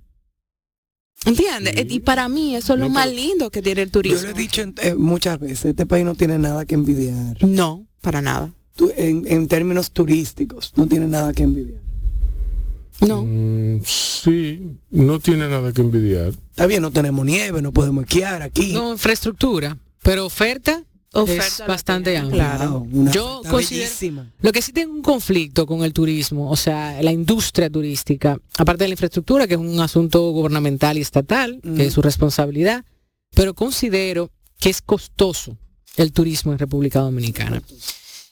¿Entiendes? 1.26 1.74
Sí. 1.76 1.86
Y 1.96 2.00
para 2.00 2.28
mí 2.28 2.56
eso 2.56 2.74
es 2.74 2.78
lo 2.80 2.86
No, 2.88 2.94
más 2.94 3.12
lindo 3.12 3.50
que 3.50 3.60
tiene 3.60 3.82
el 3.82 3.90
turismo. 3.90 4.18
Yo 4.20 4.24
lo 4.26 4.30
he 4.30 4.34
dicho 4.40 4.62
eh, 4.80 4.94
muchas 4.94 5.38
veces, 5.38 5.66
este 5.66 5.84
país 5.84 6.04
no 6.04 6.14
tiene 6.14 6.38
nada 6.38 6.64
que 6.64 6.74
envidiar. 6.74 7.36
No, 7.44 7.86
para 8.00 8.20
nada. 8.22 8.52
Tú- 8.76 8.90
en, 8.96 9.24
en 9.26 9.46
términos 9.48 9.90
turísticos, 9.90 10.72
no 10.76 10.86
tiene 10.86 11.06
nada 11.06 11.32
que 11.32 11.42
envidiar. 11.42 11.80
No. 13.06 13.24
Mm, 13.24 13.80
sí, 13.84 14.76
no 14.90 15.18
tiene 15.20 15.48
nada 15.48 15.72
que 15.72 15.80
envidiar. 15.80 16.32
Está 16.50 16.66
bien, 16.66 16.82
no 16.82 16.90
tenemos 16.90 17.24
nieve, 17.24 17.62
no 17.62 17.72
podemos 17.72 18.04
esquiar 18.04 18.42
aquí. 18.42 18.72
No, 18.72 18.92
infraestructura, 18.92 19.78
pero 20.02 20.26
oferta 20.26 20.84
Oferta 21.12 21.44
es 21.44 21.62
bastante 21.66 22.16
amplia. 22.16 22.54
Claro. 22.56 22.86
Una 22.92 23.10
Yo 23.10 23.42
considero- 23.50 23.82
bellísima. 23.84 24.30
Lo 24.42 24.52
que 24.52 24.62
sí 24.62 24.72
tengo 24.72 24.92
un 24.94 25.02
conflicto 25.02 25.66
con 25.66 25.82
el 25.82 25.92
turismo, 25.92 26.48
o 26.48 26.54
sea, 26.56 27.02
la 27.02 27.10
industria 27.10 27.68
turística, 27.68 28.38
aparte 28.56 28.84
de 28.84 28.88
la 28.88 28.92
infraestructura, 28.92 29.48
que 29.48 29.54
es 29.54 29.60
un 29.60 29.80
asunto 29.80 30.30
gubernamental 30.30 30.98
y 30.98 31.00
estatal, 31.00 31.60
que 31.74 31.86
es 31.86 31.94
su 31.94 32.00
responsabilidad, 32.02 32.84
pero 33.34 33.54
considero 33.54 34.30
que 34.60 34.70
es 34.70 34.82
costoso 34.82 35.56
el 35.96 36.12
turismo 36.12 36.52
en 36.52 36.58
República 36.58 37.00
Dominicana. 37.00 37.62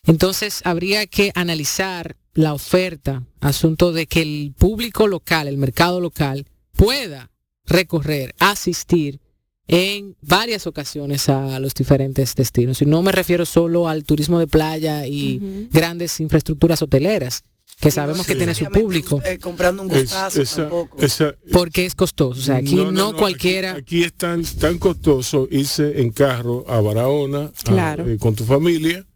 Entonces, 0.04 0.60
habría 0.64 1.06
que 1.06 1.32
analizar 1.34 2.16
la 2.34 2.54
oferta, 2.54 3.24
asunto 3.40 3.92
de 3.92 4.06
que 4.06 4.22
el 4.22 4.54
público 4.56 5.06
local, 5.06 5.48
el 5.48 5.58
mercado 5.58 6.00
local, 6.00 6.46
pueda 6.72 7.30
recorrer, 7.66 8.34
asistir 8.38 9.20
en 9.66 10.16
varias 10.22 10.66
ocasiones 10.66 11.28
a 11.28 11.60
los 11.60 11.74
diferentes 11.74 12.34
destinos. 12.34 12.80
Y 12.80 12.86
no 12.86 13.02
me 13.02 13.12
refiero 13.12 13.44
solo 13.44 13.88
al 13.88 14.04
turismo 14.04 14.38
de 14.38 14.46
playa 14.46 15.06
y 15.06 15.68
grandes 15.70 16.20
infraestructuras 16.20 16.80
hoteleras, 16.80 17.44
que 17.80 17.90
sabemos 17.90 18.26
que 18.26 18.34
tiene 18.34 18.54
su 18.54 18.64
público, 18.66 19.20
eh, 19.24 19.38
comprando 19.38 19.82
un 19.82 19.90
Es- 19.92 20.02
gustazo 20.02 20.42
esa- 20.42 20.62
tampoco. 20.62 20.98
esa- 21.00 21.34
porque 21.52 21.86
es 21.86 21.94
costoso. 21.94 22.40
O 22.40 22.42
sea, 22.42 22.56
aquí 22.56 22.74
no, 22.74 23.08
aquí- 23.10 23.18
cualquiera... 23.18 23.74
Aquí, 23.74 24.02
es 24.02 24.12
tan, 24.14 24.42
tan 24.44 24.78
costoso 24.78 25.46
irse 25.50 26.00
en 26.00 26.10
carro 26.10 26.64
a 26.68 26.80
Barahona 26.80 27.44
a- 27.44 27.52
Claro. 27.64 28.08
eh, 28.08 28.18
con 28.18 28.34
tu 28.34 28.44
familia 28.44 29.06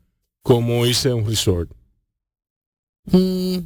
como 0.42 0.86
irse 0.86 1.08
a 1.10 1.14
un 1.14 1.26
resort. 1.26 1.70
mm, 3.06 3.56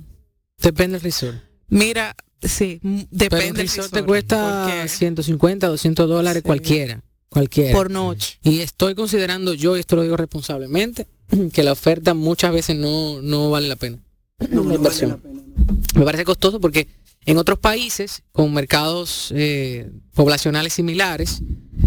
depende 0.63 0.95
del 0.95 1.03
resort. 1.03 1.37
Mira, 1.69 2.15
sí, 2.41 2.81
m- 2.83 3.07
Pero 3.11 3.13
un 3.13 3.19
depende 3.19 3.47
del 3.47 3.57
resort 3.69 3.89
te 3.91 3.97
resort, 3.97 4.07
cuesta 4.07 4.65
porque 4.67 4.89
150, 4.89 5.67
200 5.69 6.09
dólares 6.09 6.43
Sí. 6.43 6.47
cualquiera. 6.47 7.03
Cualquiera. 7.29 7.75
por 7.75 7.91
noche. 7.91 8.39
Y 8.43 8.61
estoy 8.61 8.95
considerando 8.95 9.53
yo, 9.53 9.77
y 9.77 9.81
esto 9.81 9.97
lo 9.97 10.03
digo 10.05 10.17
responsablemente, 10.17 11.07
que 11.53 11.63
la 11.65 11.73
oferta 11.73 12.15
muchas 12.15 12.51
veces 12.53 12.77
no, 12.77 13.21
no 13.21 13.51
vale 13.51 13.69
la 13.69 13.77
pena. 13.77 13.99
No, 14.39 14.47
la 14.49 14.55
no 14.55 14.63
vale 14.65 14.75
inversión. 14.77 15.11
la 15.11 15.17
pena, 15.19 15.43
¿no? 15.57 15.77
Me 15.99 16.05
parece 16.05 16.25
costoso 16.25 16.61
porque 16.61 16.89
en 17.25 17.39
otros 17.39 17.59
países, 17.59 18.23
con 18.33 18.53
mercados 18.53 19.33
eh, 19.35 19.91
poblacionales 20.15 20.73
similares, 20.75 21.41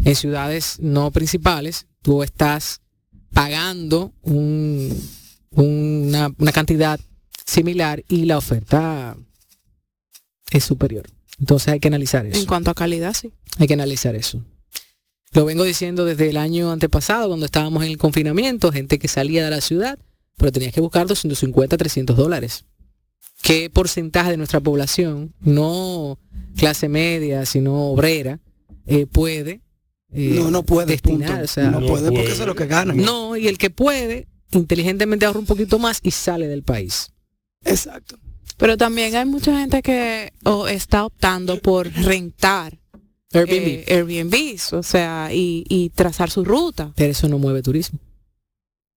en 0.04 0.16
ciudades 0.16 0.78
no 0.80 1.12
principales, 1.12 1.86
tú 2.02 2.24
estás 2.24 2.82
pagando 3.34 4.14
un- 4.22 4.96
una, 5.52 6.32
una 6.38 6.52
cantidad 6.52 7.00
similar 7.46 8.04
y 8.08 8.26
la 8.26 8.38
oferta 8.38 9.16
es 10.52 10.64
superior. 10.64 11.06
Entonces 11.40 11.70
hay 11.70 11.80
que 11.80 11.88
analizar 11.88 12.26
En 12.26 12.34
eso. 12.34 12.46
cuanto 12.48 12.72
a 12.72 12.74
calidad, 12.76 13.14
sí. 13.14 13.32
Hay 13.60 13.68
que 13.68 13.74
analizar 13.76 14.16
eso. 14.16 14.44
Lo 15.32 15.46
vengo 15.46 15.64
diciendo 15.64 16.06
desde 16.06 16.30
el 16.30 16.38
año 16.38 16.72
antepasado, 16.72 17.28
cuando 17.28 17.46
estábamos 17.46 17.84
en 17.84 17.92
el 17.92 17.98
confinamiento, 17.98 18.72
gente 18.72 18.98
que 19.00 19.08
salía 19.08 19.44
de 19.46 19.52
la 19.52 19.62
ciudad, 19.62 20.00
pero 20.40 20.52
tenías 20.52 20.74
que 20.74 20.82
buscar 20.82 21.06
250, 21.06 21.78
300 21.78 22.18
dólares. 22.18 22.66
¿Qué 23.44 23.70
porcentaje 23.70 24.32
de 24.32 24.38
nuestra 24.38 24.60
población, 24.60 25.34
no 25.42 26.18
clase 26.58 26.90
media, 26.90 27.46
sino 27.46 27.92
obrera, 27.92 28.40
eh, 28.88 29.06
puede 29.06 29.62
eh, 30.12 30.32
No, 30.36 30.50
no 30.50 30.64
puede, 30.64 30.88
destinar? 30.88 31.30
punto. 31.30 31.44
O 31.44 31.48
sea, 31.48 31.70
no, 31.70 31.80
No 31.82 31.88
puede 31.88 32.06
porque 32.08 32.22
puede. 32.22 32.34
eso 32.34 32.42
es 32.42 32.48
lo 32.48 32.56
que 32.56 32.66
ganan. 32.66 32.98
no, 32.98 33.38
y 33.38 33.48
el 33.48 33.58
que 33.60 33.70
puede, 33.70 34.28
inteligentemente 34.52 35.26
ahorra 35.26 35.40
un 35.40 35.46
poquito 35.46 35.78
más 35.78 36.00
y 36.02 36.12
sale 36.12 36.48
del 36.48 36.64
país. 36.64 37.12
Exacto. 37.64 38.18
Pero 38.58 38.76
también 38.76 39.16
hay 39.16 39.26
mucha 39.26 39.58
gente 39.58 39.82
que 39.82 40.34
o, 40.44 40.68
está 40.68 41.06
optando 41.06 41.62
por 41.62 41.88
rentar 41.94 42.78
Airbnb. 43.32 43.68
eh, 43.68 43.86
Airbnbs, 43.88 44.74
o 44.74 44.84
sea, 44.84 45.30
y, 45.32 45.64
y 45.70 45.90
trazar 45.92 46.30
su 46.32 46.44
ruta. 46.44 46.92
pero 46.96 47.12
eso 47.12 47.30
no 47.30 47.38
mueve 47.38 47.62
turismo. 47.62 48.00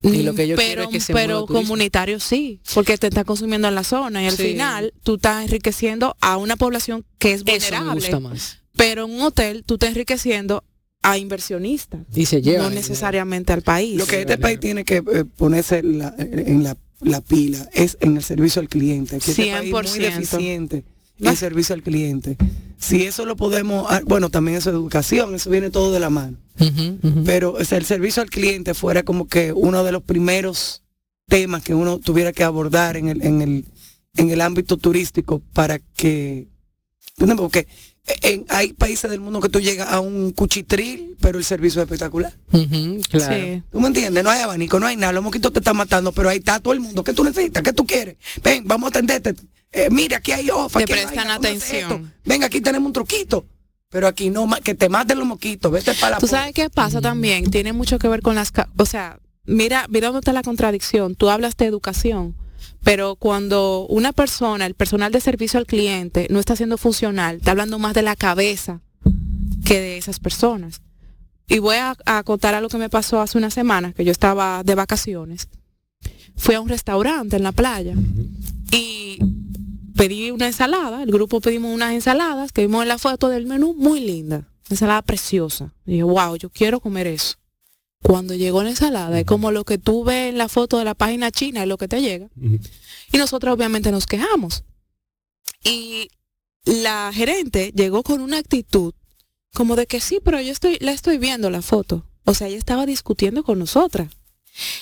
Y 0.02 0.22
lo 0.22 0.34
que 0.34 0.48
yo 0.48 0.56
quiero 0.56 0.70
pero, 0.70 0.82
es 0.84 0.88
que 0.88 1.00
se 1.00 1.12
pero 1.12 1.46
comunitario 1.46 2.18
sí, 2.20 2.60
porque 2.74 2.98
te 2.98 3.06
está 3.06 3.24
consumiendo 3.24 3.68
en 3.68 3.74
la 3.74 3.84
zona 3.84 4.22
y 4.22 4.26
al 4.26 4.36
Sí. 4.36 4.42
final 4.48 4.92
tú 5.02 5.14
estás 5.14 5.44
enriqueciendo 5.44 6.16
a 6.20 6.36
una 6.38 6.56
población 6.56 7.04
que 7.18 7.32
es 7.34 7.42
Eso 7.42 7.46
me 7.46 7.52
vulnerable. 7.78 7.94
gusta 8.00 8.20
más. 8.20 8.58
pero 8.76 9.04
en 9.04 9.12
un 9.12 9.20
hotel 9.22 9.62
tú 9.64 9.74
estás 9.74 9.90
enriqueciendo 9.90 10.64
a 11.02 11.18
inversionistas, 11.18 12.00
Y 12.14 12.26
se 12.26 12.42
lleva. 12.42 12.64
no 12.64 12.70
necesariamente 12.70 13.52
al 13.52 13.62
país. 13.62 13.96
Lo 13.96 14.06
que 14.06 14.20
este 14.20 14.38
país 14.38 14.58
tiene 14.60 14.84
que 14.84 14.96
eh, 14.98 15.24
ponerse 15.36 15.82
la- 15.82 16.14
en 16.18 16.62
la, 16.62 16.76
la 17.00 17.20
pila 17.20 17.68
es 17.72 17.96
en 18.00 18.16
el 18.16 18.22
servicio 18.22 18.60
al 18.60 18.68
cliente. 18.68 19.18
Que 19.18 19.30
este 19.32 19.50
país 19.50 19.54
es 19.66 19.70
muy 19.72 19.82
100%. 19.82 20.14
deficiente 20.14 20.76
en 20.76 20.84
el 21.30 21.36
servicio 21.36 21.74
al 21.74 21.82
cliente. 21.82 22.36
Si 22.78 23.04
eso 23.04 23.24
lo 23.24 23.36
podemos, 23.36 23.86
ah, 23.88 24.02
bueno, 24.04 24.28
también 24.28 24.58
eso 24.58 24.70
es 24.70 24.74
educación, 24.74 25.34
eso 25.34 25.50
viene 25.50 25.70
todo 25.70 25.92
de 25.92 26.00
la 26.00 26.10
mano. 26.10 26.36
Pero 27.24 27.52
o 27.52 27.64
sea, 27.64 27.78
el 27.78 27.84
servicio 27.84 28.22
al 28.22 28.30
cliente 28.30 28.74
fuera 28.74 29.02
como 29.02 29.28
que 29.28 29.52
uno 29.52 29.84
de 29.84 29.92
los 29.92 30.02
primeros 30.02 30.82
temas 31.28 31.62
que 31.62 31.74
uno 31.74 31.98
tuviera 31.98 32.32
que 32.32 32.44
abordar 32.44 32.96
en 32.96 33.08
el, 33.08 33.22
en 33.22 33.42
el, 33.42 33.64
en 34.16 34.30
el 34.30 34.40
ámbito 34.40 34.76
turístico 34.76 35.40
para 35.52 35.78
que, 35.78 36.48
porque 37.36 37.66
en, 38.22 38.44
hay 38.48 38.72
países 38.72 39.10
del 39.10 39.20
mundo 39.20 39.40
que 39.40 39.48
tú 39.48 39.60
llegas 39.60 39.88
a 39.88 40.00
un 40.00 40.32
cuchitril, 40.32 41.16
pero 41.20 41.38
el 41.38 41.44
servicio 41.44 41.80
es 41.80 41.86
espectacular. 41.86 42.34
Claro. 43.08 43.34
Sí. 43.34 43.62
¿Tú 43.70 43.80
me 43.80 43.86
entiendes? 43.86 44.24
No 44.24 44.30
hay 44.30 44.42
abanico, 44.42 44.80
no 44.80 44.86
hay 44.86 44.96
nada. 44.96 45.12
Los 45.12 45.22
mosquitos 45.22 45.52
te 45.52 45.60
están 45.60 45.76
matando, 45.76 46.12
pero 46.12 46.28
ahí 46.28 46.38
está 46.38 46.58
todo 46.58 46.74
el 46.74 46.80
mundo. 46.80 47.04
¿Qué 47.04 47.12
tú 47.12 47.22
necesitas? 47.22 47.62
¿Qué 47.62 47.72
tú 47.72 47.86
quieres? 47.86 48.16
Ven, 48.42 48.64
vamos 48.66 48.88
a 48.88 48.98
atenderte. 48.98 49.34
Eh, 49.72 49.88
mira, 49.90 50.18
aquí 50.18 50.32
hay 50.32 50.50
ofa. 50.50 50.80
Te 50.80 50.86
prestan 50.86 51.16
vaina, 51.16 51.32
a 51.34 51.36
atención. 51.36 51.92
esto. 51.92 52.10
Ven, 52.24 52.44
aquí 52.44 52.60
tenemos 52.60 52.86
un 52.86 52.92
truquito. 52.92 53.46
Pero 53.88 54.06
aquí 54.06 54.30
no, 54.30 54.48
que 54.64 54.74
te 54.74 54.88
maten 54.88 55.18
los 55.18 55.26
mosquitos. 55.28 55.70
Vete 55.70 55.92
para 55.94 56.12
la 56.12 56.18
Tú 56.18 56.26
sabes 56.26 56.54
qué 56.54 56.70
pasa 56.70 57.02
también, 57.02 57.50
tiene 57.50 57.74
mucho 57.74 57.98
que 57.98 58.08
ver 58.08 58.22
con 58.22 58.34
las, 58.34 58.50
o 58.78 58.86
sea, 58.86 59.18
mira, 59.44 59.86
mira 59.90 60.06
dónde 60.06 60.20
está 60.20 60.32
la 60.32 60.42
contradicción. 60.42 61.14
Tú 61.14 61.28
hablas 61.28 61.58
de 61.58 61.66
educación, 61.66 62.34
pero 62.82 63.16
cuando 63.16 63.86
una 63.88 64.14
persona, 64.14 64.64
el 64.64 64.74
personal 64.74 65.12
de 65.12 65.20
servicio 65.20 65.58
al 65.58 65.66
cliente, 65.66 66.26
no 66.30 66.40
está 66.40 66.56
siendo 66.56 66.78
funcional, 66.78 67.36
está 67.36 67.50
hablando 67.50 67.78
más 67.78 67.92
de 67.92 68.00
la 68.00 68.16
cabeza 68.16 68.80
que 69.66 69.78
de 69.78 69.98
esas 69.98 70.20
personas. 70.20 70.80
Y 71.46 71.58
voy 71.58 71.76
a, 71.76 71.94
a 72.06 72.22
contar 72.22 72.54
algo 72.54 72.70
que 72.70 72.78
me 72.78 72.88
pasó 72.88 73.20
hace 73.20 73.36
una 73.36 73.50
semana, 73.50 73.92
que 73.92 74.06
yo 74.06 74.12
estaba 74.12 74.62
de 74.64 74.74
vacaciones. 74.74 75.48
Fui 76.34 76.54
a 76.54 76.62
un 76.62 76.70
restaurante 76.70 77.36
en 77.36 77.42
la 77.42 77.52
playa 77.52 77.94
y 78.70 79.18
pedí 79.92 80.30
una 80.30 80.46
ensalada, 80.46 81.02
el 81.02 81.10
grupo 81.10 81.40
pedimos 81.40 81.74
unas 81.74 81.92
ensaladas, 81.92 82.52
que 82.52 82.62
vimos 82.62 82.82
en 82.82 82.88
la 82.88 82.98
foto 82.98 83.28
del 83.28 83.46
menú, 83.46 83.74
muy 83.74 84.00
linda, 84.00 84.48
ensalada 84.70 85.02
preciosa. 85.02 85.74
Y 85.86 85.92
dije, 85.92 86.02
wow, 86.04 86.36
yo 86.36 86.50
quiero 86.50 86.80
comer 86.80 87.06
eso. 87.06 87.36
Cuando 88.02 88.34
llegó 88.34 88.62
la 88.62 88.70
ensalada, 88.70 89.20
es 89.20 89.26
como 89.26 89.52
lo 89.52 89.64
que 89.64 89.78
tú 89.78 90.04
ves 90.04 90.30
en 90.30 90.38
la 90.38 90.48
foto 90.48 90.78
de 90.78 90.84
la 90.84 90.94
página 90.94 91.30
china, 91.30 91.62
es 91.62 91.68
lo 91.68 91.78
que 91.78 91.88
te 91.88 92.00
llega. 92.00 92.28
Y 93.12 93.18
nosotros 93.18 93.54
obviamente 93.54 93.92
nos 93.92 94.06
quejamos. 94.06 94.64
Y 95.62 96.08
la 96.64 97.12
gerente 97.14 97.72
llegó 97.74 98.02
con 98.02 98.20
una 98.20 98.38
actitud 98.38 98.94
como 99.54 99.76
de 99.76 99.86
que 99.86 100.00
sí, 100.00 100.20
pero 100.24 100.40
yo 100.40 100.50
estoy, 100.50 100.78
la 100.80 100.92
estoy 100.92 101.18
viendo 101.18 101.50
la 101.50 101.62
foto. 101.62 102.04
O 102.24 102.34
sea, 102.34 102.48
ella 102.48 102.58
estaba 102.58 102.86
discutiendo 102.86 103.44
con 103.44 103.58
nosotras. 103.58 104.08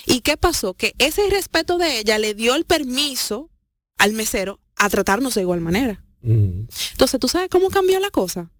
¿Y 0.05 0.21
qué 0.21 0.37
pasó? 0.37 0.73
Que 0.73 0.93
ese 0.97 1.27
irrespeto 1.27 1.77
de 1.77 1.99
ella 1.99 2.17
le 2.17 2.33
dio 2.33 2.55
el 2.55 2.65
permiso 2.65 3.49
al 3.97 4.13
mesero 4.13 4.60
a 4.85 4.89
tratarnos 4.89 5.35
de 5.35 5.41
igual 5.41 5.61
manera. 5.61 6.03
Ujú. 6.23 6.67
Entonces, 6.91 7.19
¿tú 7.19 7.27
sabes 7.27 7.49
cómo 7.49 7.69
cambió 7.69 7.99
la 7.99 8.09
cosa? 8.11 8.51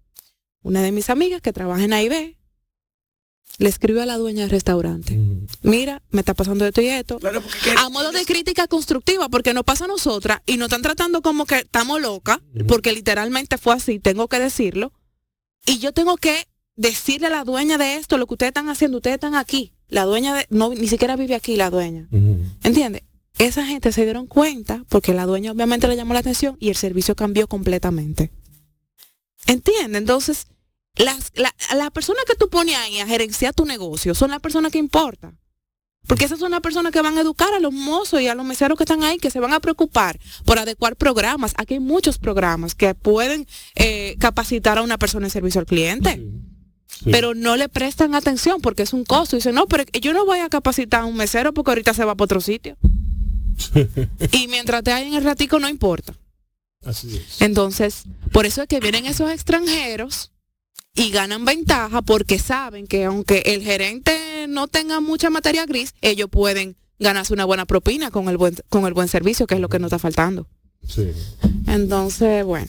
Una 0.62 0.82
de 0.82 0.92
mis 0.92 1.10
amigas 1.10 1.40
que 1.42 1.52
trabaja 1.52 1.82
en 1.84 1.92
AIB 1.92 2.36
le 3.58 3.68
escribió 3.68 4.02
a 4.02 4.06
la 4.06 4.16
dueña 4.16 4.42
del 4.42 4.50
restaurante. 4.50 5.18
Ujú. 5.18 5.46
Mira, 5.62 6.02
me 6.10 6.20
está 6.20 6.32
pasando 6.34 6.64
esto 6.66 6.80
y 6.80 6.86
esto. 6.88 7.18
Claro, 7.18 7.42
A 7.78 7.88
modo 7.90 8.10
de 8.12 8.24
crítica 8.24 8.66
constructiva, 8.66 9.28
porque 9.28 9.52
nos 9.52 9.64
pasa 9.64 9.84
a 9.84 9.88
nosotras 9.88 10.40
y 10.46 10.56
nos 10.56 10.66
están 10.66 10.82
tratando 10.82 11.20
como 11.22 11.44
que 11.44 11.56
estamos 11.58 12.00
locas, 12.00 12.38
Ujú. 12.54 12.66
porque 12.66 12.92
literalmente 12.92 13.58
fue 13.58 13.74
así, 13.74 13.98
tengo 13.98 14.28
que 14.28 14.38
decirlo. 14.38 14.92
Y 15.66 15.78
yo 15.78 15.92
tengo 15.92 16.16
que 16.16 16.46
decirle 16.76 17.26
a 17.26 17.30
la 17.30 17.44
dueña 17.44 17.76
de 17.78 17.96
esto, 17.96 18.16
lo 18.16 18.26
que 18.26 18.34
ustedes 18.34 18.50
están 18.50 18.68
haciendo, 18.68 18.96
ustedes 18.98 19.14
están 19.14 19.34
aquí. 19.34 19.72
La 19.88 20.04
dueña 20.04 20.34
de, 20.34 20.46
no, 20.48 20.70
ni 20.70 20.88
siquiera 20.88 21.16
vive 21.16 21.34
aquí 21.34 21.56
la 21.56 21.68
dueña. 21.68 22.08
¿Entiendes? 22.64 23.02
Esa 23.38 23.64
gente 23.64 23.92
se 23.92 24.04
dieron 24.04 24.26
cuenta 24.26 24.84
porque 24.88 25.14
la 25.14 25.26
dueña 25.26 25.52
obviamente 25.52 25.88
le 25.88 25.96
llamó 25.96 26.12
la 26.14 26.20
atención 26.20 26.56
y 26.60 26.68
el 26.68 26.76
servicio 26.76 27.14
cambió 27.16 27.48
completamente. 27.48 28.30
¿Entiendes? 29.46 30.00
Entonces, 30.00 30.46
las, 30.96 31.32
la, 31.34 31.54
las 31.74 31.90
personas 31.90 32.24
que 32.26 32.34
tú 32.36 32.48
pones 32.48 32.76
ahí 32.76 33.00
a 33.00 33.06
gerenciar 33.06 33.54
tu 33.54 33.64
negocio 33.64 34.14
son 34.14 34.30
las 34.30 34.40
personas 34.40 34.70
que 34.72 34.78
importan. 34.78 35.38
Porque 36.06 36.24
esas 36.24 36.40
son 36.40 36.50
las 36.50 36.60
personas 36.60 36.92
que 36.92 37.00
van 37.00 37.16
a 37.16 37.20
educar 37.20 37.54
a 37.54 37.60
los 37.60 37.72
mozos 37.72 38.20
y 38.20 38.26
a 38.26 38.34
los 38.34 38.44
meseros 38.44 38.76
que 38.76 38.82
están 38.82 39.04
ahí, 39.04 39.18
que 39.18 39.30
se 39.30 39.38
van 39.38 39.52
a 39.52 39.60
preocupar 39.60 40.18
por 40.44 40.58
adecuar 40.58 40.96
programas. 40.96 41.54
Aquí 41.56 41.74
hay 41.74 41.80
muchos 41.80 42.18
programas 42.18 42.74
que 42.74 42.94
pueden 42.94 43.46
eh, 43.76 44.16
capacitar 44.18 44.78
a 44.78 44.82
una 44.82 44.98
persona 44.98 45.26
en 45.26 45.30
servicio 45.30 45.60
al 45.60 45.66
cliente 45.66 46.22
Sí. 46.92 47.10
pero 47.10 47.34
no 47.34 47.56
le 47.56 47.70
prestan 47.70 48.14
atención 48.14 48.60
porque 48.60 48.82
es 48.82 48.92
un 48.92 49.04
costo. 49.04 49.34
Dicen, 49.36 49.54
no, 49.54 49.66
pero 49.66 49.84
yo 50.00 50.12
no 50.12 50.26
voy 50.26 50.40
a 50.40 50.48
capacitar 50.50 51.00
a 51.02 51.04
un 51.06 51.16
mesero 51.16 51.54
porque 51.54 51.70
ahorita 51.70 51.94
se 51.94 52.04
va 52.04 52.14
para 52.14 52.24
otro 52.26 52.40
sitio. 52.40 52.76
y 54.32 54.48
mientras 54.48 54.82
te 54.82 54.92
hay 54.92 55.08
en 55.08 55.14
el 55.14 55.24
ratico 55.24 55.58
no 55.58 55.68
importa. 55.68 56.14
Así 56.84 57.16
es. 57.16 57.40
Entonces, 57.40 58.04
por 58.32 58.46
eso 58.46 58.62
es 58.62 58.68
que 58.68 58.80
vienen 58.80 59.06
esos 59.06 59.30
extranjeros 59.30 60.32
y 60.94 61.10
ganan 61.10 61.44
ventaja 61.44 62.02
porque 62.02 62.38
saben 62.38 62.86
que 62.86 63.04
aunque 63.04 63.42
el 63.46 63.62
gerente 63.62 64.46
no 64.48 64.68
tengan 64.68 65.04
mucha 65.04 65.30
materia 65.30 65.64
gris, 65.64 65.94
ellos 66.00 66.28
pueden 66.30 66.76
ganarse 66.98 67.32
una 67.32 67.44
buena 67.44 67.66
propina 67.66 68.10
con 68.10 68.28
el 68.28 68.36
buen, 68.36 68.56
con 68.68 68.86
el 68.86 68.94
buen 68.94 69.08
servicio, 69.08 69.46
que 69.46 69.54
es 69.54 69.60
lo 69.60 69.68
que 69.68 69.78
nos 69.78 69.88
está 69.88 69.98
faltando. 69.98 70.46
Sí. 70.86 71.08
Entonces, 71.66 72.44
bueno. 72.44 72.66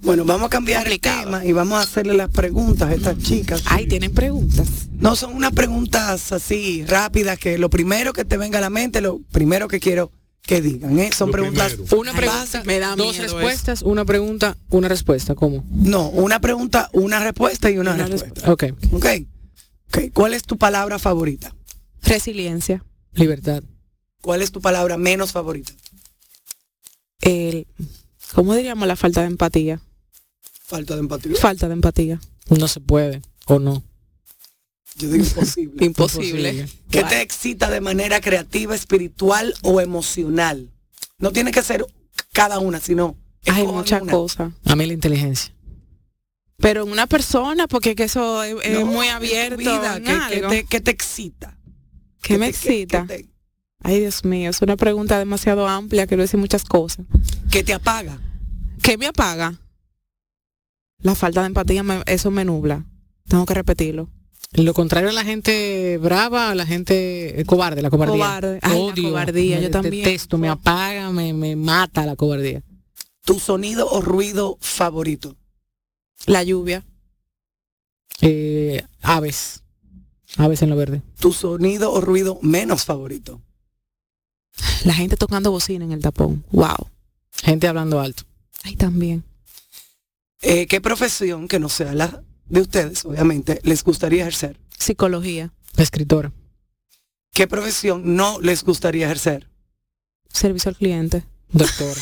Bueno, 0.00 0.24
vamos 0.24 0.46
a 0.46 0.50
cambiar 0.50 0.82
Complicado. 0.82 1.20
el 1.20 1.24
tema 1.26 1.44
y 1.44 1.52
vamos 1.52 1.78
a 1.78 1.82
hacerle 1.82 2.14
las 2.14 2.30
preguntas 2.30 2.88
a 2.88 2.94
estas 2.94 3.18
chicas. 3.18 3.62
Ay, 3.66 3.86
tienen 3.86 4.12
preguntas. 4.12 4.88
No, 4.92 5.14
son 5.14 5.34
unas 5.36 5.52
preguntas 5.52 6.32
así 6.32 6.84
rápidas 6.86 7.38
que 7.38 7.58
lo 7.58 7.68
primero 7.70 8.12
que 8.12 8.24
te 8.24 8.36
venga 8.38 8.58
a 8.58 8.62
la 8.62 8.70
mente, 8.70 9.00
lo 9.00 9.20
primero 9.30 9.68
que 9.68 9.78
quiero 9.78 10.10
que 10.42 10.60
digan, 10.60 10.98
¿eh? 10.98 11.10
Son 11.12 11.28
Lo 11.28 11.32
preguntas. 11.32 11.74
primero. 11.74 11.98
Una 12.00 12.12
pregunta, 12.12 12.62
me 12.64 12.78
da 12.78 12.96
dos 12.96 13.08
miedo 13.16 13.22
respuestas, 13.22 13.82
una 13.82 14.04
pregunta, 14.04 14.56
una 14.70 14.88
respuesta. 14.88 15.34
¿Cómo? 15.34 15.64
No, 15.70 16.08
una 16.08 16.40
pregunta, 16.40 16.90
una 16.92 17.20
respuesta 17.20 17.70
y 17.70 17.78
una, 17.78 17.94
Una 17.94 18.06
respuesta. 18.06 18.50
Ok. 18.52 18.64
Ok. 18.92 19.06
Ok. 19.88 19.98
¿Cuál 20.12 20.34
es 20.34 20.42
tu 20.42 20.56
palabra 20.56 20.98
favorita? 20.98 21.54
Resiliencia. 22.02 22.84
Libertad. 23.12 23.62
¿Cuál 24.22 24.42
es 24.42 24.50
tu 24.52 24.60
palabra 24.60 24.96
menos 24.96 25.32
favorita? 25.32 25.72
El, 27.20 27.66
¿Cómo 28.34 28.54
diríamos 28.54 28.86
la 28.86 28.96
falta 28.96 29.20
de 29.22 29.26
empatía? 29.28 29.80
Falta 30.64 30.94
de 30.94 31.00
empatía. 31.00 31.34
Falta 31.36 31.68
de 31.68 31.74
empatía. 31.74 32.20
No 32.48 32.68
se 32.68 32.80
puede. 32.80 33.22
¿O 33.46 33.58
no? 33.58 33.82
Yo 34.96 35.08
digo 35.08 35.24
imposible. 35.24 35.84
Imposible. 35.86 36.68
¿Qué 36.90 37.04
te 37.04 37.22
excita 37.22 37.70
de 37.70 37.80
manera 37.80 38.20
creativa, 38.20 38.74
espiritual 38.74 39.54
o 39.62 39.80
emocional? 39.80 40.70
No 41.18 41.32
tiene 41.32 41.52
que 41.52 41.62
ser 41.62 41.86
cada 42.32 42.58
una, 42.58 42.80
sino 42.80 43.16
Hay 43.46 43.66
muchas 43.66 44.02
cosas. 44.02 44.52
A 44.64 44.76
mí 44.76 44.86
la 44.86 44.92
inteligencia. 44.92 45.54
Pero 46.58 46.82
en 46.84 46.92
una 46.92 47.06
persona, 47.06 47.66
porque 47.68 47.94
que 47.94 48.04
eso 48.04 48.42
es, 48.42 48.54
es 48.64 48.78
No, 48.80 48.86
muy 48.86 49.08
abierto. 49.08 49.56
vida, 49.56 49.96
¿qué, 49.98 50.04
qué 50.04 50.10
algo. 50.36 50.48
te, 50.50 50.64
qué 50.64 50.80
te 50.80 50.90
excita? 50.90 51.56
¿Qué 52.22 52.36
me 52.36 52.52
te- 52.52 52.58
qué- 52.58 52.68
excita? 52.68 53.06
qué 53.06 53.22
te- 53.22 53.30
Ay, 53.82 54.00
Dios 54.00 54.26
mío, 54.26 54.50
es 54.50 54.60
una 54.60 54.76
pregunta 54.76 55.18
demasiado 55.18 55.66
amplia, 55.66 56.06
quiero 56.06 56.22
decir 56.22 56.38
muchas 56.38 56.64
cosas. 56.64 57.06
que 57.50 57.64
te 57.64 57.72
apaga? 57.72 58.20
¿Qué 58.82 58.98
me 58.98 59.06
apaga? 59.06 59.58
La 60.98 61.14
falta 61.14 61.40
de 61.40 61.46
empatía, 61.46 61.82
me- 61.82 62.02
eso 62.06 62.30
me 62.30 62.44
nubla. 62.44 62.84
Tengo 63.26 63.46
que 63.46 63.54
repetirlo. 63.54 64.10
Lo 64.52 64.74
contrario 64.74 65.10
a 65.10 65.12
la 65.12 65.24
gente 65.24 65.98
brava, 65.98 66.50
a 66.50 66.54
la 66.54 66.66
gente 66.66 67.40
eh, 67.40 67.44
cobarde, 67.44 67.82
la 67.82 67.90
cobardía. 67.90 68.16
Cobarde. 68.16 68.58
Ay, 68.62 68.92
la 68.96 69.02
cobardía, 69.08 69.56
me 69.56 69.62
yo 69.62 69.70
también. 69.70 70.04
detesto, 70.04 70.38
me 70.38 70.48
apaga, 70.48 71.10
me, 71.10 71.32
me 71.32 71.54
mata 71.54 72.04
la 72.04 72.16
cobardía. 72.16 72.62
¿Tu 73.24 73.38
sonido 73.38 73.88
o 73.88 74.00
ruido 74.00 74.58
favorito? 74.60 75.36
La 76.26 76.42
lluvia. 76.42 76.84
Eh, 78.20 78.84
aves. 79.02 79.62
Aves 80.36 80.62
en 80.62 80.70
lo 80.70 80.76
verde. 80.76 81.02
¿Tu 81.20 81.32
sonido 81.32 81.92
o 81.92 82.00
ruido 82.00 82.38
menos 82.42 82.84
favorito? 82.84 83.40
La 84.84 84.94
gente 84.94 85.16
tocando 85.16 85.50
bocina 85.50 85.84
en 85.84 85.92
el 85.92 86.00
tapón. 86.00 86.44
Wow. 86.50 86.88
Gente 87.42 87.68
hablando 87.68 88.00
alto. 88.00 88.24
Ay, 88.64 88.76
también. 88.76 89.24
Eh, 90.42 90.66
¿Qué 90.66 90.80
profesión, 90.80 91.48
que 91.48 91.58
no 91.58 91.68
sea 91.68 91.94
la 91.94 92.22
de 92.50 92.60
ustedes, 92.60 93.04
obviamente, 93.04 93.60
les 93.62 93.82
gustaría 93.82 94.22
ejercer? 94.22 94.60
Psicología. 94.76 95.52
Escritora. 95.76 96.32
¿Qué 97.32 97.46
profesión 97.46 98.16
no 98.16 98.40
les 98.40 98.64
gustaría 98.64 99.06
ejercer? 99.06 99.48
Servicio 100.28 100.68
al 100.68 100.76
cliente. 100.76 101.24
Pasar 101.58 101.96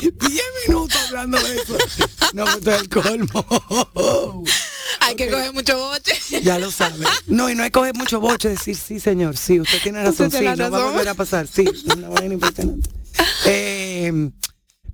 10 0.00 0.14
minutos 0.68 1.00
hablando 1.08 1.38
de 1.38 1.56
eso. 1.56 1.76
No, 2.32 2.48
esto 2.48 2.70
es 2.70 2.82
el 2.82 2.88
colmo. 2.88 3.44
Hay 5.00 5.16
que 5.16 5.28
coger 5.28 5.52
mucho 5.52 5.76
boche. 5.78 6.42
Ya 6.42 6.58
lo 6.58 6.70
sabe. 6.70 7.04
No, 7.26 7.50
y 7.50 7.54
no 7.54 7.64
hay 7.64 7.70
que 7.70 7.78
coger 7.78 7.94
mucho 7.96 8.20
boche, 8.20 8.50
decir 8.50 8.76
sí, 8.76 9.00
señor, 9.00 9.36
sí, 9.36 9.60
usted 9.60 9.82
tiene 9.82 10.04
razón, 10.04 10.26
Usted 10.28 10.38
sí, 10.38 10.58
no 10.58 10.70
va 10.70 10.78
a 10.78 10.90
volver 10.90 11.08
a 11.08 11.14
pasar, 11.14 11.48
sí, 11.48 11.64
es 11.72 11.84
una 11.84 12.08
vaina 12.08 12.34
impresionante. 12.34 12.88
Eh, 13.46 14.30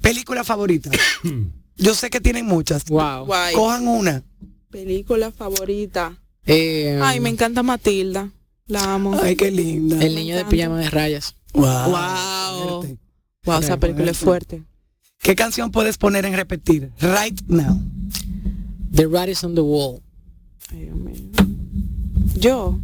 película 0.00 0.44
favorita. 0.44 0.90
Yo 1.76 1.94
sé 1.94 2.10
que 2.10 2.20
tienen 2.20 2.46
muchas. 2.46 2.84
Wow. 2.86 3.26
Guay. 3.26 3.54
Cojan 3.54 3.88
una. 3.88 4.22
Película 4.70 5.30
favorita. 5.32 6.20
Eh, 6.46 6.98
Ay, 7.02 7.20
me 7.20 7.30
encanta 7.30 7.62
Matilda. 7.62 8.30
La 8.66 8.94
amo. 8.94 9.18
Ay, 9.22 9.36
qué 9.36 9.50
linda. 9.50 10.02
el 10.04 10.14
niño 10.14 10.36
de 10.36 10.44
pijama 10.44 10.78
de 10.78 10.90
rayas. 10.90 11.36
Wow. 11.52 11.90
Wow. 11.90 12.80
fuerte. 12.80 12.98
Wow, 13.44 13.60
esa 13.60 13.76
película 13.78 14.10
es 14.10 14.18
fuerte. 14.18 14.62
¿Qué 15.18 15.34
canción 15.34 15.70
puedes 15.70 15.96
poner 15.98 16.24
en 16.24 16.34
repetir? 16.34 16.92
Right 17.00 17.40
now. 17.46 17.80
The 18.92 19.06
Rat 19.06 19.28
is 19.28 19.42
on 19.44 19.54
the 19.54 19.60
Wall. 19.60 20.00
Ay, 20.70 20.82
Dios 20.82 20.96
mío. 20.96 21.14
Yo, 22.36 22.78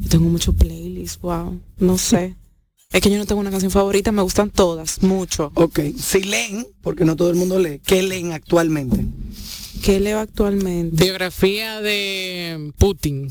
yo 0.00 0.08
tengo 0.08 0.28
muchos 0.28 0.54
playlists, 0.54 1.20
wow. 1.20 1.60
No 1.78 1.98
sé. 1.98 2.36
Es 2.90 3.02
que 3.02 3.10
yo 3.10 3.18
no 3.18 3.26
tengo 3.26 3.40
una 3.42 3.50
canción 3.50 3.70
favorita, 3.70 4.12
me 4.12 4.22
gustan 4.22 4.50
todas, 4.50 5.02
mucho. 5.02 5.52
Ok. 5.54 5.80
Si 6.00 6.22
leen, 6.22 6.66
porque 6.80 7.04
no 7.04 7.16
todo 7.16 7.28
el 7.28 7.36
mundo 7.36 7.58
lee, 7.58 7.80
¿qué 7.84 8.02
leen 8.02 8.32
actualmente? 8.32 9.04
¿Qué 9.84 10.00
leo 10.00 10.18
actualmente? 10.18 11.04
Biografía 11.04 11.82
de 11.82 12.72
Putin. 12.78 13.30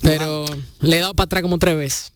Pero 0.00 0.46
le 0.80 0.96
he 0.96 1.00
dado 1.00 1.14
para 1.14 1.26
atrás 1.26 1.42
como 1.42 1.58
tres 1.58 1.76
veces. 1.76 2.12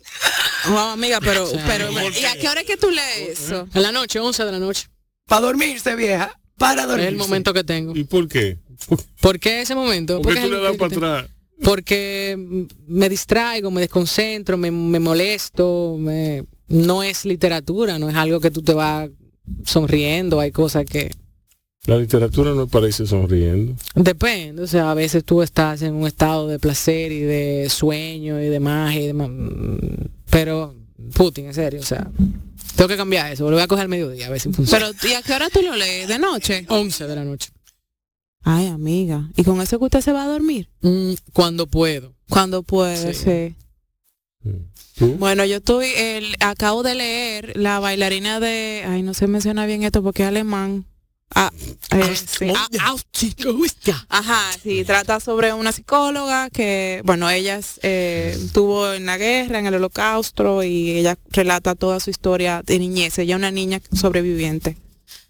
Wow, 0.68 0.78
amiga, 0.78 1.20
pero, 1.20 1.44
O 1.44 1.50
sea, 1.50 1.64
pero, 1.66 1.88
¿por 1.92 2.02
¿y 2.12 2.24
a 2.24 2.36
qué 2.38 2.48
hora 2.48 2.62
es 2.62 2.66
que 2.66 2.76
tú 2.78 2.90
lees 2.90 3.38
eso? 3.40 3.68
En 3.74 3.82
la 3.82 3.92
noche, 3.92 4.18
11 4.18 4.44
de 4.44 4.52
la 4.52 4.58
noche. 4.58 4.88
Para 5.26 5.42
dormirse, 5.42 5.94
vieja. 5.94 6.38
Para 6.56 6.82
Es 6.82 6.88
dormirse. 6.88 7.08
el 7.10 7.16
momento 7.16 7.52
que 7.52 7.64
tengo. 7.64 7.94
¿Y 7.94 8.04
por 8.04 8.26
qué? 8.28 8.58
¿Por 9.20 9.38
qué 9.38 9.60
ese 9.60 9.74
momento? 9.74 10.20
¿Por 10.22 10.34
qué 10.34 10.40
Porque 10.40 10.48
tú 10.48 10.54
es 10.54 10.60
le 10.62 10.66
das 10.68 10.76
para 10.76 11.16
atrás? 11.18 11.30
Porque 11.62 12.66
me 12.86 13.08
distraigo, 13.08 13.70
me 13.70 13.80
desconcentro, 13.82 14.56
me, 14.56 14.70
me 14.70 14.98
molesto, 15.00 15.96
me- 15.98 16.44
no 16.68 17.02
es 17.02 17.24
literatura, 17.24 17.98
no 17.98 18.08
es 18.08 18.16
algo 18.16 18.40
que 18.40 18.50
tú 18.50 18.62
te 18.62 18.74
vas 18.74 19.10
sonriendo, 19.64 20.40
hay 20.40 20.50
cosas 20.52 20.84
que... 20.84 21.10
La 21.86 21.96
literatura 21.96 22.52
no 22.52 22.66
parece 22.66 23.06
sonriendo. 23.06 23.74
Depende, 23.94 24.62
o 24.62 24.66
sea, 24.66 24.90
a 24.90 24.94
veces 24.94 25.24
tú 25.24 25.40
estás 25.42 25.80
en 25.82 25.94
un 25.94 26.06
estado 26.06 26.46
de 26.46 26.58
placer 26.58 27.12
y 27.12 27.20
de 27.20 27.68
sueño 27.70 28.38
y 28.42 28.46
demás 28.48 28.94
y 28.94 29.06
demás. 29.06 29.30
mm, 29.30 29.76
Pero, 30.28 30.74
Putin, 31.14 31.46
en 31.46 31.54
serio, 31.54 31.80
o 31.80 31.84
sea, 31.84 32.10
tengo 32.76 32.88
que 32.88 32.96
cambiar 32.98 33.32
eso, 33.32 33.44
lo 33.48 33.56
voy 33.56 33.62
a 33.62 33.66
coger 33.68 33.82
al 33.84 33.88
mediodía 33.88 34.26
a 34.26 34.30
ver 34.30 34.40
si 34.40 34.52
funciona. 34.52 34.86
Pero, 34.92 35.10
¿y 35.10 35.14
a 35.14 35.22
qué 35.22 35.32
hora 35.32 35.48
tú 35.48 35.62
lo 35.62 35.74
lees? 35.76 36.08
¿De 36.08 36.18
noche? 36.18 36.66
11 36.68 37.06
de 37.06 37.16
la 37.16 37.24
noche. 37.24 37.50
Ay, 38.42 38.66
amiga. 38.66 39.30
¿Y 39.36 39.42
con 39.44 39.60
eso 39.62 39.78
que 39.78 39.86
usted 39.86 40.00
se 40.02 40.12
va 40.12 40.24
a 40.24 40.28
dormir? 40.28 40.68
Mm, 40.82 41.14
cuando 41.32 41.66
puedo. 41.66 42.14
Cuando 42.28 42.62
puede, 42.62 43.14
Sí. 43.14 43.54
sí. 44.44 44.50
Bueno, 45.00 45.44
yo 45.44 45.56
estoy, 45.56 45.92
el, 45.96 46.36
acabo 46.40 46.82
de 46.82 46.94
leer 46.94 47.56
la 47.56 47.78
bailarina 47.78 48.40
de, 48.40 48.84
ay, 48.86 49.02
no 49.02 49.14
sé 49.14 49.26
menciona 49.26 49.66
bien 49.66 49.82
esto 49.82 50.02
porque 50.02 50.22
es 50.22 50.28
alemán. 50.28 50.86
Ah, 51.34 51.52
eh, 51.90 52.16
sí. 52.16 52.46
Ah, 52.56 52.66
Ajá, 54.08 54.40
sí, 54.62 54.84
trata 54.84 55.20
sobre 55.20 55.52
una 55.52 55.72
psicóloga 55.72 56.48
que, 56.50 57.02
bueno, 57.04 57.28
ella 57.28 57.60
eh, 57.82 58.34
estuvo 58.34 58.92
en 58.92 59.06
la 59.06 59.18
guerra, 59.18 59.58
en 59.58 59.66
el 59.66 59.74
holocausto, 59.74 60.62
y 60.62 60.92
ella 60.92 61.18
relata 61.30 61.74
toda 61.74 62.00
su 62.00 62.10
historia 62.10 62.62
de 62.64 62.78
niñez. 62.78 63.18
Ella 63.18 63.34
es 63.34 63.38
una 63.38 63.50
niña 63.50 63.80
sobreviviente. 63.92 64.78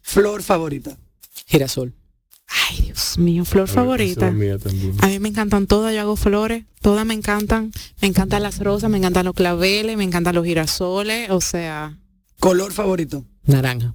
Flor 0.02 0.42
favorita. 0.42 0.96
Girasol. 1.46 1.97
Ay, 2.48 2.80
Dios 2.86 3.18
mío, 3.18 3.44
flor 3.44 3.64
A 3.64 3.72
favorita. 3.72 4.30
mía. 4.30 4.56
A 5.02 5.06
mí 5.08 5.18
me 5.18 5.28
encantan 5.28 5.66
todas, 5.66 5.94
yo 5.94 6.00
hago 6.00 6.16
flores, 6.16 6.64
todas 6.80 7.04
me 7.04 7.14
encantan. 7.14 7.72
Me 8.00 8.08
encantan 8.08 8.42
las 8.42 8.58
rosas, 8.60 8.88
me 8.90 8.96
encantan 8.98 9.26
los 9.26 9.34
claveles, 9.34 9.96
me 9.96 10.04
encantan 10.04 10.34
los 10.34 10.44
girasoles, 10.46 11.30
o 11.30 11.40
sea, 11.40 11.98
Color 12.40 12.72
favorito. 12.72 13.24
Naranja. 13.44 13.94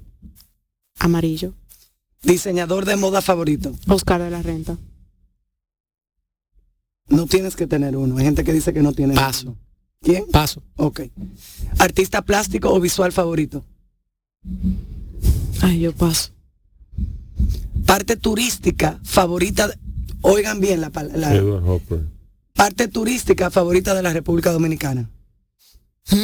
amarillo. 0.99 1.53
Diseñador 2.21 2.85
de 2.85 2.95
moda 2.95 3.21
favorito. 3.21 3.73
Oscar 3.87 4.21
de 4.21 4.29
la 4.29 4.41
Renta. 4.41 4.77
No 7.09 7.25
tienes 7.25 7.55
que 7.55 7.67
tener 7.67 7.97
uno. 7.97 8.17
Hay 8.17 8.23
gente 8.25 8.43
que 8.43 8.53
dice 8.53 8.73
que 8.73 8.81
no 8.81 8.93
tiene 8.93 9.13
Paso. 9.13 9.47
uno. 9.49 9.57
¿Quién? 10.01 10.25
Paso. 10.31 10.63
Ok. 10.77 11.01
Artista 11.79 12.21
plástico 12.21 12.73
o 12.73 12.79
visual 12.79 13.11
favorito. 13.11 13.65
Ay, 15.61 15.79
yo 15.81 15.93
paso. 15.93 16.31
Parte 17.85 18.15
turística 18.17 18.99
favorita. 19.03 19.69
Oigan 20.21 20.59
bien 20.61 20.81
la 20.81 20.89
palabra. 20.89 21.31
Parte 22.53 22.87
turística 22.87 23.49
favorita 23.49 23.93
de 23.93 24.01
la 24.03 24.13
República 24.13 24.51
Dominicana. 24.51 25.09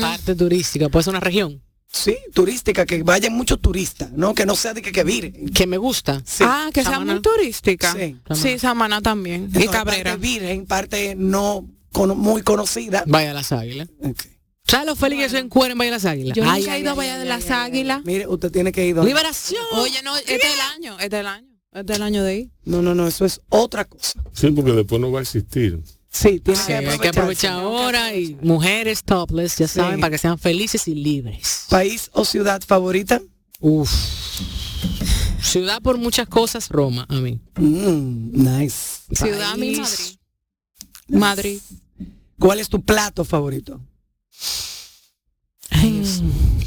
Parte 0.01 0.35
turística, 0.35 0.89
puede 0.89 1.03
ser 1.03 1.11
una 1.11 1.19
región 1.19 1.61
Sí, 1.91 2.15
turística, 2.35 2.85
que 2.85 3.01
vayan 3.01 3.33
muchos 3.33 3.59
turistas, 3.59 4.11
¿no? 4.11 4.35
Que 4.35 4.45
no 4.45 4.55
sea 4.55 4.75
de 4.75 4.81
que, 4.83 4.91
que 4.91 5.03
vire. 5.03 5.33
que 5.55 5.65
me 5.65 5.77
gusta. 5.77 6.21
Sí. 6.23 6.43
Ah, 6.45 6.69
que 6.71 6.83
sea 6.83 6.91
Samaná. 6.91 7.13
muy 7.13 7.21
turística. 7.23 7.93
Sí. 7.93 8.15
Sí, 8.35 8.59
Samaná 8.59 9.01
también. 9.01 9.41
y 9.43 9.45
Entonces, 9.45 9.71
Cabrera. 9.71 10.11
Parte 10.11 10.17
virgen, 10.27 10.65
parte 10.67 11.15
no 11.17 11.67
cono- 11.91 12.13
muy 12.13 12.43
conocida. 12.43 13.03
Vaya 13.07 13.33
las 13.33 13.51
águilas. 13.51 13.87
¿Sabes 14.69 14.85
lo 14.87 14.95
feliz 14.95 15.19
que 15.19 15.29
soy 15.29 15.39
en 15.39 15.49
cuero 15.49 15.71
en 15.73 15.77
Vaya 15.77 15.91
a 15.91 15.93
las 15.95 16.05
águilas? 16.05 16.35
Yo 16.37 16.43
Ay, 16.45 16.61
nunca 16.61 16.75
he 16.75 16.79
ido 16.79 16.89
a 16.89 16.91
ay, 16.93 16.97
Valle 16.97 17.11
ay, 17.11 17.19
de 17.19 17.25
las. 17.25 17.49
Águilas. 17.51 18.01
Mire, 18.05 18.27
usted 18.27 18.51
tiene 18.51 18.71
que 18.71 18.85
ir. 18.87 18.95
donde- 18.95 19.09
Liberación. 19.09 19.61
Oye, 19.73 20.01
no, 20.03 20.15
este 20.17 20.35
es 20.35 20.43
el 20.53 20.61
año, 20.75 20.93
este 20.99 21.15
es 21.17 21.21
el 21.21 21.27
año. 21.27 21.47
Este 21.71 21.93
es 21.93 21.97
el 21.97 22.03
año 22.03 22.23
de 22.23 22.35
ir. 22.37 22.49
No, 22.65 22.81
no, 22.81 22.95
no, 22.95 23.07
eso 23.07 23.25
es 23.25 23.41
otra 23.49 23.85
cosa. 23.85 24.21
Sí, 24.33 24.49
porque 24.51 24.71
después 24.71 24.99
no 25.01 25.11
va 25.11 25.19
a 25.19 25.21
existir. 25.21 25.79
Sí, 26.11 26.39
tienes 26.39 26.63
Sí, 26.63 26.73
hay 26.73 26.79
que 26.83 27.09
aprovechar. 27.09 27.09
aprovechar 27.11 27.51
ahora 27.53 28.15
y 28.15 28.35
mujeres 28.41 29.03
topless, 29.03 29.57
ya 29.57 29.67
saben, 29.67 29.99
para 29.99 30.09
que 30.11 30.17
sean 30.17 30.39
felices 30.39 30.87
y 30.87 30.95
libres. 30.95 31.65
¿País 31.69 32.09
o 32.13 32.25
ciudad 32.25 32.61
favorita? 32.65 33.21
Uf. 33.59 33.91
Ciudad 35.41 35.81
por 35.81 35.97
muchas 35.97 36.27
cosas, 36.27 36.69
Roma, 36.69 37.05
a 37.09 37.15
mí. 37.15 37.39
Mm, 37.57 38.31
nice. 38.59 39.01
Ciudad 39.11 39.55
mi. 39.57 39.75
Madrid. 39.77 40.15
Madrid. 41.07 41.59
¿Cuál 42.39 42.59
es 42.59 42.69
tu 42.69 42.81
plato 42.81 43.23
favorito? 43.25 43.79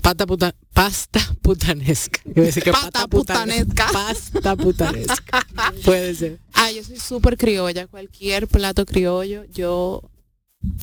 Pata 0.03 0.27
puta, 0.27 0.55
pasta 0.73 1.21
putanesca. 1.43 2.21
A 2.37 2.41
decir 2.41 2.63
que 2.63 2.73
Pata 2.73 3.07
putanesca. 3.07 3.87
putanesca. 3.87 3.93
Pasta 3.93 4.57
putanesca. 4.57 5.47
Puede 5.85 6.15
ser. 6.15 6.41
Ah, 6.55 6.71
yo 6.73 6.83
soy 6.83 6.99
súper 6.99 7.37
criolla. 7.37 7.87
Cualquier 7.87 8.49
plato 8.49 8.85
criollo, 8.85 9.45
yo 9.53 10.03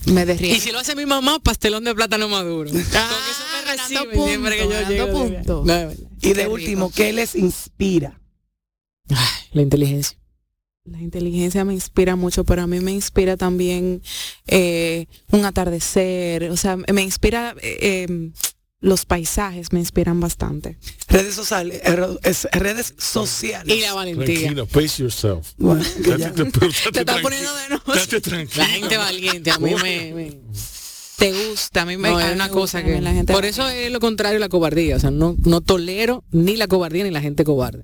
me 0.06 0.26
derrito. 0.26 0.56
Y 0.56 0.60
si 0.60 0.72
lo 0.72 0.80
hace 0.80 0.96
mi 0.96 1.06
mamá, 1.06 1.40
pastelón 1.40 1.84
de 1.84 1.94
plátano 1.96 2.30
maduro. 2.30 2.70
Eso 2.70 4.06
me 4.06 4.14
siempre 4.28 4.58
que 4.58 4.64
yo 4.70 4.90
llego. 4.90 5.24
de. 5.30 5.44
No. 5.44 5.92
Y 6.22 6.34
de 6.34 6.44
Qué 6.44 6.48
último, 6.48 6.86
rico. 6.88 6.96
¿qué 6.96 7.14
les 7.14 7.36
inspira? 7.36 8.20
Ay, 9.10 9.48
la 9.52 9.62
inteligencia. 9.64 10.18
La 10.92 11.02
inteligencia 11.02 11.64
me 11.66 11.74
inspira 11.74 12.16
mucho, 12.16 12.44
pero 12.44 12.62
a 12.64 12.68
mí 12.68 12.80
me 12.80 12.92
inspira 12.92 13.38
también 13.38 14.02
eh, 14.48 15.06
un 15.32 15.46
atardecer, 15.46 16.50
o 16.50 16.58
sea, 16.58 16.78
me 16.78 17.02
inspira 17.02 17.56
eh, 17.62 18.06
eh, 18.08 18.32
los 18.82 19.06
paisajes, 19.06 19.74
me 19.74 19.80
inspiran 19.80 20.20
bastante. 20.20 20.78
Redes 21.10 21.36
sociales. 21.36 21.82
eh, 21.84 22.58
redes 22.58 22.94
sociales. 22.98 23.76
Y 23.76 23.82
la 23.82 23.94
valentía. 23.94 24.26
Tranquilo, 24.26 24.66
pace 24.68 25.04
yourself. 25.04 25.52
Bueno, 25.58 25.84
Date- 25.84 26.18
date 26.32 26.52
Te 26.52 26.68
está 26.68 26.92
tranquilo. 26.92 27.22
poniendo 27.22 27.52
de 27.56 28.22
tranquilo. 28.22 28.64
La 28.64 28.66
gente 28.70 28.98
valiente, 28.98 29.52
a 29.52 29.58
mí 29.60 29.76
me... 29.76 30.14
me- 30.14 30.38
Te 31.18 31.34
gusta, 31.50 31.82
a 31.82 31.86
mí 31.86 31.98
me 31.98 32.10
no, 32.10 32.18
a 32.18 32.30
es 32.30 32.36
una 32.36 32.48
me 32.48 32.52
cosa 32.54 32.82
que... 32.82 33.02
la 33.02 33.12
gente 33.12 33.34
por 33.34 33.44
eso 33.44 33.68
es 33.68 33.92
lo 33.92 34.00
contrario 34.00 34.38
a 34.38 34.40
la 34.40 34.48
cobardía. 34.50 34.96
O 34.96 35.00
sea, 35.00 35.12
no, 35.12 35.36
no 35.44 35.60
tolero 35.60 36.24
ni 36.32 36.56
la 36.56 36.68
cobardía 36.68 37.04
ni 37.04 37.12
la 37.12 37.20
gente 37.20 37.44
cobarde. 37.44 37.84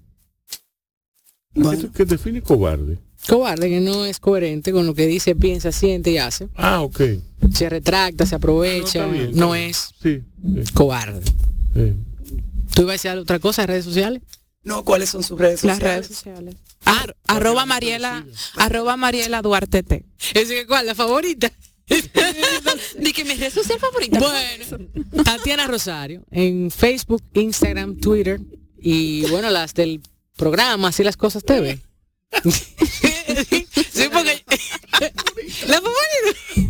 ¿Qué, 1.56 1.62
bueno. 1.62 1.90
qué 1.96 2.06
define 2.06 2.42
cobarde? 2.42 3.00
Cobarde 3.28 3.70
que 3.70 3.80
no 3.80 4.06
es 4.06 4.20
coherente 4.20 4.72
con 4.72 4.86
lo 4.86 4.94
que 4.94 5.08
dice, 5.08 5.36
piensa, 5.36 5.72
siente 5.72 6.12
y 6.12 6.18
hace. 6.20 6.48
Ah, 6.56 6.82
ok. 6.82 7.02
Se 7.54 7.70
retracta, 7.70 8.26
se 8.28 8.36
aprovecha. 8.36 9.08
No, 9.08 9.12
bien, 9.14 9.32
no 9.34 9.56
es 9.56 9.90
Sí. 10.04 10.22
sí, 10.44 10.74
cobarde. 10.74 11.22
sí. 11.74 11.94
¿Tú 12.76 12.82
ibas 12.84 13.04
a 13.06 13.10
decir 13.10 13.22
otra 13.22 13.40
cosa 13.40 13.64
en 13.64 13.68
redes 13.70 13.86
sociales? 13.86 14.22
No, 14.64 14.84
¿cuáles 14.84 15.10
son 15.10 15.24
sus 15.24 15.40
redes 15.40 15.64
las 15.64 15.78
sociales? 15.78 16.06
redes 16.08 16.18
sociales. 16.18 16.56
Ar- 16.86 17.16
arroba 17.28 17.66
Mariela, 17.66 18.26
arroba 18.58 18.98
Mariela 18.98 19.42
Duarte 19.42 19.82
T. 19.84 20.06
¿Ese 20.34 20.54
que 20.56 20.68
cuál? 20.68 20.86
¿La 20.86 20.94
favorita? 20.96 21.52
Di 23.00 23.14
que 23.14 23.24
mi 23.26 23.36
red 23.36 23.52
social 23.54 23.80
favorita. 23.80 24.20
Bueno, 24.20 25.24
Tatiana 25.24 25.68
Rosario 25.68 26.24
en 26.32 26.70
Facebook, 26.72 27.22
Instagram, 27.34 27.98
Twitter 27.98 28.40
y 28.80 29.26
bueno, 29.30 29.50
las 29.52 29.74
del 29.74 30.02
programa, 30.36 30.90
así 30.90 31.04
las 31.04 31.18
cosas 31.18 31.44
TV. 31.44 31.80
la. 35.68 35.82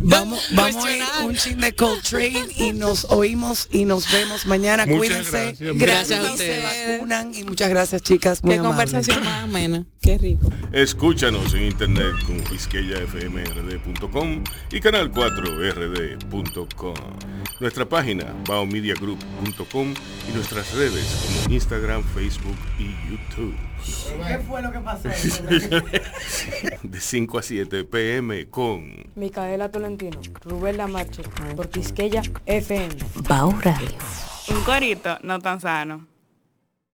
Vamos, 0.08 0.40
vamos 0.52 0.84
a 0.84 0.96
ir 0.96 1.02
un 1.24 1.34
chin 1.36 1.58
de 1.60 1.74
Coltrane 1.74 2.46
y 2.56 2.72
nos 2.72 3.04
oímos 3.06 3.68
y 3.72 3.84
nos 3.84 4.10
vemos 4.10 4.46
mañana. 4.46 4.86
Muchas 4.86 4.98
Cuídense. 5.28 5.54
gracias. 5.58 5.78
Gracias 5.78 6.20
a 6.20 6.24
Se 6.26 6.30
ustedes. 6.32 6.64
vacunan 6.98 7.34
y 7.34 7.44
muchas 7.44 7.68
gracias, 7.68 8.02
chicas. 8.02 8.42
Muy 8.44 8.54
Qué 8.54 8.60
amables. 8.60 8.90
conversación 8.92 9.24
más 9.24 9.44
amena. 9.44 9.84
Qué 10.00 10.16
rico. 10.18 10.50
Escúchanos 10.72 11.52
en 11.54 11.64
internet 11.64 12.12
con 12.26 12.40
quisqueyafmrd.com 12.44 14.44
y 14.72 14.80
canal 14.80 15.10
4rd.com. 15.12 16.94
Nuestra 17.60 17.88
página 17.88 18.34
baomediagroup.com 18.46 19.94
y 20.28 20.32
nuestras 20.34 20.72
redes 20.74 21.04
como 21.26 21.52
Instagram, 21.54 22.04
Facebook 22.14 22.56
y 22.78 22.90
YouTube. 23.10 23.54
¿Qué 24.26 24.38
fue 24.38 24.62
lo 24.62 24.72
que 24.72 24.78
pasó? 24.80 25.08
De 26.82 27.00
5 27.00 27.38
a 27.38 27.42
7 27.42 27.84
pm 27.84 28.46
con 28.46 29.10
Micaela 29.14 29.70
Tolentino, 29.70 30.20
Rubén 30.42 30.76
Lamarche, 30.76 31.22
por 31.54 31.68
Quisqueya 31.68 32.22
FM. 32.46 32.94
Radio. 33.62 33.88
Un 34.48 34.62
corito 34.64 35.18
no 35.22 35.38
tan 35.40 35.60
sano. 35.60 36.06